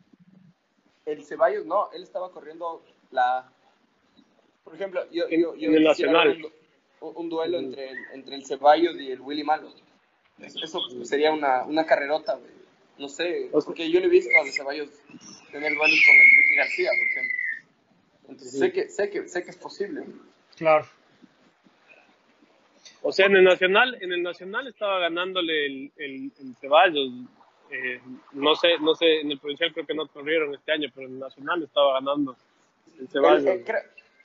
[1.07, 3.51] El Ceballos no, él estaba corriendo la.
[4.63, 6.53] Por ejemplo, yo, yo, yo en el Nacional.
[7.01, 9.71] Un, duelo entre, el, entre el Ceballos y el Willy Malo.
[10.41, 12.39] Eso sería una, una carrerota,
[12.99, 14.89] No sé, porque yo no he visto a Ceballos
[15.53, 17.39] tener duelos con Enrique García, por ejemplo.
[18.29, 20.05] Entonces sé, que, sé, que, sé que es posible.
[20.57, 20.87] Claro.
[23.07, 27.11] O sea, en el Nacional, en el Nacional estaba ganándole el, el, Ceballos.
[27.71, 28.01] Eh,
[28.33, 31.15] no sé, no sé, en el provincial creo que no corrieron este año, pero en
[31.15, 32.35] el Nacional estaba ganando
[32.99, 33.45] el Ceballos.
[33.45, 33.63] Eh,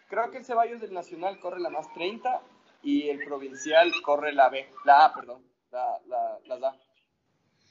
[0.07, 2.41] creo, que el Ceballos del Nacional corre la más 30
[2.81, 5.41] y el provincial corre la B, la A, perdón,
[5.73, 6.75] la, la, las A.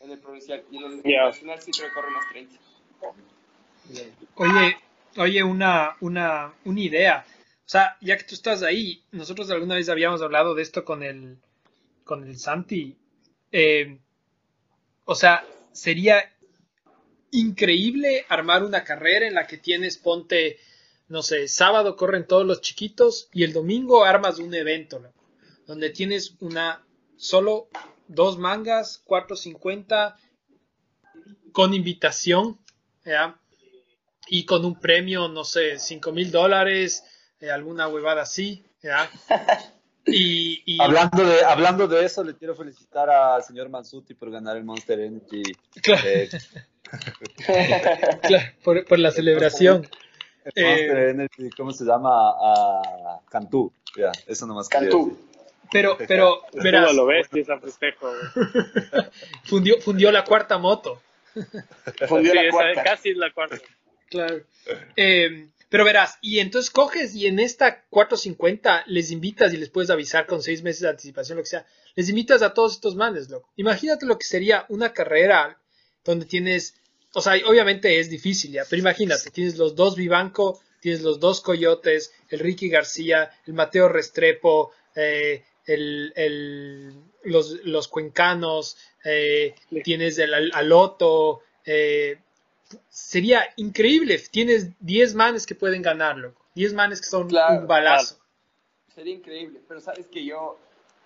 [0.01, 0.63] En el provincial.
[0.71, 2.55] Y en el, nacional sí creo que corre más 30.
[4.35, 4.77] Oye,
[5.17, 7.25] oye, una, una, una idea.
[7.69, 11.03] O sea, ya que tú estás ahí, nosotros alguna vez habíamos hablado de esto con
[11.03, 11.37] el,
[12.03, 12.97] con el Santi.
[13.53, 13.99] Eh,
[15.05, 16.33] o sea, sería
[17.31, 20.59] increíble armar una carrera en la que tienes, ponte,
[21.09, 25.03] no sé, sábado corren todos los chiquitos y el domingo armas un evento,
[25.67, 26.83] donde tienes una,
[27.19, 27.69] solo
[28.07, 30.17] dos mangas, 450
[31.53, 32.59] con invitación,
[33.05, 33.39] ¿ya?
[34.27, 37.05] Y con un premio, no sé, 5 mil dólares,
[37.41, 39.11] eh, alguna huevada así, ¿ya?
[40.11, 44.65] Y, Hablando, de, hablando de eso, le quiero felicitar al señor Mansuti por ganar el
[44.65, 45.43] Monster Energy.
[45.83, 46.03] Claro.
[46.07, 46.29] Eh,
[48.23, 49.87] claro por, la celebración.
[50.45, 52.11] Monster eh, Energy, ¿cómo se llama?
[52.11, 53.73] A Cantú.
[53.97, 55.19] Ya, eso nomás Cantú.
[55.71, 56.95] Pero, pero, verás.
[56.95, 58.11] lo ves, esa festejo.
[59.45, 61.03] fundió, fundió la cuarta moto.
[62.09, 62.83] fundió la cuarta.
[62.83, 63.59] casi la cuarta.
[64.09, 64.41] Claro.
[64.97, 69.91] Eh, pero verás, y entonces coges y en esta 450 les invitas y les puedes
[69.91, 71.67] avisar con seis meses de anticipación, lo que sea.
[71.95, 73.51] Les invitas a todos estos manes, loco.
[73.57, 75.61] Imagínate lo que sería una carrera
[76.05, 76.75] donde tienes,
[77.13, 81.41] o sea, obviamente es difícil ya, pero imagínate, tienes los dos Vivanco, tienes los dos
[81.41, 89.55] Coyotes, el Ricky García, el Mateo Restrepo, eh, el, los, cuencanos, eh,
[89.85, 92.19] tienes el Aloto, eh,
[92.89, 94.19] sería increíble.
[94.31, 96.35] Tienes 10 manes que pueden ganarlo.
[96.55, 98.19] 10 manes que son un balazo.
[98.95, 99.61] Sería increíble.
[99.67, 100.59] Pero sabes que yo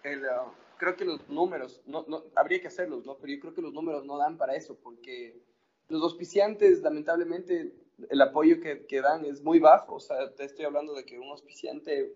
[0.04, 3.16] uh, creo que los números, no, no, habría que hacerlos, ¿no?
[3.18, 5.40] Pero yo creo que los números no dan para eso, porque
[5.88, 7.72] los auspiciantes, lamentablemente,
[8.08, 9.96] el apoyo que, que dan es muy bajo.
[9.96, 12.14] O sea, te estoy hablando de que un auspiciante,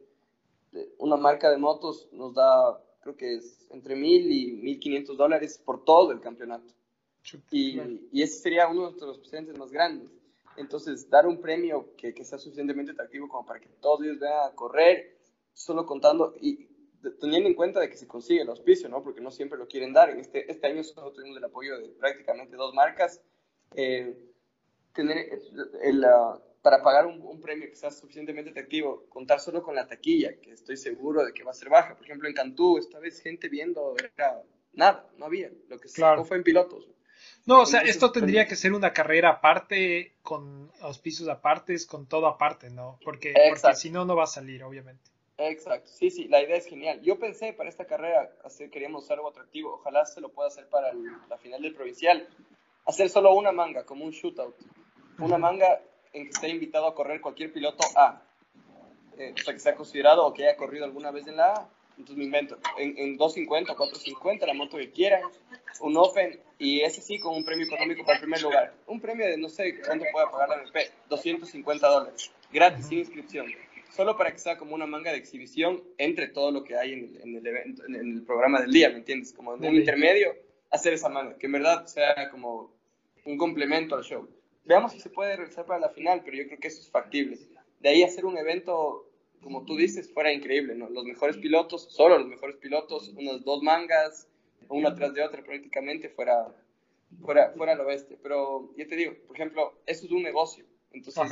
[0.99, 5.61] una marca de motos, nos da, creo que es entre mil y mil quinientos dólares
[5.63, 6.75] por todo el campeonato.
[7.51, 10.09] Y, y, ese sería uno de los presentes más grandes.
[10.57, 14.49] Entonces, dar un premio que, que, sea suficientemente atractivo como para que todos ellos vean
[14.49, 15.19] a correr,
[15.53, 16.69] solo contando y
[17.21, 19.03] teniendo en cuenta de que se consigue el auspicio, ¿no?
[19.03, 20.11] Porque no siempre lo quieren dar.
[20.11, 23.21] En este, este año solo tuvimos el apoyo de prácticamente dos marcas.
[23.75, 24.17] Eh,
[24.93, 25.29] tener
[25.83, 26.07] el,
[26.63, 30.53] para pagar un, un, premio que sea suficientemente atractivo, contar solo con la taquilla, que
[30.53, 31.95] estoy seguro de que va a ser baja.
[31.95, 34.43] Por ejemplo, en Cantú, esta vez gente viendo, era
[34.73, 35.51] nada, no había.
[35.69, 36.25] Lo que se claro.
[36.25, 36.89] fue en pilotos.
[37.47, 42.27] No, o sea, esto tendría que ser una carrera aparte, con auspicios apartes, con todo
[42.27, 42.99] aparte, ¿no?
[43.05, 43.35] Porque,
[43.75, 45.11] si no, no va a salir, obviamente.
[45.39, 47.01] Exacto, sí, sí, la idea es genial.
[47.03, 50.67] Yo pensé para esta carrera, hacer, queríamos hacer algo atractivo, ojalá se lo pueda hacer
[50.69, 50.93] para
[51.29, 52.27] la final del provincial,
[52.87, 54.57] hacer solo una manga, como un shootout,
[55.19, 55.81] una manga
[56.13, 58.23] en que esté invitado a correr cualquier piloto A,
[59.19, 61.69] eh, o sea, que sea considerado o que haya corrido alguna vez en la A,
[61.99, 65.23] entonces me invento, en, en 250, 450, la moto que quieran,
[65.81, 68.75] un Open, y ese sí con un premio económico para el primer lugar.
[68.87, 73.47] Un premio de no sé cuánto pueda pagar la MP, 250 dólares, gratis, sin inscripción.
[73.95, 77.05] Solo para que sea como una manga de exhibición entre todo lo que hay en
[77.05, 79.33] el, en el evento, en el programa del día, ¿me entiendes?
[79.33, 80.35] Como un intermedio,
[80.71, 82.75] hacer esa manga, que en verdad sea como
[83.25, 84.29] un complemento al show.
[84.65, 87.39] Veamos si se puede realizar para la final, pero yo creo que eso es factible.
[87.81, 89.06] De ahí hacer un evento
[89.43, 90.89] como tú dices, fuera increíble, ¿no?
[90.91, 94.29] Los mejores pilotos, solo los mejores pilotos, unas dos mangas,
[94.69, 96.55] una tras de otra prácticamente, fuera,
[97.23, 98.19] fuera, fuera lo oeste.
[98.23, 100.65] Pero ya te digo, por ejemplo, eso es un negocio.
[100.93, 101.23] Entonces,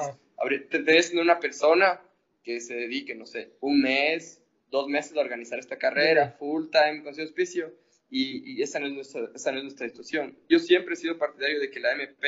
[0.70, 2.00] te debes tener una persona
[2.42, 7.02] que se dedique, no sé, un mes, dos meses a organizar esta carrera, full time,
[7.02, 7.72] con su auspicio,
[8.10, 10.38] y, y esa, no es nuestra, esa no es nuestra situación.
[10.48, 12.26] Yo siempre he sido partidario de que la MP,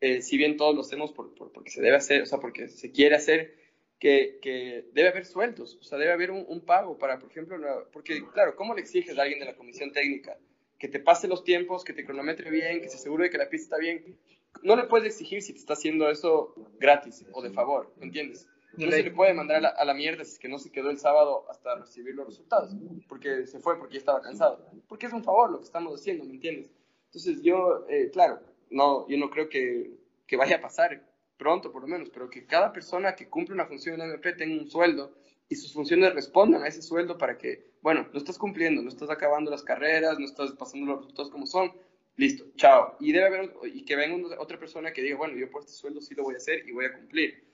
[0.00, 2.68] eh, si bien todos lo hacemos por, por, porque se debe hacer, o sea, porque
[2.68, 3.65] se quiere hacer,
[3.98, 7.56] que, que, debe haber sueldos, o sea, debe haber un, pago para, por ejemplo,
[7.92, 10.36] porque, claro, ¿cómo le exiges a alguien de la comisión técnica
[10.78, 13.48] que te pase los tiempos, que te cronometre bien, que se asegure de que la
[13.48, 14.18] pista está bien?
[14.62, 18.48] No le puedes exigir si te está haciendo eso gratis o de favor, ¿me entiendes?
[18.76, 20.70] No se le puede mandar a la, a la, mierda si es que no se
[20.70, 22.74] quedó el sábado hasta recibir los resultados,
[23.08, 24.66] porque se fue porque ya estaba cansado.
[24.86, 26.70] Porque es un favor lo que estamos haciendo, ¿me entiendes?
[27.06, 28.40] Entonces yo, eh, claro,
[28.70, 29.92] no, yo no creo que,
[30.26, 31.02] que vaya a pasar
[31.36, 34.32] pronto por lo menos, pero que cada persona que cumple una función en la MP
[34.32, 35.12] tenga un sueldo
[35.48, 39.10] y sus funciones respondan a ese sueldo para que, bueno, no estás cumpliendo, no estás
[39.10, 41.72] acabando las carreras, no estás pasando los resultados como son,
[42.16, 42.96] listo, chao.
[43.00, 46.00] Y debe haber, y que venga otra persona que diga, bueno, yo por este sueldo
[46.00, 47.44] sí lo voy a hacer y voy a cumplir.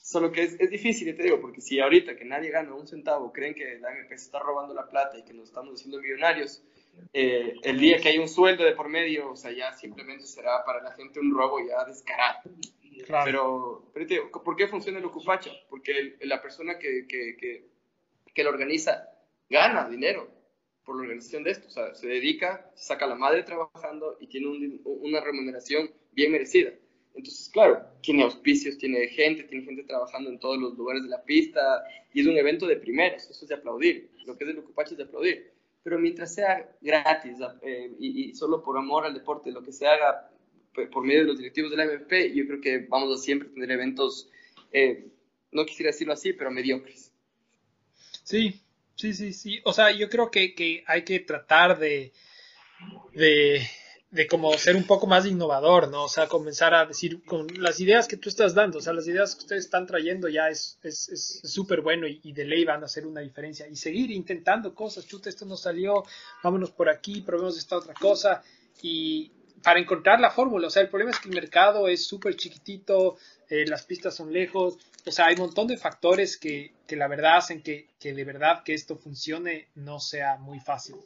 [0.00, 3.32] Solo que es, es difícil, te digo, porque si ahorita que nadie gana un centavo
[3.32, 6.62] creen que la MP se está robando la plata y que nos estamos haciendo millonarios,
[7.12, 10.64] eh, el día que hay un sueldo de por medio, o sea, ya simplemente será
[10.64, 12.50] para la gente un robo ya descarado.
[13.06, 15.50] Pero, pero ¿por qué funciona el Ocupacha?
[15.68, 17.64] Porque la persona que, que, que,
[18.34, 19.08] que, lo organiza
[19.48, 20.28] gana dinero
[20.84, 21.68] por la organización de esto.
[21.68, 26.72] O sea, se dedica, saca la madre trabajando y tiene una remuneración bien merecida.
[27.14, 31.22] Entonces, claro, tiene auspicios, tiene gente, tiene gente trabajando en todos los lugares de la
[31.24, 34.10] pista y es un evento de primeras, eso es de aplaudir.
[34.24, 35.52] Lo que es el Ocupacha es de aplaudir.
[35.82, 39.86] Pero mientras sea gratis eh, y, y, solo por amor al deporte, lo que se
[39.86, 40.30] haga
[40.86, 43.70] por medio de los directivos de la MP, yo creo que vamos a siempre tener
[43.70, 44.30] eventos,
[44.72, 45.06] eh,
[45.52, 47.12] no quisiera decirlo así, pero mediocres.
[48.22, 48.60] Sí,
[48.94, 49.60] sí, sí, sí.
[49.64, 52.12] O sea, yo creo que, que hay que tratar de,
[53.14, 53.66] de
[54.10, 56.04] de como ser un poco más innovador, ¿no?
[56.04, 59.06] O sea, comenzar a decir con las ideas que tú estás dando, o sea, las
[59.06, 60.78] ideas que ustedes están trayendo ya es
[61.44, 63.68] súper es, bueno y, de ley van a hacer una diferencia.
[63.68, 66.04] Y seguir intentando cosas, chuta, esto no salió,
[66.42, 68.42] vámonos por aquí, probemos esta otra cosa.
[68.80, 69.30] Y
[69.62, 73.16] para encontrar la fórmula, o sea, el problema es que el mercado es súper chiquitito,
[73.48, 77.08] eh, las pistas son lejos, o sea, hay un montón de factores que, que la
[77.08, 80.96] verdad hacen que, que de verdad que esto funcione no sea muy fácil.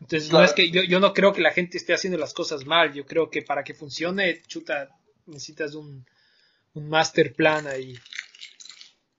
[0.00, 2.64] Entonces, no es que yo, yo no creo que la gente esté haciendo las cosas
[2.64, 2.92] mal.
[2.94, 4.88] Yo creo que para que funcione, chuta,
[5.26, 6.06] necesitas un,
[6.74, 7.98] un master plan ahí.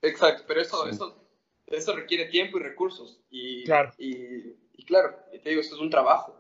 [0.02, 1.22] Exacto, pero eso, eso,
[1.68, 3.20] eso requiere tiempo y recursos.
[3.30, 6.40] Y claro, y, y claro, te digo, esto es un trabajo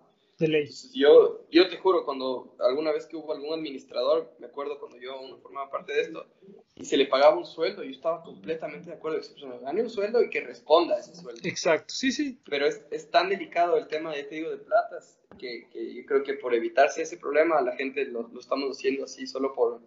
[0.93, 5.37] yo, yo te juro, cuando alguna vez que hubo algún administrador, me acuerdo cuando yo
[5.41, 6.25] formaba parte de esto,
[6.75, 9.17] y se le pagaba un sueldo, yo estaba completamente de acuerdo.
[9.17, 11.41] Que se gane un sueldo y que responda a ese sueldo.
[11.43, 12.39] Exacto, sí, sí.
[12.49, 16.05] Pero es, es tan delicado el tema, ya te digo, de platas, que, que, yo
[16.05, 19.81] creo que por evitarse ese problema, la gente lo, lo estamos haciendo así solo por,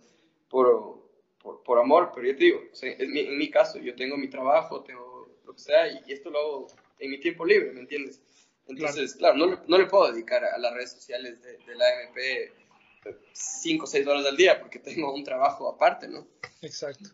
[0.50, 1.08] por,
[1.42, 2.10] por, por, amor.
[2.14, 5.54] Pero yo te digo, en, mi, en mi caso, yo tengo mi trabajo, tengo lo
[5.54, 6.66] que sea, y, y esto lo hago
[6.98, 8.20] en mi tiempo libre, ¿me entiendes?
[8.66, 13.84] Entonces, claro, no, no, le puedo dedicar a las redes sociales de, la AMP 5
[13.84, 16.26] o 6 horas al día porque tengo un trabajo aparte, ¿no?
[16.60, 17.10] Exacto.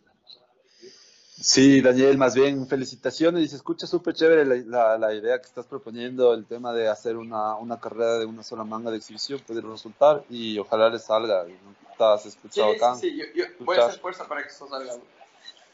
[1.41, 5.67] Sí, Daniel, más bien felicitaciones y se escucha súper chévere la, la, idea que estás
[5.67, 9.61] proponiendo, el tema de hacer una, una, carrera de una sola manga de exhibición puede
[9.61, 11.47] resultar y ojalá le salga.
[11.93, 12.97] ¿Estás escuchado acá?
[12.97, 14.95] Sí, sí, yo, voy a hacer fuerza para que eso salga.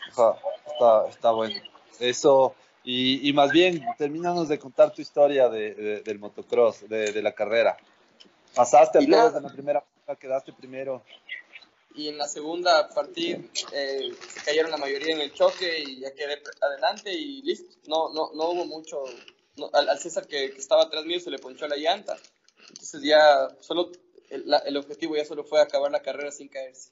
[0.07, 1.59] está, está bueno.
[1.99, 2.55] Eso,
[2.85, 7.33] y, y, más bien, terminanos de contar tu historia de, del motocross, de, de, la
[7.33, 7.77] carrera.
[8.55, 9.85] Pasaste a todos en la primera
[10.21, 11.03] quedaste primero.
[11.95, 13.39] Y en la segunda partida
[13.73, 17.77] eh, se cayeron la mayoría en el choque y ya quedé adelante y listo.
[17.87, 19.05] No, no, no hubo mucho.
[19.73, 22.17] al, César que, que, estaba atrás mío se le ponchó la llanta.
[22.69, 23.93] Entonces ya solo
[24.29, 26.91] el, el objetivo ya solo fue acabar la carrera sin caerse.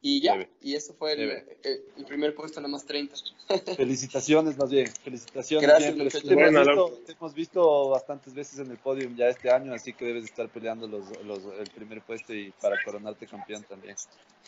[0.00, 3.16] Y ya, y eso fue el, primer puesto la más 30.
[3.76, 5.68] Felicitaciones más bien, felicitaciones.
[5.68, 9.50] Gracias, bien, te, hemos visto, te, hemos visto, bastantes veces en el podio ya este
[9.50, 13.64] año, así que debes estar peleando los, los, el primer puesto y para coronarte campeón
[13.64, 13.96] también.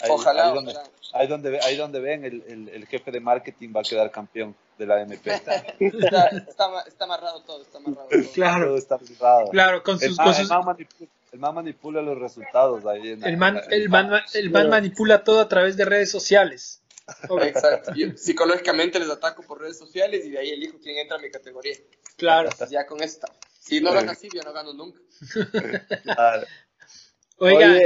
[0.09, 0.75] ojalá, ahí donde,
[1.15, 4.55] Ahí donde, ahí donde ven, el, el, el, jefe de marketing va a quedar campeón
[4.79, 5.31] de la MP.
[5.35, 5.57] Está,
[6.29, 8.33] está, está, amarrado todo, está amarrado todo.
[8.33, 9.51] Claro, está amarrado.
[9.51, 10.17] Claro, con sus...
[10.17, 10.49] con sus...
[11.33, 13.11] El man manipula los resultados ahí.
[13.11, 16.83] En el, man, el, man, el man manipula todo a través de redes sociales.
[17.43, 17.93] Exacto.
[17.95, 21.31] Yo psicológicamente les ataco por redes sociales y de ahí elijo quién entra a mi
[21.31, 21.77] categoría.
[22.17, 22.51] Claro.
[22.71, 23.29] Ya con esta.
[23.59, 25.01] Si no gano así, yo no gano nunca.
[27.39, 27.79] Oiga,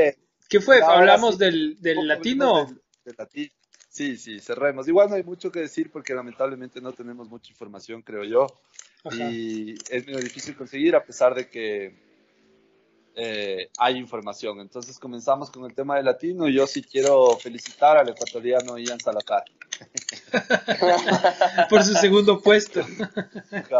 [0.48, 0.82] ¿qué fue?
[0.82, 2.66] ¿Hablamos del, del latino?
[3.04, 3.52] Del, latino.
[3.88, 4.88] Sí, sí, cerremos.
[4.88, 8.46] Igual no hay mucho que decir porque lamentablemente no tenemos mucha información, creo yo.
[9.12, 12.13] Y es muy difícil conseguir a pesar de que
[13.14, 14.60] eh, hay información.
[14.60, 19.00] Entonces comenzamos con el tema del latino y yo sí quiero felicitar al ecuatoriano Ian
[19.00, 19.44] Salazar.
[21.70, 22.80] por su segundo puesto.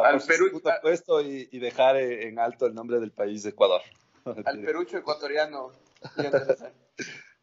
[0.05, 3.83] al su segundo puesto y, dejar en alto el nombre del país de Ecuador.
[4.25, 5.73] al perucho ecuatoriano.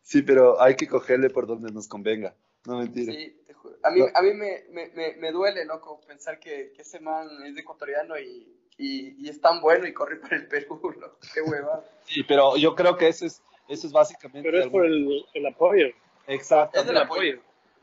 [0.02, 2.36] sí, pero hay que cogerle por donde nos convenga.
[2.66, 3.12] No mentira.
[3.12, 3.36] Sí,
[3.84, 7.58] a mí, a mí me, me, me, duele, loco, pensar que, que ese man es
[7.58, 10.82] ecuatoriano y y, es tan bueno y corre para el Perú,
[11.34, 11.84] qué hueva.
[12.04, 14.50] Sí, pero yo creo que eso es, eso es básicamente...
[14.50, 15.88] Pero es por el, el, apoyo.
[16.28, 16.80] Exacto.
[16.80, 17.40] Es el apoyo.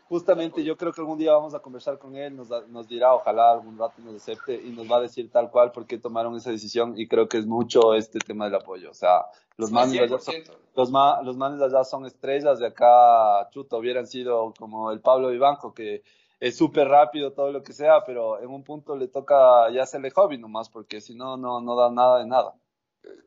[0.09, 3.53] Justamente yo creo que algún día vamos a conversar con él, nos, nos dirá, ojalá
[3.53, 6.51] algún rato nos acepte y nos va a decir tal cual por qué tomaron esa
[6.51, 8.91] decisión y creo que es mucho este tema del apoyo.
[8.91, 9.27] O sea,
[9.59, 10.35] los manes, allá son,
[10.75, 15.29] los, ma, los manes allá son estrellas, de acá, chuto, hubieran sido como el Pablo
[15.29, 16.03] Vivanco, que
[16.41, 20.11] es súper rápido, todo lo que sea, pero en un punto le toca ya hacerle
[20.11, 22.55] hobby nomás, porque si no, no, no da nada de nada.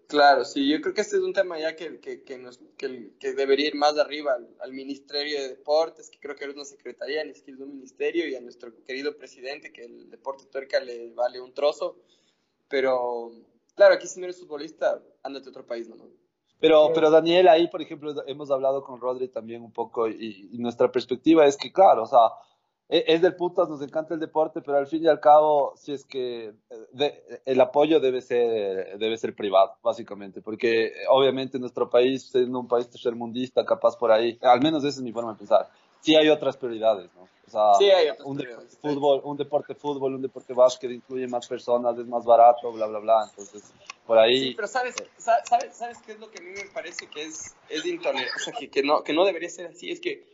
[0.07, 3.13] Claro, sí, yo creo que este es un tema ya que, que, que, nos, que,
[3.17, 7.23] que debería ir más arriba al, Ministerio de Deportes, que creo que es una secretaría,
[7.23, 11.13] ni siquiera es un ministerio, y a nuestro querido presidente, que el deporte tuerca le
[11.13, 11.97] vale un trozo,
[12.67, 13.31] pero
[13.75, 15.95] claro, aquí si no eres futbolista, ándate a otro país, ¿no?
[16.59, 20.57] Pero, pero Daniel, ahí, por ejemplo, hemos hablado con Rodri también un poco, y, y
[20.59, 22.31] nuestra perspectiva es que, claro, o sea,
[22.91, 26.03] es del putas, nos encanta el deporte, pero al fin y al cabo, si es
[26.03, 26.53] que
[27.45, 32.89] el apoyo debe ser, debe ser privado, básicamente, porque obviamente nuestro país, siendo un país
[32.89, 35.69] tercermundista, capaz por ahí, al menos esa es mi forma de pensar,
[36.01, 37.21] sí hay otras prioridades, ¿no?
[37.21, 41.47] O sea, sí hay un, deporte, fútbol, un deporte fútbol, un deporte básquet incluye más
[41.47, 43.73] personas, es más barato, bla, bla, bla, entonces
[44.05, 44.49] por ahí...
[44.49, 47.55] Sí, pero ¿sabes, sabes, sabes qué es lo que a mí me parece que es,
[47.69, 50.30] es intolerante, o sea, que, que, no, que no debería ser así, es que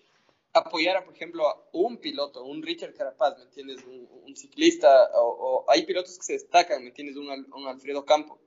[0.53, 3.83] apoyar, por ejemplo, a un piloto, un Richard Carapaz, ¿me entiendes?
[3.85, 7.15] Un, ciclista, o, hay pilotos que se destacan, ¿me entiendes?
[7.15, 8.39] Un, un, Alfredo Campo,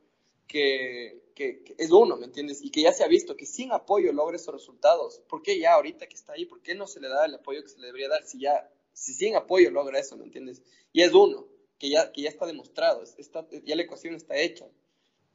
[0.47, 2.63] que, que, es uno, ¿me entiendes?
[2.63, 5.21] Y que ya se ha visto que sin apoyo logra esos resultados.
[5.29, 7.63] ¿Por qué ya ahorita que está ahí, por qué no se le da el apoyo
[7.63, 10.63] que se le debería dar si ya, si sin apoyo logra eso, ¿me entiendes?
[10.93, 11.47] Y es uno,
[11.79, 14.69] que ya, que ya está demostrado, está, ya la ecuación está hecha.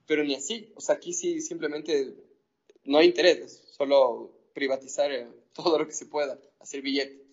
[0.05, 2.13] Pero ni así, o sea, aquí sí simplemente
[2.83, 7.23] no hay interés, solo privatizar eh, todo lo que se pueda, hacer billete.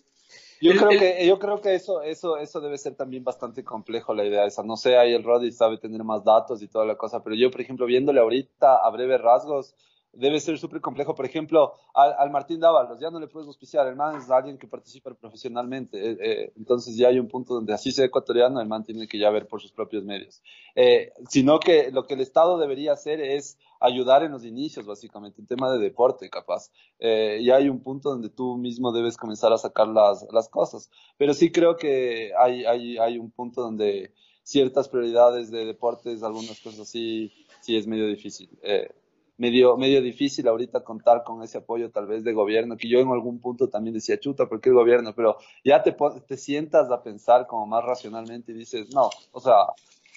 [0.61, 4.23] Yo creo que, yo creo que eso, eso, eso debe ser también bastante complejo la
[4.23, 4.63] idea esa.
[4.63, 7.51] No sé, ahí el Roddy sabe tener más datos y toda la cosa, pero yo,
[7.51, 9.75] por ejemplo, viéndole ahorita a breves rasgos,
[10.13, 11.15] debe ser súper complejo.
[11.15, 14.67] Por ejemplo, al, Martín Dávalos ya no le puedes auspiciar, el man es alguien que
[14.67, 18.83] participa profesionalmente, eh, eh, entonces ya hay un punto donde así sea ecuatoriano, el man
[18.83, 20.41] tiene que ya ver por sus propios medios.
[20.75, 25.41] Eh, sino que lo que el Estado debería hacer es ayudar en los inicios, básicamente,
[25.41, 26.71] en tema de deporte, capaz.
[26.99, 30.89] y hay un punto donde tú mismo debes comenzar a sacar las, las cosas.
[31.17, 36.59] Pero sí creo que hay, hay, hay un punto donde ciertas prioridades de deportes, algunas
[36.59, 37.31] cosas así,
[37.61, 38.49] sí es medio difícil.
[38.61, 38.89] Eh,
[39.37, 43.09] medio, medio difícil ahorita contar con ese apoyo tal vez de gobierno, que yo en
[43.09, 45.13] algún punto también decía, chuta, ¿por qué el gobierno?
[45.15, 45.95] Pero ya te,
[46.27, 49.67] te sientas a pensar como más racionalmente y dices, no, o sea,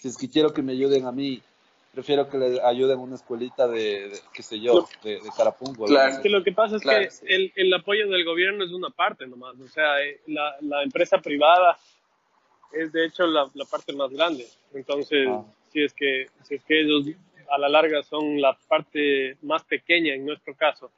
[0.01, 1.41] si es que quiero que me ayuden a mí,
[1.97, 5.87] prefiero que le ayuden una escuelita de, qué sé yo, de, de Carapungo.
[5.87, 9.27] Claro, que lo que pasa es que el, el, apoyo del gobierno es una parte
[9.27, 11.79] nomás, o sea, eh, la, la empresa privada
[12.71, 15.43] es de hecho la, la parte más grande, entonces, ah.
[15.73, 17.07] si, es que, si es que ellos
[17.51, 20.91] a la larga son la parte más pequeña en nuestro caso.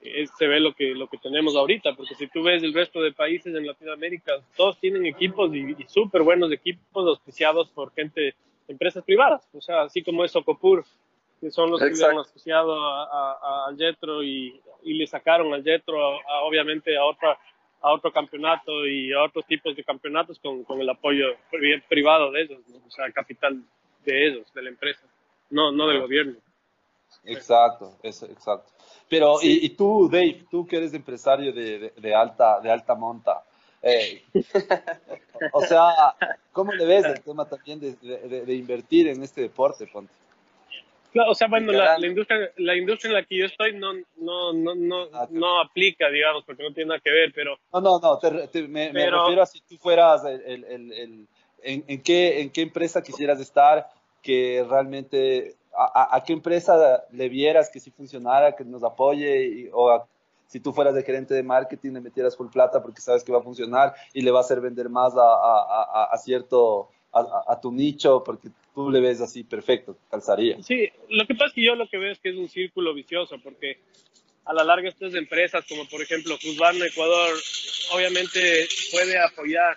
[0.00, 3.12] se ve lo que, lo que tenemos ahorita, porque si tú ves el resto de
[3.12, 8.34] países en Latinoamérica, todos tienen equipos y, súper buenos equipos auspiciados por gente,
[8.68, 10.84] empresas privadas, o sea, así como es Ocopur,
[11.40, 12.76] que son los que que han asociado
[13.66, 15.98] al Jetro y, y, le sacaron al Jetro,
[16.44, 17.38] obviamente, a otra
[17.80, 21.26] a otro campeonato y a otros tipos de campeonatos con, con el apoyo
[21.88, 23.62] privado de ellos, o sea, capital
[24.04, 25.06] de ellos, de la empresa
[25.50, 26.36] no, no del gobierno.
[27.24, 28.70] Exacto, eso, exacto.
[29.08, 33.42] Pero, y, tú, Dave, tú que eres empresario de, de, alta, de alta monta,
[35.52, 36.14] o sea,
[36.52, 40.12] ¿cómo le ves el tema también de, de invertir en este deporte, Ponte?
[41.26, 44.74] o sea, bueno, la, industria, la industria en la que yo estoy no, no, no,
[44.74, 47.58] no, ah, no aplica, digamos, porque no tiene nada que ver, pero...
[47.72, 48.20] No, no, no,
[48.68, 51.28] me, me, refiero a si tú fueras el, el, el,
[51.62, 53.88] en, en, qué, en qué empresa quisieras estar
[54.22, 60.04] que realmente a, qué empresa le vieras que sí funcionara, que nos apoye, o
[60.48, 63.38] si tú fueras de gerente de marketing le metieras full plata porque sabes que va
[63.38, 68.22] a funcionar y le va a hacer vender más a, a cierto, a, tu nicho
[68.24, 70.60] porque tú le ves así perfecto, calzaría.
[70.62, 72.94] Sí, lo que pasa es que yo lo que veo es que es un círculo
[72.94, 73.78] vicioso porque
[74.44, 77.34] a la larga estas empresas como por ejemplo Husqvarna Ecuador
[77.94, 79.76] obviamente puede apoyar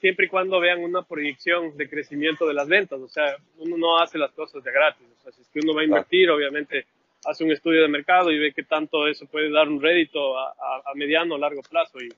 [0.00, 3.00] siempre y cuando vean una proyección de crecimiento de las ventas.
[3.00, 5.06] O sea, uno no hace las cosas de gratis.
[5.18, 6.86] O sea, si es que uno va a invertir, obviamente
[7.24, 10.54] hace un estudio de mercado y ve que tanto eso puede dar un rédito a,
[10.94, 11.98] mediano o largo plazo.
[12.00, 12.08] Y,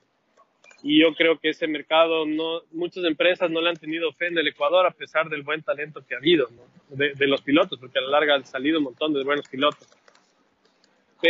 [0.83, 4.37] y, yo creo que ese mercado, no, muchas empresas no le han tenido fe en
[4.37, 6.47] el Ecuador a pesar del buen talento que ha habido
[6.89, 9.87] de, los pilotos, porque a la larga han salido un montón de buenos pilotos.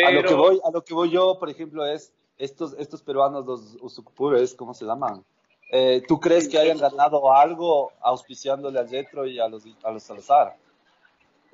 [0.06, 3.46] A, lo que voy, a lo que voy yo, por ejemplo, es estos, estos peruanos,
[3.46, 5.24] los Usukpures, ¿cómo se llaman?
[5.72, 10.04] Eh, ¿Tú crees que hayan ganado algo auspiciándole al Jetro y a los, a los
[10.04, 10.56] Salazar?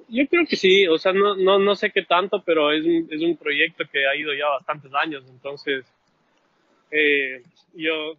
[0.08, 3.08] Yo creo que sí, o sea, no, no, no sé qué tanto, pero es un,
[3.12, 5.86] es un proyecto que ha ido ya bastantes años, entonces
[6.92, 7.44] eh,
[7.74, 8.16] yo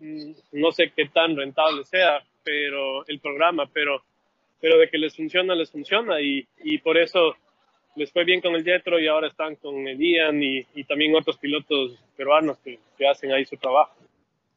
[0.53, 4.03] no sé qué tan rentable sea pero el programa, pero,
[4.61, 7.35] pero de que les funciona, les funciona y, y por eso
[7.97, 11.15] les fue bien con el Jetro y ahora están con el Ian y, y también
[11.15, 13.95] otros pilotos peruanos que, que hacen ahí su trabajo.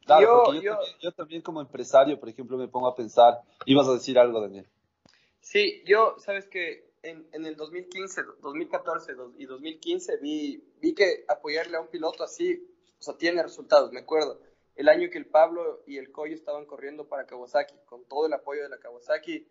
[0.04, 4.18] Claro, yo, yo, también como empresario, por ejemplo, me pongo a pensar, ibas a decir
[4.18, 4.66] algo, Daniel.
[5.40, 11.80] Sí, yo, sabes que en, el 2015, 2014 y 2015 vi, vi que apoyarle a
[11.80, 12.66] un piloto así,
[12.98, 14.40] o sea, tiene resultados, me acuerdo.
[14.74, 18.32] El año que el Pablo y el Coyo estaban corriendo para Kawasaki, con todo el
[18.32, 19.46] apoyo de la Kawasaki,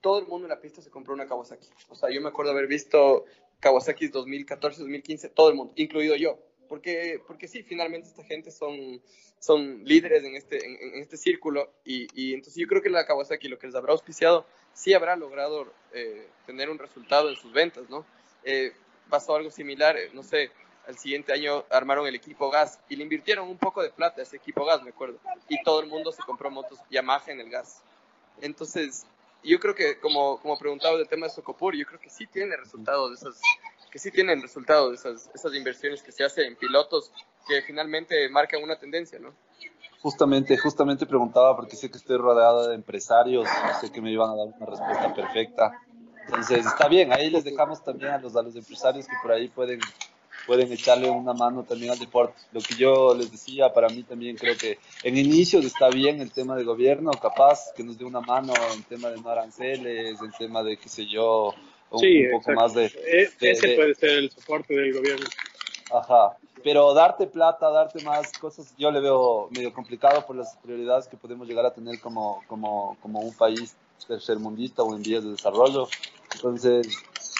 [0.00, 1.68] todo el mundo en la pista se compró una Kawasaki.
[1.88, 3.24] O sea, yo me acuerdo haber visto
[3.60, 6.38] Kawasaki 2014, 2015, todo el mundo, incluido yo.
[6.68, 9.00] Porque, porque sí, finalmente esta gente son,
[9.38, 13.48] son líderes en este, en, este círculo y, y, entonces yo creo que la Kawasaki,
[13.48, 14.46] lo que les habrá auspiciado,
[14.76, 18.04] sí habrá logrado eh, tener un resultado en sus ventas, ¿no?
[18.44, 18.72] Eh,
[19.08, 20.50] pasó algo similar, eh, no sé,
[20.86, 24.24] al siguiente año armaron el equipo gas y le invirtieron un poco de plata a
[24.24, 27.50] ese equipo gas, me acuerdo, y todo el mundo se compró motos Yamaha en el
[27.50, 27.82] gas.
[28.40, 29.06] Entonces,
[29.42, 32.56] yo creo que, como, como preguntaba del tema de Socopur, yo creo que sí tiene
[32.56, 33.40] resultados de esas,
[33.90, 37.10] que sí tienen resultados de esas, esas inversiones que se hacen en pilotos
[37.48, 39.34] que finalmente marcan una tendencia, ¿no?
[40.06, 43.48] Justamente, justamente preguntaba porque sé que estoy rodeado de empresarios,
[43.80, 45.72] sé que me iban a dar una respuesta perfecta.
[46.26, 49.48] Entonces está bien, ahí les dejamos también a los, a los empresarios que por ahí
[49.48, 49.80] pueden,
[50.46, 52.40] pueden echarle una mano también al deporte.
[52.52, 56.30] Lo que yo les decía, para mí también creo que en inicios está bien el
[56.30, 60.30] tema de gobierno, capaz que nos dé una mano en tema de no aranceles, en
[60.38, 61.52] tema de qué sé yo,
[61.90, 62.60] un, Sí, un poco exacto.
[62.60, 62.84] más de...
[62.84, 65.26] E- de- Ese de- puede ser el soporte del gobierno.
[65.92, 66.36] Ajá.
[66.62, 71.16] Pero darte plata, darte más cosas, yo le veo medio complicado por las prioridades que
[71.16, 73.76] podemos llegar a tener como, como, como un país
[74.06, 75.86] tercermundista o en vías de desarrollo.
[76.34, 76.88] Entonces,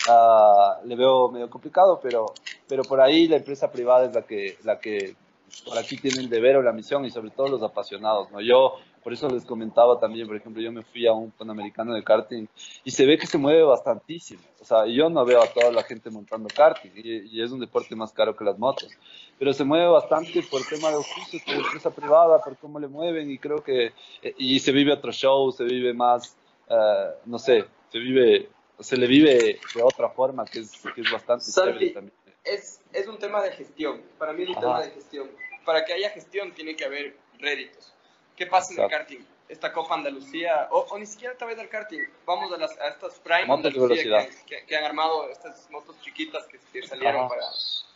[0.09, 2.27] ah, le veo medio complicado, pero,
[2.68, 5.16] pero por ahí la empresa privada es la que, la que
[5.64, 8.40] por aquí tiene el deber o la misión y sobre todo los apasionados, ¿no?
[8.40, 8.74] Yo,
[9.07, 12.49] por eso les comentaba también, por ejemplo, yo me fui a un panamericano de karting
[12.83, 14.43] y se ve que se mueve bastantísimo.
[14.61, 17.61] O sea, yo no veo a toda la gente montando karting y, y es un
[17.61, 18.91] deporte más caro que las motos,
[19.39, 23.31] pero se mueve bastante por tema de oficios, por empresa privada, por cómo le mueven
[23.31, 23.93] y creo que,
[24.23, 26.37] eh, y se vive otro show, se vive más,
[26.69, 28.49] eh, no sé, se vive,
[28.81, 32.12] se le vive de otra forma que es, que es bastante chévere también.
[32.43, 34.03] Es, es un tema de gestión.
[34.19, 34.66] Para mí es un Ajá.
[34.66, 35.31] tema de gestión.
[35.65, 37.95] Para que haya gestión tiene que haber réditos.
[38.37, 39.21] ¿Qué pasa en el karting?
[39.49, 42.89] Esta Copa Andalucía, o, o ni siquiera a través del karting, vamos a, las, a
[42.89, 47.29] estas Prime Motos Andalucía que, que- que han armado estas motos chiquitas que, que salieron
[47.29, 47.43] para,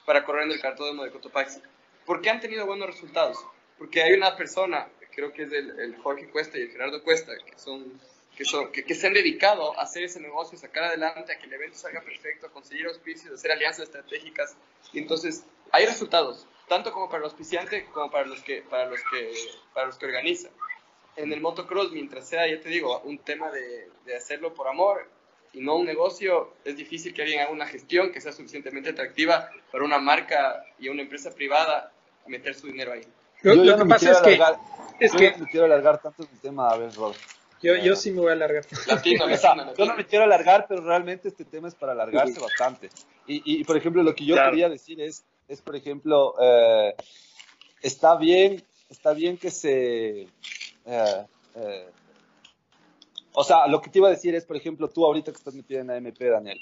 [0.07, 1.61] para correr en el cartódromo de Cotopaxi.
[2.07, 3.37] ¿Por qué han tenido buenos resultados?
[3.79, 7.33] Porque hay una persona, creo que es el, el Jorge Cuesta y el Gerardo Cuesta,
[7.45, 8.01] que son
[8.37, 11.45] que, son, que, que se han dedicado a hacer ese negocio, sacar adelante, a que
[11.47, 14.57] el evento salga perfecto, a conseguir auspicios, a hacer alianzas estratégicas.
[14.95, 19.01] Y entonces, hay resultados, tanto como para el auspiciante como para los que, para los
[19.11, 19.33] que,
[19.75, 20.53] para los que organizan.
[21.17, 25.11] En el motocross, mientras sea, ya te digo, un tema de, de hacerlo por amor
[25.53, 29.51] y no un negocio, es difícil que alguien haga una gestión que sea suficientemente atractiva
[29.73, 31.91] para una marca y una empresa privada
[32.29, 33.03] meter su dinero ahí.
[33.43, 34.61] Lo, Yo lo que no pasa es que, alargar,
[35.01, 37.17] es yo que no me quiero alargar tanto el tema, a ver, Rod.
[37.61, 38.65] yo, yo sí me voy a alargar.
[38.87, 39.87] Latino, O sea, latino, yo latino.
[39.87, 42.91] no me quiero alargar, pero realmente este tema es para alargarse bastante.
[43.27, 44.51] Y, y, por ejemplo, lo que yo Claro.
[44.53, 46.94] quería decir es, es por ejemplo, eh,
[47.82, 50.22] está bien, está bien que se...
[50.22, 51.90] eh, eh,
[53.32, 55.55] o sea, lo que te iba a decir es, por ejemplo, tú ahorita que estás
[55.55, 56.59] metida en la MP, Daniel.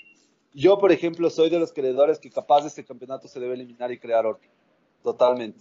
[0.55, 3.93] Yo, por ejemplo, soy de los creedores que capaz de este campeonato se debe eliminar
[3.93, 4.49] y crear otro.
[5.03, 5.61] Totalmente.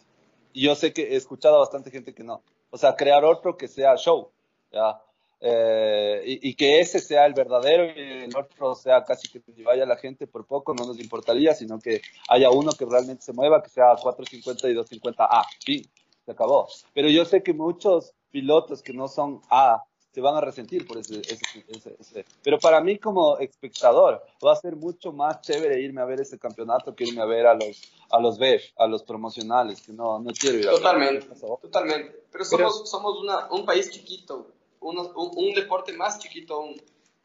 [0.54, 2.42] Y yo sé que he escuchado a bastante gente que no.
[2.70, 4.32] O sea, crear otro que sea show.
[4.72, 5.02] ¿ya?
[5.40, 9.86] Eh, y, y que ese sea el verdadero y el otro sea casi que vaya
[9.86, 13.62] la gente por poco, no nos importaría, sino que haya uno que realmente se mueva,
[13.62, 15.46] que sea 450 y 250 A.
[15.64, 15.86] Sí,
[16.26, 16.68] se acabó.
[16.94, 20.98] Pero yo sé que muchos pilotos que no son A se van a resentir por
[20.98, 22.26] ese, ese, ese, ese.
[22.42, 26.40] Pero para mí como espectador va a ser mucho más chévere irme a ver ese
[26.40, 30.18] campeonato que irme a ver a los a los BEF, a los promocionales, que no,
[30.18, 31.38] no quiero ir a Totalmente, ver.
[31.62, 32.24] totalmente.
[32.32, 34.48] Pero somos, somos una, un país chiquito,
[34.82, 36.82] un, un deporte más chiquito aún.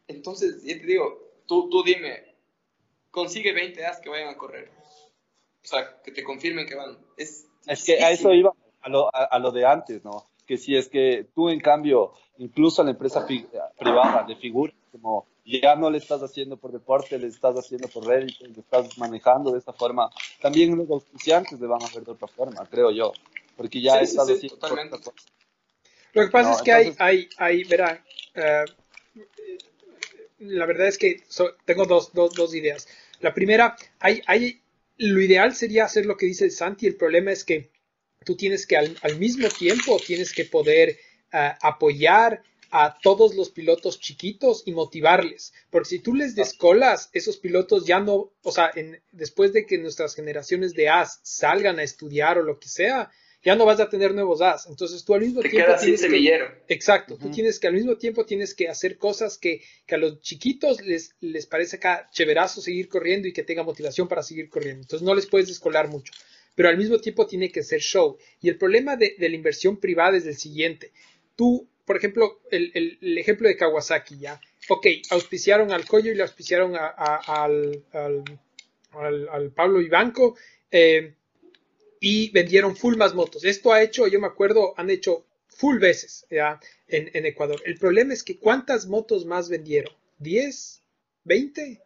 [0.08, 2.34] Entonces, ya te digo, tú, tú dime,
[3.10, 4.70] consigue 20 As que vayan a correr.
[5.64, 6.98] O sea, que te confirmen que van.
[7.16, 10.26] Es, Es que a eso iba, a lo, a, a lo de antes, ¿no?
[10.46, 13.24] Que si es que tú, en cambio, incluso a la empresa
[13.78, 18.04] privada de figura, como ya no le estás haciendo por deporte, le estás haciendo por
[18.06, 20.10] Reddit, le estás manejando de esa forma,
[20.40, 23.12] también los auspiciantes le van a ver de otra forma, creo yo.
[23.56, 24.98] Porque ya Sí, estás sí, sí, haciendo totalmente.
[24.98, 25.12] cosa.
[26.12, 28.64] Lo que pasa No, es que hay, entonces- hay, hay, verá, eh,
[30.38, 32.86] la verdad es que so- tengo dos, dos, dos ideas.
[33.20, 34.60] La primera, hay, hay,
[34.98, 37.70] lo ideal sería hacer lo que dice Santi, el problema es que
[38.24, 40.98] tú tienes que al, al mismo tiempo, tienes que poder
[41.32, 42.42] eh, apoyar
[42.74, 48.00] a todos los pilotos chiquitos y motivarles, porque si tú les descolas, esos pilotos ya
[48.00, 52.42] no, o sea, en- después de que nuestras generaciones de As salgan a estudiar o
[52.42, 53.10] lo que sea,
[53.44, 54.66] ya no vas a tener nuevos As.
[54.66, 56.46] Entonces tú al mismo Te tiempo quedas sin que- semillero.
[56.68, 60.20] Exacto, tú tienes que al mismo tiempo tienes que hacer cosas que, que a los
[60.20, 64.82] chiquitos les, les parece acá chéverazo seguir corriendo y que tenga motivación para seguir corriendo.
[64.82, 66.12] Entonces no les puedes descolar mucho,
[66.54, 68.16] pero al mismo tiempo tiene que ser show.
[68.40, 70.92] Y el problema de, de la inversión privada es el siguiente.
[71.34, 74.40] Tú, por ejemplo, el, el- el ejemplo de Kawasaki, ya.
[74.68, 78.22] Ok, auspiciaron al Coyo y le auspiciaron a- a- al, al,
[78.92, 80.36] al- al Pablo Ibanco.
[80.70, 81.14] eh,
[82.02, 83.44] y vendieron full más motos.
[83.44, 86.58] Esto ha hecho, yo me acuerdo, han hecho full veces ya
[86.88, 87.62] en, en Ecuador.
[87.64, 89.94] El problema es que ¿cuántas motos más vendieron?
[90.20, 90.80] ¿10?
[91.24, 91.80] ¿20?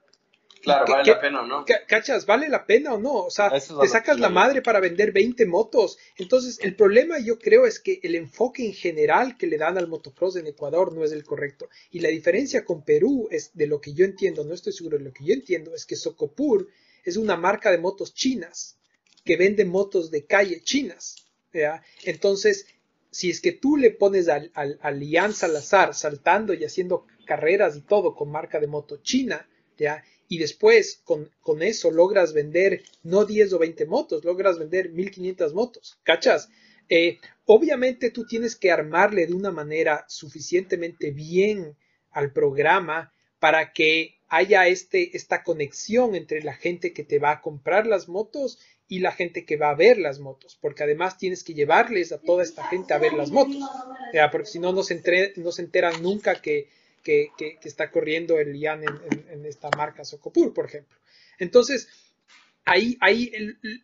[0.62, 1.64] Claro, ¿Qué- vale qué- la pena, o ¿no?
[1.66, 2.24] Ca- ¿Cachas?
[2.24, 3.12] ¿Vale la pena o no?
[3.26, 5.98] O sea, es te sacas la madre para vender 20 motos.
[6.16, 9.86] Entonces, el problema yo creo es que el enfoque en general que le dan al
[9.86, 11.68] motocross en Ecuador no es el correcto.
[11.90, 15.04] Y la diferencia con Perú es de lo que yo entiendo, no estoy seguro de
[15.04, 16.66] lo que yo entiendo, es que Socopur
[17.04, 18.78] es una marca de motos chinas
[19.26, 21.26] que vende motos de calle chinas.
[21.52, 21.82] ¿ya?
[22.04, 22.66] Entonces,
[23.10, 27.76] si es que tú le pones al, al, al Ian Salazar saltando y haciendo carreras
[27.76, 29.46] y todo con marca de moto china,
[29.76, 30.02] ¿ya?
[30.28, 35.54] Y después con, con eso logras vender no 10 o 20 motos, logras vender 1500
[35.54, 36.48] motos, ¿cachas?
[36.88, 41.76] Eh, obviamente tú tienes que armarle de una manera suficientemente bien
[42.10, 47.40] al programa para que haya este, esta conexión entre la gente que te va a
[47.40, 48.58] comprar las motos
[48.88, 52.20] y la gente que va a ver las motos, porque además tienes que llevarles a
[52.20, 53.62] toda esta gente a ver las motos,
[54.30, 55.02] porque si no, no se,
[55.36, 56.68] no se enteran nunca que,
[57.02, 60.96] que, que, está corriendo el Ian en, en, esta marca Socopur, por ejemplo.
[61.38, 61.88] Entonces,
[62.64, 63.32] ahí, ahí,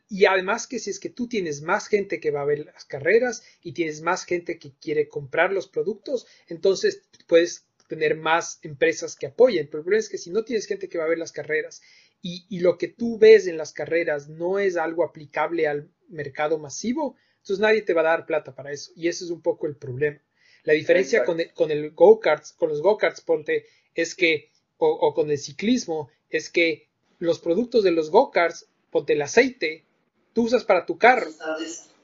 [0.08, 2.84] y además que si es que tú tienes más gente que va a ver las
[2.84, 9.16] carreras y tienes más gente que quiere comprar los productos, entonces puedes tener más empresas
[9.16, 9.66] que apoyen.
[9.66, 11.82] Pero el problema es que si no tienes gente que va a ver las carreras
[12.20, 17.16] y, lo que tú ves en las carreras no es algo aplicable al mercado masivo,
[17.38, 18.92] entonces nadie te va a dar plata para eso.
[18.94, 20.20] Y ese es un poco el problema.
[20.62, 25.30] La diferencia con el, con el go-karts, con los go-karts, ponte, es que, o, con
[25.30, 26.88] el ciclismo, es que
[27.18, 29.84] los productos de los go-karts, ponte el aceite,
[30.32, 31.28] tú usas para tu carro.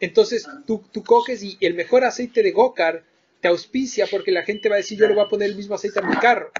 [0.00, 3.04] Entonces tú, tú coges y el mejor aceite de go-kart
[3.40, 5.74] te auspicia porque la gente va a decir yo le voy a poner el mismo
[5.74, 6.50] aceite a mi carro.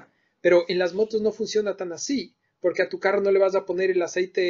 [0.41, 3.55] Pero en las motos no funciona tan así porque a tu carro no le vas
[3.55, 4.41] a poner el aceite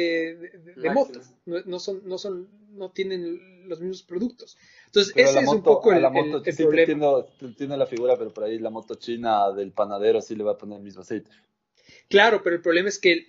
[0.76, 4.56] de, moto, no, son, no son, no tienen los mismos productos.
[4.86, 7.24] Entonces, ese es un poco el, moto, sí, problema.
[7.40, 10.58] Entiendo, la figura, pero por ahí la moto china del panadero sí le va a
[10.58, 11.30] poner el mismo aceite.
[12.08, 13.26] Claro, pero el problema es que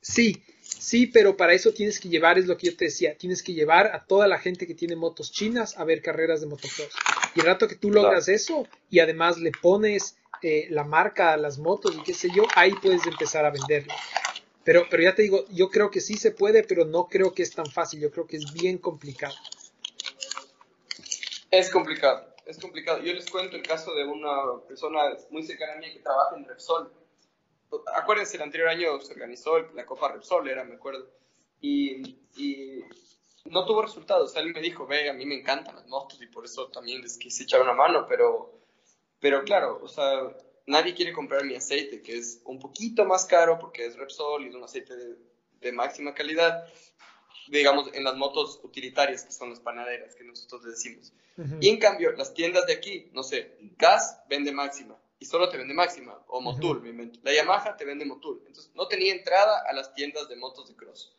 [0.00, 3.42] sí, sí, pero para eso tienes que llevar, es lo que yo te decía, tienes
[3.42, 6.92] que llevar a toda la gente que tiene motos chinas a ver carreras de motocross.
[7.34, 11.58] Y el rato que tú logras eso y además le pones eh, la marca, las
[11.58, 13.94] motos y qué sé yo, ahí puedes empezar a venderlo.
[14.62, 17.42] Pero, pero ya te digo, yo creo que sí se puede, pero no creo que
[17.42, 19.34] es tan fácil, yo creo que es bien complicado.
[21.50, 23.00] Es complicado, es complicado.
[23.02, 26.44] Yo les cuento el caso de una persona muy cercana a mí que trabaja en
[26.44, 26.92] Repsol.
[27.94, 31.10] Acuérdense, el anterior año se organizó la Copa Repsol, era, me acuerdo.
[31.60, 32.84] Y, y
[33.44, 34.34] no tuvo resultados.
[34.36, 37.18] él me dijo, ve, a mí me encantan las motos y por eso también les
[37.18, 38.54] quise echar una mano, pero
[39.24, 43.58] pero claro, o sea, nadie quiere comprar mi aceite, que es un poquito más caro
[43.58, 44.94] porque es Repsol y es un aceite
[45.62, 46.66] de, máxima calidad,
[47.48, 51.14] digamos, en las motos utilitarias, que son las panaderas, que nosotros decimos.
[51.58, 55.56] Y en cambio, las tiendas de aquí, no sé, Gas vende máxima y solo te
[55.56, 57.18] vende máxima, o Motul, me invento.
[57.22, 58.42] La Yamaha te vende Motul.
[58.46, 61.16] Entonces, no tenía entrada a las tiendas de motos de cross.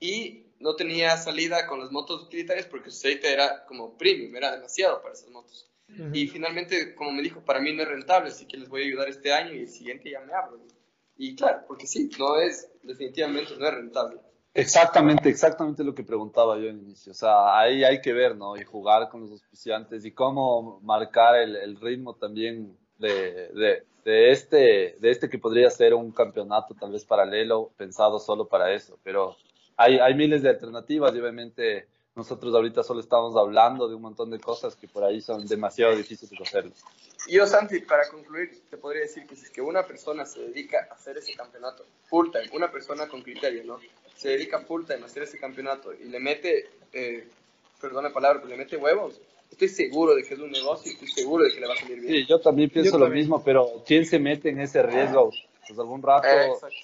[0.00, 4.52] Y no tenía salida con las motos utilitarias porque su aceite era como premium, era
[4.52, 5.68] demasiado para esas motos.
[6.14, 8.86] Y finalmente, como me dijo, para mí no es rentable, así que les voy a
[8.86, 10.58] ayudar este año y el siguiente ya me abro.
[11.18, 14.20] Y claro, porque sí, no es, definitivamente no es rentable.
[14.54, 17.12] Exactamente, exactamente lo que preguntaba yo en inicio.
[17.12, 18.56] O sea, ahí hay que ver, ¿no?
[18.56, 24.30] Y jugar con los auspiciantes y cómo marcar el, el ritmo también de, de, de,
[24.30, 28.98] este, de este que podría ser un campeonato tal vez paralelo, pensado solo para eso.
[29.02, 29.36] Pero
[29.82, 34.30] hay, hay miles de alternativas y obviamente nosotros ahorita solo estamos hablando de un montón
[34.30, 36.72] de cosas que por ahí son demasiado difíciles de hacerlo.
[37.28, 40.88] Yo, Santi, para concluir, te podría decir que si es que una persona se dedica
[40.90, 43.78] a hacer ese campeonato full time, una persona con criterio, ¿no?
[44.16, 47.26] Se dedica full time a hacer ese campeonato y le mete, eh,
[47.80, 50.94] perdona la palabra, pero le mete huevos, estoy seguro de que es un negocio y
[50.94, 52.12] estoy seguro de que le va a salir bien.
[52.12, 55.30] Sí, yo también pienso lo mismo, pero ¿quién se mete en ese riesgo?
[55.66, 56.26] Pues algún rato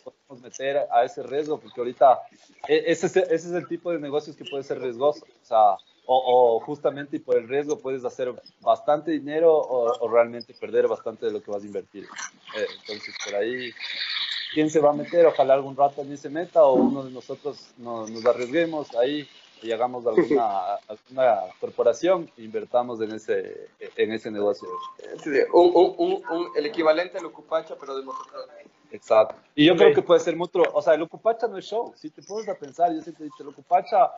[0.05, 2.21] podemos meter a ese riesgo, porque ahorita
[2.69, 5.25] e, ese es, ese es el tipo de negocios que puede ser riesgoso.
[5.25, 5.77] O sea,
[6.07, 11.33] o, justamente y por el riesgo puedes hacer bastante dinero o, realmente perder bastante de
[11.33, 12.05] lo que vas a invertir.
[12.05, 13.73] Eh, entonces, por ahí,
[14.55, 15.27] ¿quién se va a meter?
[15.27, 19.29] Ojalá algún rato ni se meta o uno de nosotros nos arriesguemos ahí
[19.63, 24.69] y hagamos alguna, alguna corporación e invertamos en ese, en ese negocio.
[25.53, 28.47] un, un, un, el equivalente al Ocupacha, pero de motocross.
[28.91, 29.35] Exacto.
[29.55, 31.93] Y yo creo que puede ser mucho, o sea, el Ocupacha no es show.
[31.97, 34.13] Si te pones a pensar, yo siempre he dicho, el Ocupacha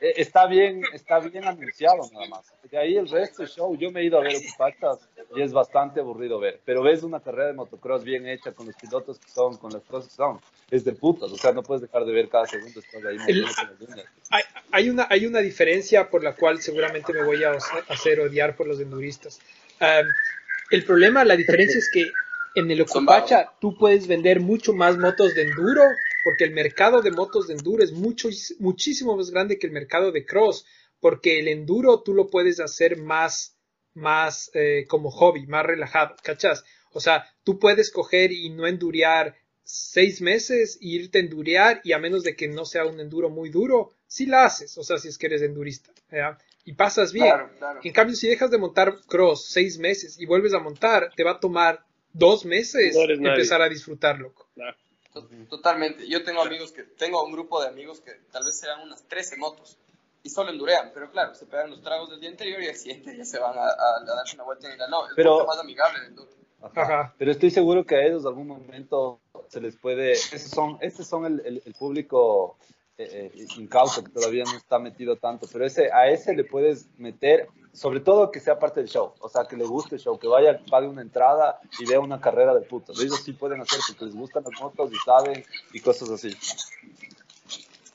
[0.00, 2.52] eh, está bien, está bien anunciado nada más.
[2.70, 3.76] De ahí el resto es show.
[3.76, 6.60] Yo me he ido a ver Ocupachas y es bastante aburrido ver.
[6.64, 9.82] Pero ves una carrera de motocross bien hecha, con los pilotos que son, con las
[9.82, 10.40] cosas que son,
[10.70, 11.30] es de putas.
[11.30, 12.80] O sea, no puedes dejar de ver cada segundo.
[13.08, 13.18] ahí
[14.30, 17.52] hay, hay, una, hay una diferencia por la cual seguramente me voy a
[17.88, 19.40] hacer odiar por los enduristas.
[20.70, 22.10] el problema, la diferencia es que
[22.56, 25.82] en el Ocupacha tú puedes vender mucho más motos de enduro
[26.24, 30.10] porque el mercado de motos de enduro es mucho, muchísimo más grande que el mercado
[30.10, 30.64] de cross
[30.98, 33.56] porque el enduro tú lo puedes hacer más,
[33.92, 36.64] más eh, como hobby, más relajado, ¿cachas?
[36.92, 41.92] O sea, tú puedes coger y no endurear seis meses e irte a endurear y
[41.92, 44.96] a menos de que no sea un enduro muy duro, sí la haces, o sea,
[44.96, 45.92] si es que eres endurista,
[46.64, 47.34] Y pasas bien.
[47.84, 51.32] En cambio, si dejas de montar cross seis meses y vuelves a montar, te va
[51.32, 51.85] a tomar
[52.16, 54.32] dos meses empezar a disfrutarlo.
[55.48, 56.06] Totalmente.
[56.08, 59.36] Yo tengo amigos que, tengo un grupo de amigos que tal vez sean unas 13
[59.36, 59.78] motos
[60.22, 63.16] y solo endurean, pero claro, se pegan los tragos del día anterior y al siguiente
[63.16, 66.00] ya se van a, a, darse una vuelta en la no, es pero, más amigable
[66.00, 66.16] del
[66.74, 67.14] Ajá.
[67.16, 71.26] Pero estoy seguro que a ellos algún momento se les puede, esos son, estos son
[71.26, 72.56] el, el, público
[72.98, 76.88] eh, eh, incauto que todavía no está metido tanto, pero ese, a ese le puedes
[76.98, 80.18] meter, sobre todo que sea parte del show, o sea, que le guste el show,
[80.18, 82.98] que vaya, pague una entrada y vea una carrera de putos.
[82.98, 85.44] Ellos sí pueden hacer porque les gustan las motos y saben
[85.74, 86.34] y cosas así.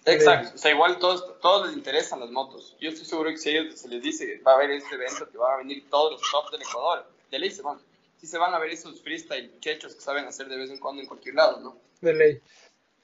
[0.06, 2.76] Exacto, o sea, igual todos, todos les interesan las motos.
[2.80, 4.94] Yo estoy seguro que si a ellos se les dice que va a haber este
[4.94, 7.80] evento, que van a venir todos los tops del Ecuador, de ley se van.
[8.20, 11.02] Sí se van a ver esos freestyle quechos que saben hacer de vez en cuando
[11.02, 11.76] en cualquier lado, ¿no?
[12.02, 12.42] De ley.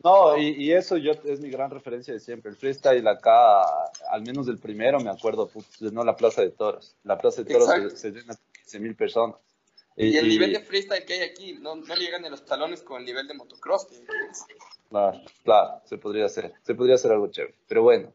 [0.03, 2.51] No, y, eso yo es mi gran referencia de siempre.
[2.51, 3.63] El freestyle acá,
[4.11, 5.49] al menos el primero, me acuerdo,
[5.79, 6.95] no la Plaza de Toros.
[7.03, 9.37] La Plaza de Toros se, llena 15 mil personas.
[9.95, 12.99] Y, el nivel de freestyle que hay aquí no, no llegan ni los talones con
[12.99, 14.53] el nivel de motocross que hay aquí.
[14.89, 17.55] Claro, claro, se podría hacer, se podría hacer algo chévere.
[17.67, 18.13] Pero bueno,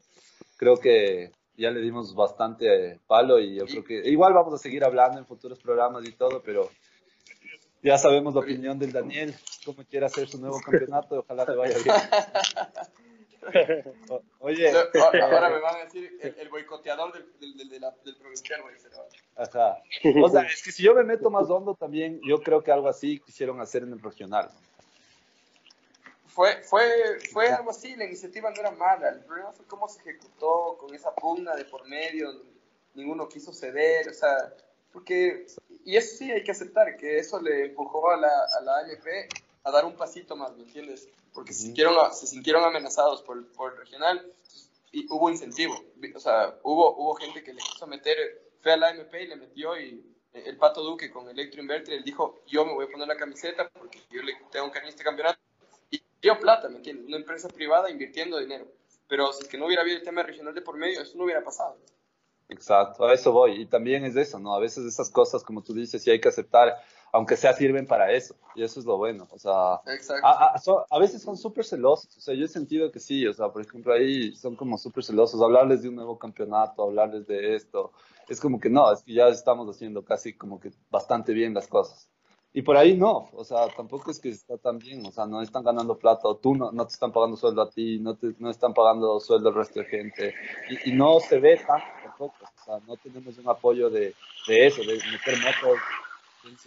[0.57, 4.85] creo que ya le dimos bastante palo y yo creo que igual vamos a seguir
[4.85, 6.71] hablando en futuros programas y todo, pero
[7.83, 9.35] ya sabemos la opinión del Daniel,
[9.65, 11.97] cómo quiere hacer su nuevo campeonato, ojalá te vaya bien.
[14.39, 18.61] oye, ahora me van a decir el, boicoteador del, del, del, provincial.
[19.37, 19.83] Ajá.
[20.23, 22.89] O sea, es que si yo me meto más hondo también, yo creo que algo
[22.89, 24.51] así quisieron hacer en el regional
[26.33, 30.01] fue, fue, fue algo así, la iniciativa no era mala, el problema fue cómo se
[30.01, 32.29] ejecutó con esa pugna de por medio,
[32.95, 34.55] ninguno quiso ceder, o sea,
[34.93, 35.47] porque,
[35.85, 39.07] y eso sí hay que aceptar, que eso le empujó a la, a la AMP
[39.65, 41.09] a dar un pasito más, ¿me entiendes?
[41.33, 44.31] Porque se, sintieron, se sintieron amenazados por, por el regional
[44.91, 45.75] y hubo incentivo,
[46.15, 48.17] o sea, hubo, hubo gente que le quiso meter,
[48.61, 52.41] fue a la AMP y le metió y el Pato Duque con Electroinverter, él dijo,
[52.47, 55.39] yo me voy a poner la camiseta porque yo le tengo cariño a este campeonato
[56.23, 57.07] dio plata, ¿me entiendes?
[57.07, 58.67] Una empresa privada invirtiendo dinero.
[59.09, 61.25] Pero si es que no hubiera habido el tema regional de por medio, eso no
[61.25, 61.77] hubiera pasado.
[62.49, 63.63] Exacto, a eso voy.
[63.63, 64.55] Y también es eso, ¿no?
[64.55, 66.77] A veces esas cosas, como tú dices, sí hay que aceptar,
[67.13, 68.35] aunque sea sirven para eso.
[68.55, 69.27] Y eso es lo bueno.
[69.31, 69.81] O sea,
[70.23, 70.61] a,
[70.91, 72.17] a, veces son súper celosos.
[72.17, 73.27] O sea, yo he sentido que sí.
[73.27, 75.41] O sea, por ejemplo, ahí son como súper celosos.
[75.41, 77.93] Hablarles de un nuevo campeonato, hablarles de esto.
[78.29, 81.67] Es como que no, es que ya estamos haciendo casi como que bastante bien las
[81.67, 82.09] cosas.
[82.55, 85.41] Y por ahí no, o sea, tampoco es que está tan bien, o sea, no
[85.41, 88.35] están ganando plata, o tú no, no te están pagando sueldo a ti, no te
[88.39, 90.35] no están pagando sueldo al resto de gente,
[90.85, 94.15] y, no se ve tanto tampoco, o sea, no tenemos un apoyo de,
[94.47, 95.79] de eso, de meter motos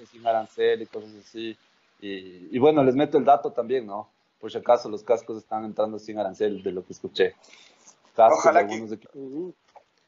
[0.10, 1.58] sin arancel y cosas así.
[2.02, 4.10] Y, y, bueno, les meto el dato también, ¿no?
[4.40, 7.36] Por si acaso los cascos están entrando sin arancel, de lo que escuché.
[8.16, 8.86] ojalá, que,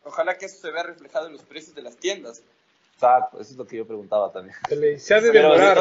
[0.03, 2.43] ojalá que eso se vea reflejado en los precios de las tiendas
[2.93, 4.55] Exacto, eso es lo que yo preguntaba también.
[4.99, 5.77] Se ha de demorar.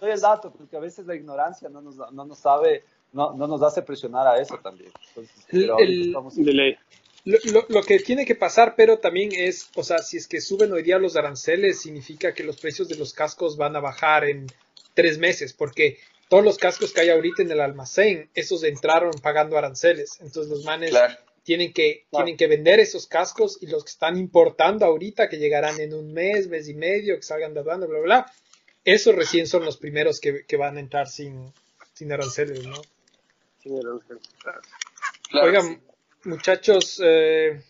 [0.00, 3.46] Doy el, dato, porque a veces la ignorancia no nos, no nos sabe, no, no
[3.46, 4.90] nos hace presionar a eso también.
[7.24, 7.38] Lo,
[7.68, 10.82] lo, que tiene que pasar, pero también es, o sea, si es que suben hoy
[10.82, 14.46] día los aranceles, significa que los precios de los cascos van a bajar en
[14.94, 19.58] tres meses, porque todos los cascos que hay ahorita en el almacén, esos entraron pagando
[19.58, 20.18] aranceles.
[20.20, 20.94] Entonces los manes
[21.42, 25.78] tienen que, tienen que vender esos cascos y los que están importando ahorita, que llegarán
[25.80, 28.32] en un mes, mes y medio, que salgan de aduana, bla, bla, bla,
[28.84, 31.52] esos recién son los primeros que, que van a entrar sin,
[31.92, 32.80] sin aranceles, ¿no?
[33.62, 34.22] Sin aranceles,
[35.34, 35.82] Oigan,
[36.24, 37.62] muchachos, eh,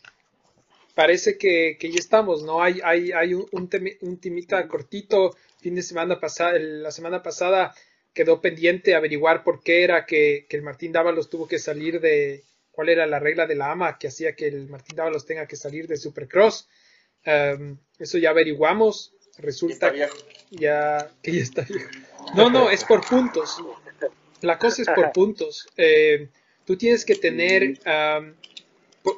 [0.94, 2.62] parece que, que, ya estamos, ¿no?
[2.62, 7.74] Hay, hay, hay un, un, timita cortito, fin de semana pasada, la semana pasada
[8.12, 12.44] quedó pendiente averiguar por qué era que, que el Martín Dávalos tuvo que salir de,
[12.72, 15.56] cuál era la regla de la AMA que hacía que el Martín Dávalos tenga que
[15.56, 16.68] salir de Supercross.
[17.22, 19.14] Em, eso ya averiguamos.
[19.38, 20.08] Resulta que
[20.50, 21.88] ya, que ya está viejo.
[22.34, 23.58] No, no, es por puntos.
[24.40, 25.66] La cosa es por puntos.
[25.76, 26.28] Eh,
[26.64, 27.78] tú tienes que tener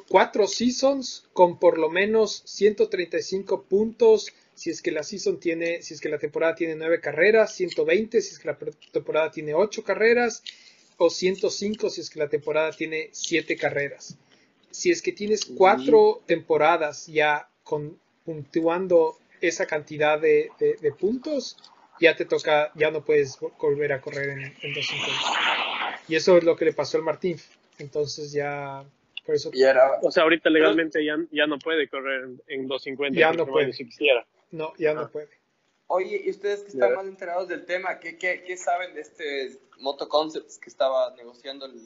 [0.07, 5.93] cuatro seasons con por lo menos 135 puntos si es que la season tiene, si
[5.93, 8.57] es que la temporada tiene nueve carreras, 120 si es que la
[8.91, 10.41] temporada tiene ocho carreras
[10.97, 14.17] o 105 si es que la temporada tiene 7 carreras.
[14.71, 21.57] Si es que tienes 4 temporadas ya con, puntuando esa cantidad de, de, puntos,
[21.99, 25.44] ya te toca, ya no puedes volver a correr en, en 250.
[26.07, 27.37] Y eso es lo que le pasó al Martín.
[27.79, 28.85] Entonces ya,
[29.25, 29.51] por eso.
[30.01, 33.19] o sea, ahorita legalmente ya, ya no puede correr en 250.
[33.19, 33.73] Ya no puede.
[33.73, 34.25] Si quisiera.
[34.51, 35.09] No, ya no ah.
[35.11, 35.29] puede.
[35.87, 39.59] Oye, y ustedes que están más enterados del tema, ¿qué, qué, qué saben de este
[39.79, 41.79] Moto Concepts que estaba negociando el,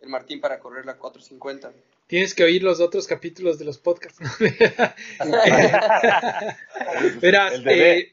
[0.00, 1.72] el, Martín para correr la 450?
[2.06, 4.20] Tienes que oír los otros capítulos de los podcasts.
[7.20, 8.12] Verás, eh,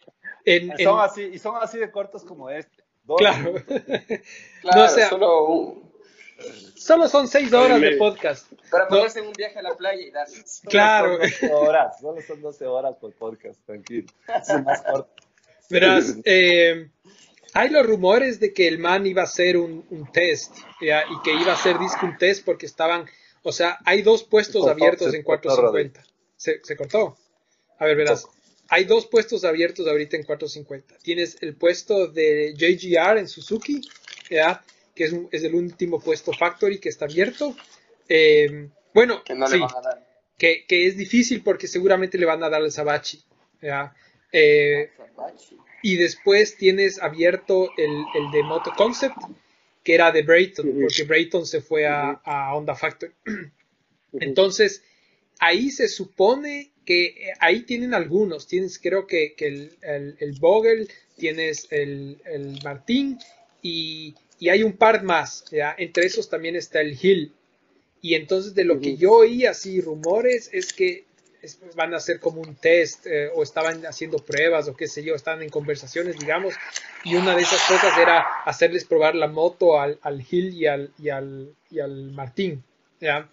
[0.83, 2.86] son así, y son así de cortos como este.
[3.15, 3.53] Claro.
[4.61, 5.87] claro, solo
[6.75, 8.51] Solo son seis horas de podcast.
[8.69, 10.35] Para ponerse en un viaje a la playa y darle.
[10.69, 11.17] Claro.
[11.17, 14.07] Solo son 12 horas, solo son 12 horas por podcast, tranquilo.
[14.27, 15.23] Es más corto.
[15.69, 16.89] Verás, eh,
[17.53, 21.03] hay los rumores de que el man iba a hacer un, un test ¿ya?
[21.03, 23.05] y que iba a hacer disco un test porque estaban,
[23.43, 26.03] o sea, hay dos puestos cortó, abiertos se en cortó, 450.
[26.37, 27.17] Se, se cortó.
[27.79, 28.27] A ver, verás.
[28.69, 30.97] Hay dos puestos abiertos ahorita en 450.
[31.01, 33.81] Tienes el puesto de JGR en Suzuki,
[34.29, 34.63] ¿ya?
[34.95, 37.55] que es, un- es el último puesto Factory que está abierto.
[38.09, 40.07] Eh, bueno, Que no sí, le van a dar.
[40.37, 43.23] que, que es difícil porque seguramente le van a dar el Sabachi.
[44.31, 44.89] Eh,
[45.83, 49.15] y después tienes abierto el, el de Moto Concept,
[49.83, 53.13] que era de Brayton, porque Brayton se fue a, a Honda Factory.
[54.13, 54.83] Entonces,
[55.39, 58.47] ahí se supone que eh, ahí tienen algunos.
[58.47, 63.19] Tienes, creo que, que el, el, el Vogel, tienes el, el Martín
[63.61, 65.45] y, y hay un par más.
[65.51, 65.75] ¿ya?
[65.77, 67.33] Entre esos también está el Hill.
[68.01, 71.05] Y entonces, de lo que yo oí así, rumores, es que
[71.41, 75.03] es- van a hacer como un test eh, o estaban haciendo pruebas o qué sé
[75.03, 76.53] yo, estaban en conversaciones, digamos,
[77.03, 80.91] y una de esas cosas era hacerles probar la moto al, al Hill y al,
[80.99, 82.63] y al, y al Martín,
[82.99, 83.29] ¿ya?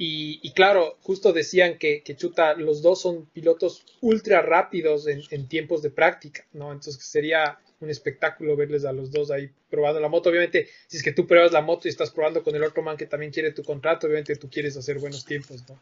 [0.00, 5.22] Y, y claro, justo decían que, que Chuta, los dos son pilotos ultra rápidos en,
[5.30, 6.72] en tiempos de práctica, ¿no?
[6.72, 10.30] Entonces sería un espectáculo verles a los dos ahí probando la moto.
[10.30, 12.96] Obviamente, si es que tú pruebas la moto y estás probando con el otro man
[12.96, 15.78] que también quiere tu contrato, obviamente tú quieres hacer buenos tiempos, ¿no?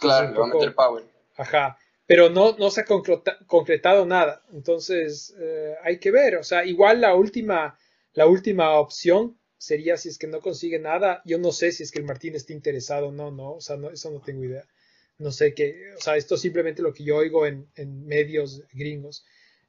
[0.00, 1.04] Claro, le va a meter power.
[1.36, 1.78] Ajá.
[2.06, 4.42] Pero no, no se ha concreta- concretado nada.
[4.52, 6.36] Entonces, eh, hay que ver.
[6.36, 7.78] O sea, igual la última,
[8.14, 11.22] la última opción sería si es que no consigue nada.
[11.24, 13.52] Yo no sé si es que el Martín está interesado o no, no.
[13.54, 14.64] O sea, no, eso no tengo idea.
[15.18, 15.92] No sé qué.
[15.96, 19.24] O sea, esto es simplemente lo que yo oigo en, en medios gringos.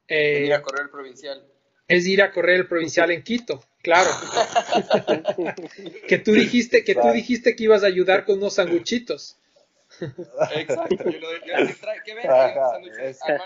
[0.08, 1.44] Eh, Venir a correr el provincial.
[1.88, 4.10] es ir a correr el provincial en Quito, claro.
[6.08, 9.36] que tú dijiste, que tú dijiste que ibas a ayudar con unos sanguchitos.
[10.00, 11.10] Exacto.
[11.10, 11.28] Yo lo
[12.04, 12.26] ¿Qué ven?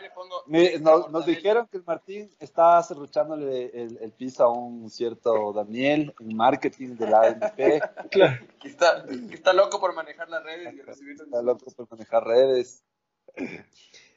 [0.03, 0.45] Le pongo-
[0.81, 6.15] nos, nos dijeron que el Martín está cerruchándole el, el piso a un cierto Daniel
[6.21, 7.81] en marketing de la ANP.
[8.11, 8.39] Claro.
[8.61, 12.25] Que está, que está loco por manejar las redes y recibir Está loco por manejar
[12.27, 12.83] redes.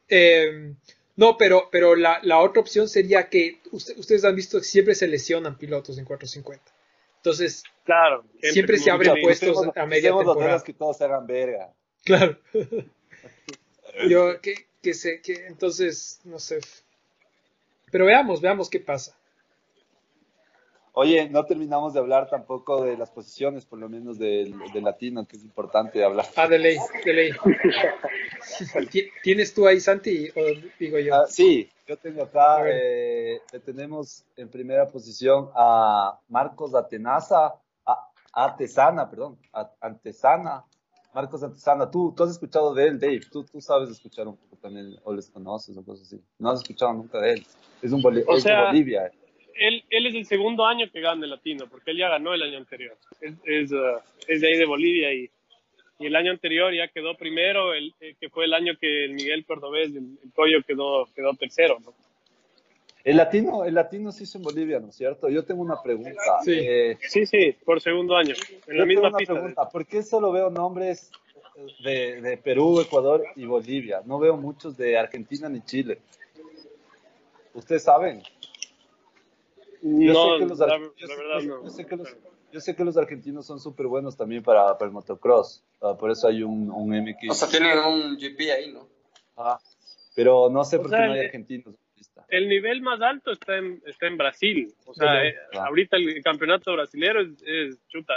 [0.08, 0.74] Eh,
[1.16, 4.96] no, pero, pero la, la otra opción sería que usted- ustedes han visto que siempre
[4.96, 6.64] se lesionan pilotos en 450.
[7.18, 8.24] Entonces, Claro.
[8.42, 10.64] Siempre se abren puestos a media temporada.
[10.64, 11.74] que todos se hagan verga.
[12.04, 12.38] Claro.
[14.10, 16.60] Yo, que, que sé, que entonces, no sé.
[17.92, 19.16] Pero veamos, veamos qué pasa.
[20.96, 25.28] Oye, no terminamos de hablar tampoco de las posiciones, por lo menos del, del latino,
[25.28, 26.28] que es importante hablar.
[26.36, 27.32] Ah, de ley, de ley.
[28.92, 30.42] Ti- ¿Tienes tú ahí, Santi, o
[30.80, 31.16] digo yo?
[31.16, 37.56] Ah, sí, yo tengo acá, eh, tenemos en primera posición a Marcos Atenaza,
[37.88, 40.64] a, Atesana, perdón, a- Antesana,
[41.14, 41.90] Marcos Antesana.
[41.90, 45.14] ¿Tú, tú has escuchado de él, Dave, tú, tú sabes escuchar un poco también, o
[45.14, 46.22] les conoces o cosas así.
[46.40, 47.46] No has escuchado nunca de él.
[47.82, 49.12] Es, un boli- O es de sea, Bolivia.
[49.56, 52.42] Él, él es el segundo año que gana el latino, porque él ya ganó el
[52.42, 52.98] año anterior.
[53.22, 55.30] Es, es, uh, es de ahí de Bolivia y,
[56.00, 59.14] y el año anterior ya quedó primero, el, eh, que fue el año que el
[59.14, 61.78] Miguel Cordobés, el, el Coyo, quedó, quedó tercero.
[61.86, 61.94] ¿no?
[63.04, 65.28] El latino, el latino se hizo en Bolivia, ¿no es cierto?
[65.30, 66.12] Yo tengo una pregunta.
[66.44, 66.52] Sí.
[66.54, 69.34] Eh, Sí, sí, por segundo año, en Yo la tengo misma pista.
[69.34, 69.70] pregunta.
[69.70, 71.12] ¿Por qué solo veo nombres
[71.84, 74.02] de, de Perú, Ecuador y Bolivia?
[74.06, 76.00] No veo muchos de Argentina ni Chile.
[77.54, 78.24] ¿Ustedes saben?
[79.82, 81.64] Yo No, sé que los la, ar- la yo sé- verdad yo- no.
[81.66, 82.18] yo sé que los-
[82.54, 85.62] yo sé que los argentinos son súper buenos también para, para el motocross.
[85.82, 87.32] Ah, por eso hay un, un MX.
[87.32, 88.88] O sea, tienen un GP ahí, ¿no?
[89.36, 89.60] Ah,
[90.16, 91.76] pero no sé O por sea, qué no hay el- argentinos.
[92.36, 94.74] El nivel más alto está en, está en Brasil.
[94.86, 95.68] O sea, Sí, eh, claro.
[95.70, 98.14] ahorita el campeonato brasilero es, es chuta,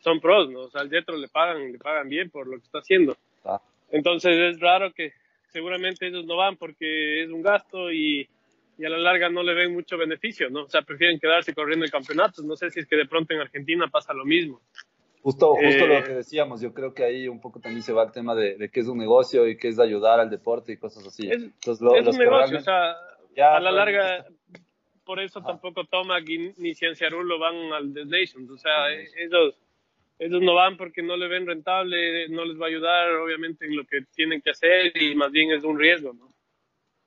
[0.00, 0.60] son pros, ¿no?
[0.62, 3.16] O sea, al Jetro le pagan, le pagan bien por lo que está haciendo.
[3.44, 3.60] Ah,
[3.90, 5.12] Entonces es raro que
[5.52, 8.28] seguramente ellos no van porque es un gasto y,
[8.76, 10.62] y a la larga no le ven mucho beneficio, ¿no?
[10.64, 12.42] O sea, prefieren quedarse corriendo el campeonato.
[12.42, 14.60] No sé si es que de pronto en Argentina pasa lo mismo.
[15.22, 18.02] Justo, justo Eh, lo que decíamos, yo creo que ahí un poco también se va
[18.02, 20.76] el tema de, de que es un negocio y que es ayudar al deporte y
[20.76, 21.30] cosas así.
[21.30, 22.96] Es- Entonces, lo- es los un negocio, o realmente- sea,
[23.36, 24.26] Ya, a la realmente larga,
[25.04, 25.48] por eso Ajá.
[25.48, 28.50] tampoco Tomac y- ni Cienciarulo van al The Nations.
[28.50, 29.60] O sea, eh, ellos,
[30.18, 33.76] ellos no van porque no le ven rentable, no les va a ayudar, obviamente, en
[33.76, 36.32] lo que tienen que hacer y más bien es un riesgo, ¿no?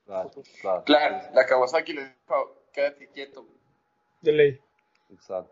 [0.05, 0.31] Claro,
[0.61, 0.83] claro.
[0.85, 3.45] Claro, la Kawasaki le dijo, quédate quieto.
[4.21, 4.59] De ley.
[5.11, 5.51] Exacto.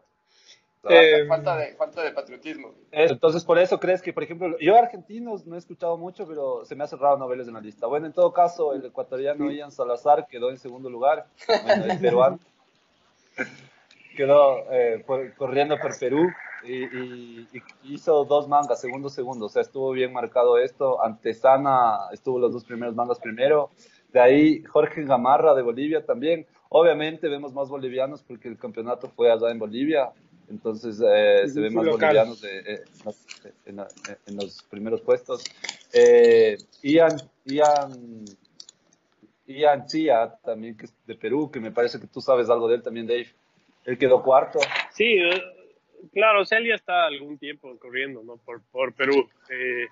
[0.90, 2.74] Eh, falta, de, falta de patriotismo.
[2.92, 6.76] Entonces, por eso crees que, por ejemplo, yo argentinos no he escuchado mucho, pero se
[6.76, 7.88] me ha cerrado noveles en la lista.
[7.88, 11.26] Bueno, en todo caso, el ecuatoriano Ian Salazar quedó en segundo lugar,
[11.64, 12.40] bueno, el peruano
[14.16, 15.04] quedó eh,
[15.38, 16.28] corriendo por Perú
[16.68, 17.48] y,
[17.84, 19.46] hizo dos mangas, segundo, segundo.
[19.46, 21.04] O sea, estuvo bien marcado esto.
[21.04, 23.70] Antesana estuvo los dos primeros mangas primero.
[24.12, 26.48] De ahí Jorge Gamarra de Bolivia también.
[26.70, 30.12] Obviamente vemos más bolivianos porque el campeonato fue allá en Bolivia.
[30.50, 32.84] Entonces eh, se ven más bolivianos eh,
[33.66, 35.44] en, los primeros puestos.
[35.92, 38.26] Eh, Ian, Ian,
[39.48, 42.76] Ian Chia, también que es de Perú, que me parece que tú sabes algo de
[42.76, 43.28] él también, Dave.
[43.86, 44.60] Él quedó cuarto.
[44.92, 45.18] Sí,
[46.14, 48.38] claro, Celia está algún tiempo corriendo ¿no?
[48.38, 49.28] por, por Perú.
[49.50, 49.88] Eh,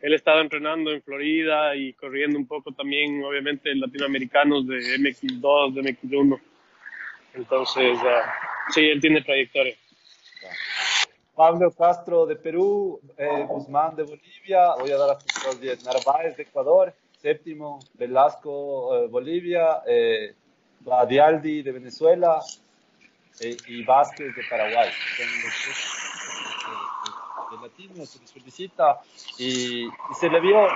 [0.00, 5.82] él estaba entrenando en Florida y corriendo un poco también, obviamente, latinoamericanos de MX2, de
[5.82, 6.40] MX1.
[7.34, 9.74] Entonces, uh, sí, él tiene trayectoria.
[11.34, 15.84] Pablo Castro de Perú, eh, Guzmán de Bolivia, voy a dar a 10.
[15.84, 20.34] Narváez de Ecuador, séptimo, Velasco, eh, Bolivia, eh,
[20.80, 22.40] Badialdi de Venezuela
[23.40, 24.90] eh, y Vázquez de Paraguay.
[25.16, 25.54] Son los
[27.50, 29.00] de, latinos, se les felicita
[29.38, 30.66] y, y se le vio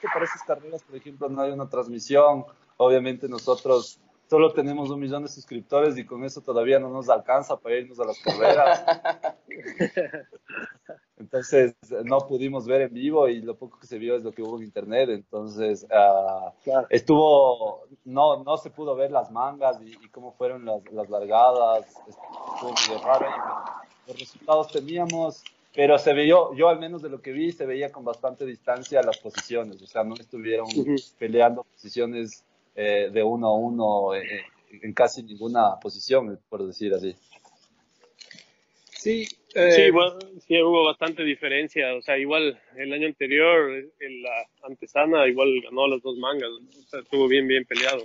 [0.00, 2.44] que para esas carreras, por ejemplo, no hay una transmisión.
[2.76, 3.98] Obviamente nosotros
[4.28, 7.98] solo tenemos un millón de suscriptores y con eso todavía no nos alcanza para irnos
[7.98, 8.84] a las carreras.
[11.18, 11.74] Entonces
[12.04, 14.58] no pudimos ver en vivo y lo poco que se vio es lo que hubo
[14.58, 15.08] en internet.
[15.10, 16.52] Entonces uh,
[16.90, 21.86] estuvo, no, no se pudo ver las mangas y, cómo fueron las, las largadas.
[22.06, 23.26] Estuvo raro.
[24.06, 25.42] Y los resultados teníamos,
[25.74, 29.02] pero se vio, yo al menos de lo que vi, se veía con bastante distancia
[29.02, 29.82] las posiciones.
[29.82, 30.68] O sea, no estuvieron
[31.18, 32.44] peleando posiciones
[32.80, 37.12] eh, de uno a uno eh, en casi ninguna posición, por decir así.
[38.92, 39.26] Sí,
[39.56, 41.92] eh, sí, sí, hubo bastante diferencia.
[41.96, 46.50] O sea, igual el año anterior, en la antesana, igual ganó las dos mangas.
[46.50, 48.04] O sea, estuvo bien, bien peleado.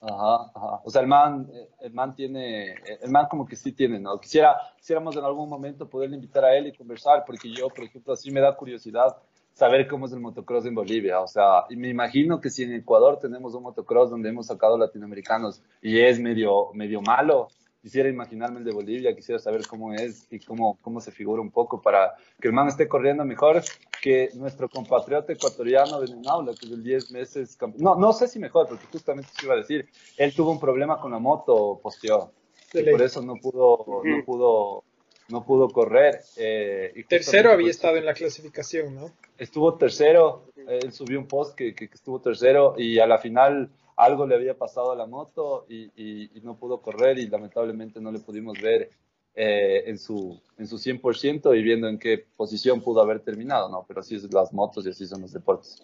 [0.00, 0.80] Ajá, ajá.
[0.84, 1.48] O sea, el man,
[1.80, 4.18] el man tiene, el man como que sí tiene, ¿no?
[4.18, 8.12] Quisiera, quisiéramos en algún momento poderle invitar a él y conversar, porque yo, por ejemplo,
[8.12, 9.16] así me da curiosidad
[9.54, 11.20] saber cómo es el motocross en Bolivia.
[11.20, 14.78] O sea, y me imagino que si en Ecuador tenemos un motocross donde hemos sacado
[14.78, 17.48] latinoamericanos y es medio, medio malo,
[17.82, 21.50] quisiera imaginarme el de Bolivia, quisiera saber cómo es y cómo, cómo se figura un
[21.50, 23.62] poco para que el man esté corriendo mejor
[24.02, 27.58] que nuestro compatriota ecuatoriano de Nenaula, que es el 10 meses.
[27.76, 31.00] No, no sé si mejor, porque justamente se iba a decir, él tuvo un problema
[31.00, 32.32] con la moto, posteó.
[32.72, 34.84] Y por eso no pudo, no pudo
[35.30, 36.20] no pudo correr.
[36.36, 39.10] Eh, y tercero había estado en la clasificación, ¿no?
[39.38, 44.26] Estuvo tercero, él subió un post que, que, estuvo tercero y a la final algo
[44.26, 48.18] le había pasado a la moto y, y, no pudo correr y lamentablemente no le
[48.18, 48.90] pudimos ver
[49.34, 53.84] eh, en, su, en su 100% y viendo en qué posición pudo haber terminado, ¿no?
[53.86, 55.82] Pero así es las motos y así son los deportes.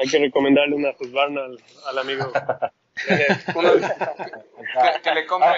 [0.00, 2.24] Hay que recomendarle una Husqvarna al, al amigo.
[5.02, 5.48] que, le compre,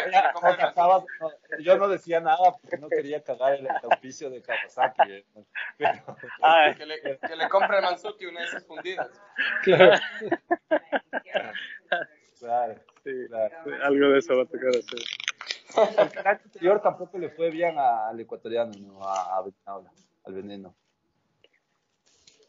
[0.76, 1.04] ah,
[1.60, 5.12] yo no decía nada porque no quería cagar el, auspicio de Kawasaki.
[5.12, 5.24] Eh,
[6.42, 9.10] ah, que, le, que le compre a Mansuki una de esas fundidas.
[9.62, 9.98] Claro.
[12.38, 13.10] Claro, sí,
[13.82, 15.00] algo de eso va a tocar hacer.
[16.18, 19.02] El anterior tampoco le fue bien al ecuatoriano, ¿no?
[19.02, 19.44] a, a
[20.24, 20.74] al veneno.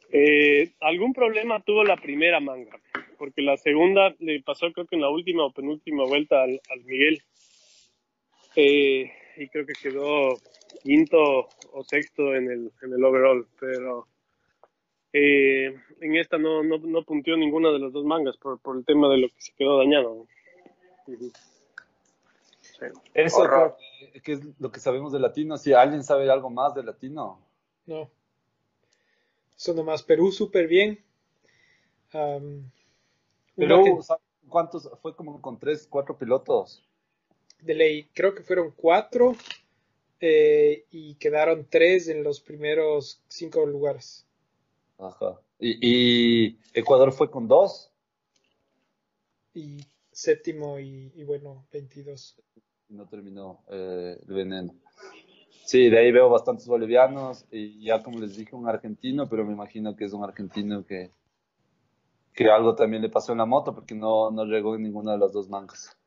[0.10, 2.80] Eh, algún problema tuvo la primera manga
[3.18, 7.22] porque la segunda le pasó creo que en la última o penúltima vuelta al, Miguel.
[8.56, 10.38] Eh, y creo que quedó
[10.84, 14.08] quinto o sexto en el, en el overall, pero
[15.14, 18.86] eh, en esta no, no, no, puntió ninguna de las dos mangas por, por el
[18.86, 20.28] tema de lo que se quedó dañado.
[23.14, 23.76] Eso
[24.24, 25.58] que, es lo que sabemos de latino.
[25.58, 27.40] Si alguien sabe algo más de latino.
[27.86, 28.10] No.
[29.56, 31.00] Eso nomás Perú súper bien.
[33.58, 33.84] Pero,
[34.48, 34.90] ¿cuántos?
[35.02, 36.88] Fue como con tres, cuatro pilotos.
[37.60, 39.36] De ley, creo que fueron cuatro
[40.20, 44.26] eh, y quedaron tres en los primeros cinco lugares.
[45.00, 45.40] Ajá.
[45.60, 47.92] ¿Y, Ecuador fue con dos?
[49.56, 49.78] Y
[50.12, 52.40] séptimo y, bueno, 22.
[52.90, 54.76] No terminó eh, el veneno.
[55.66, 59.52] Sí, de ahí veo bastantes bolivianos y ya como les dije un argentino, pero me
[59.52, 61.12] imagino que es un argentino que,
[62.38, 65.18] que algo también le pasó en la moto porque no, no llegó en ninguna de
[65.18, 65.98] las dos mangas.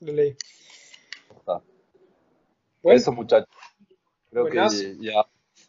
[0.00, 0.36] ley.
[2.82, 3.48] Eso, muchachos.
[4.30, 5.24] Creo que ya,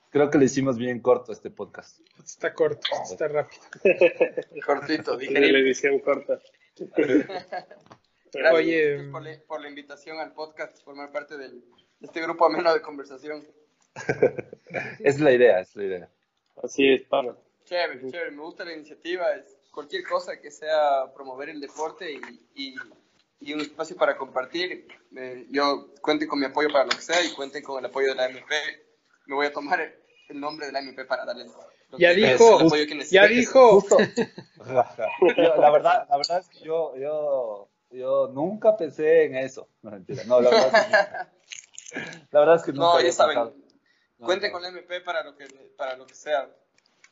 [0.09, 1.99] creo que le hicimos bien corto este podcast.
[2.23, 3.61] Está corto, está rápido.
[4.65, 5.39] Cortito, dije.
[5.39, 6.39] La edición corta.
[8.33, 12.45] Gracias Oye, por, la, por la invitación al podcast, formar parte del, de este grupo
[12.45, 13.47] ameno de conversación.
[14.99, 16.09] Es la idea, es la idea.
[16.61, 17.41] Así es, Pablo.
[17.63, 19.33] Chévere, chévere, me gusta la iniciativa.
[19.33, 22.19] Es cualquier cosa que sea promover el deporte y,
[22.55, 22.75] y,
[23.41, 24.87] y un espacio para compartir.
[25.15, 28.07] Eh, yo cuenten con mi apoyo para lo que sea y cuenten con el apoyo
[28.07, 28.55] de la MP.
[29.27, 29.93] Me voy a tomar el,
[30.29, 31.51] el nombre de la MP para darles
[31.91, 33.81] lo Ya dijo, el apoyo que ya dijo.
[33.81, 33.97] Justo.
[35.37, 39.69] Yo, la verdad, la verdad es que yo, yo, yo nunca pensé en eso.
[39.83, 40.23] No, mentira.
[40.25, 40.85] No, la verdad es
[41.93, 42.01] que,
[42.31, 43.35] la verdad es que nunca No, ya saben.
[43.37, 43.55] pensado.
[44.17, 44.53] No, Cuenten no.
[44.53, 45.45] con la MP para lo que,
[45.77, 46.49] para lo que sea.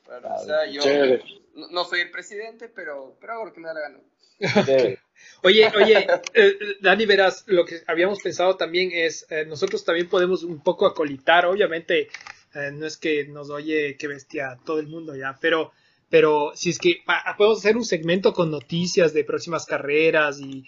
[0.05, 0.45] Que Claro.
[0.45, 0.65] sea.
[0.71, 1.23] Yo Chévere.
[1.55, 3.99] no, no soy el presidente, pero, pero hago lo que me da la gana.
[5.43, 10.43] Oye, oye, eh, Dani, verás, lo que habíamos pensado también es, eh, nosotros también podemos
[10.43, 12.09] un poco acolitar, obviamente,
[12.53, 15.71] eh, no es que nos oye qué bestia todo el mundo ya, pero,
[16.09, 20.67] pero si es que pa- podemos hacer un segmento con noticias de próximas carreras y,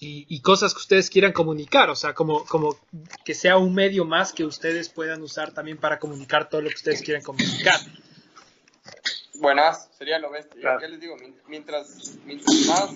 [0.00, 2.78] y, y cosas que ustedes quieran comunicar, o sea, como, como
[3.26, 6.76] que sea un medio más que ustedes puedan usar también para comunicar todo lo que
[6.76, 7.78] ustedes quieran comunicar.
[9.40, 10.60] Buenas, sería lo bestia.
[10.60, 10.80] Claro.
[10.80, 12.94] Ya les digo, mien- mientras, mientras más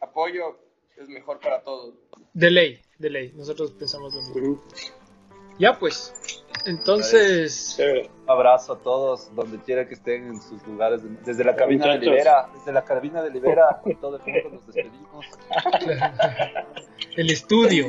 [0.00, 0.58] apoyo
[0.96, 1.94] es mejor para todos.
[2.32, 4.62] De ley, de ley, nosotros pensamos lo mismo.
[5.58, 6.12] Ya pues,
[6.64, 7.78] entonces...
[7.78, 11.02] Un abrazo a todos, donde quiera que estén en sus lugares.
[11.24, 11.98] Desde la cabina de.
[11.98, 15.26] Libera, desde la cabina de Libera, con todo el mundo nos despedimos.
[17.16, 17.86] El estudio.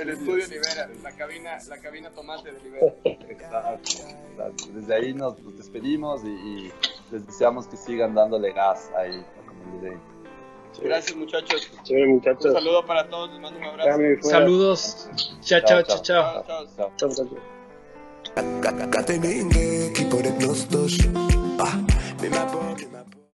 [0.00, 2.94] El estudio Libera, la cabina, la cabina tomate de Libera.
[3.04, 3.90] Exacto,
[4.30, 4.64] exacto.
[4.74, 6.72] Desde ahí nos, nos despedimos y, y
[7.12, 10.00] les deseamos que sigan dándole gas ahí a den.
[10.82, 11.70] Gracias muchachos.
[11.84, 13.98] Chévere, Un saludo para todos, les mando un abrazo.
[14.22, 15.08] Saludos.
[15.40, 16.44] Chao, chao, chao, chao.
[16.46, 17.14] Chao, chao.
[22.96, 23.15] Chao.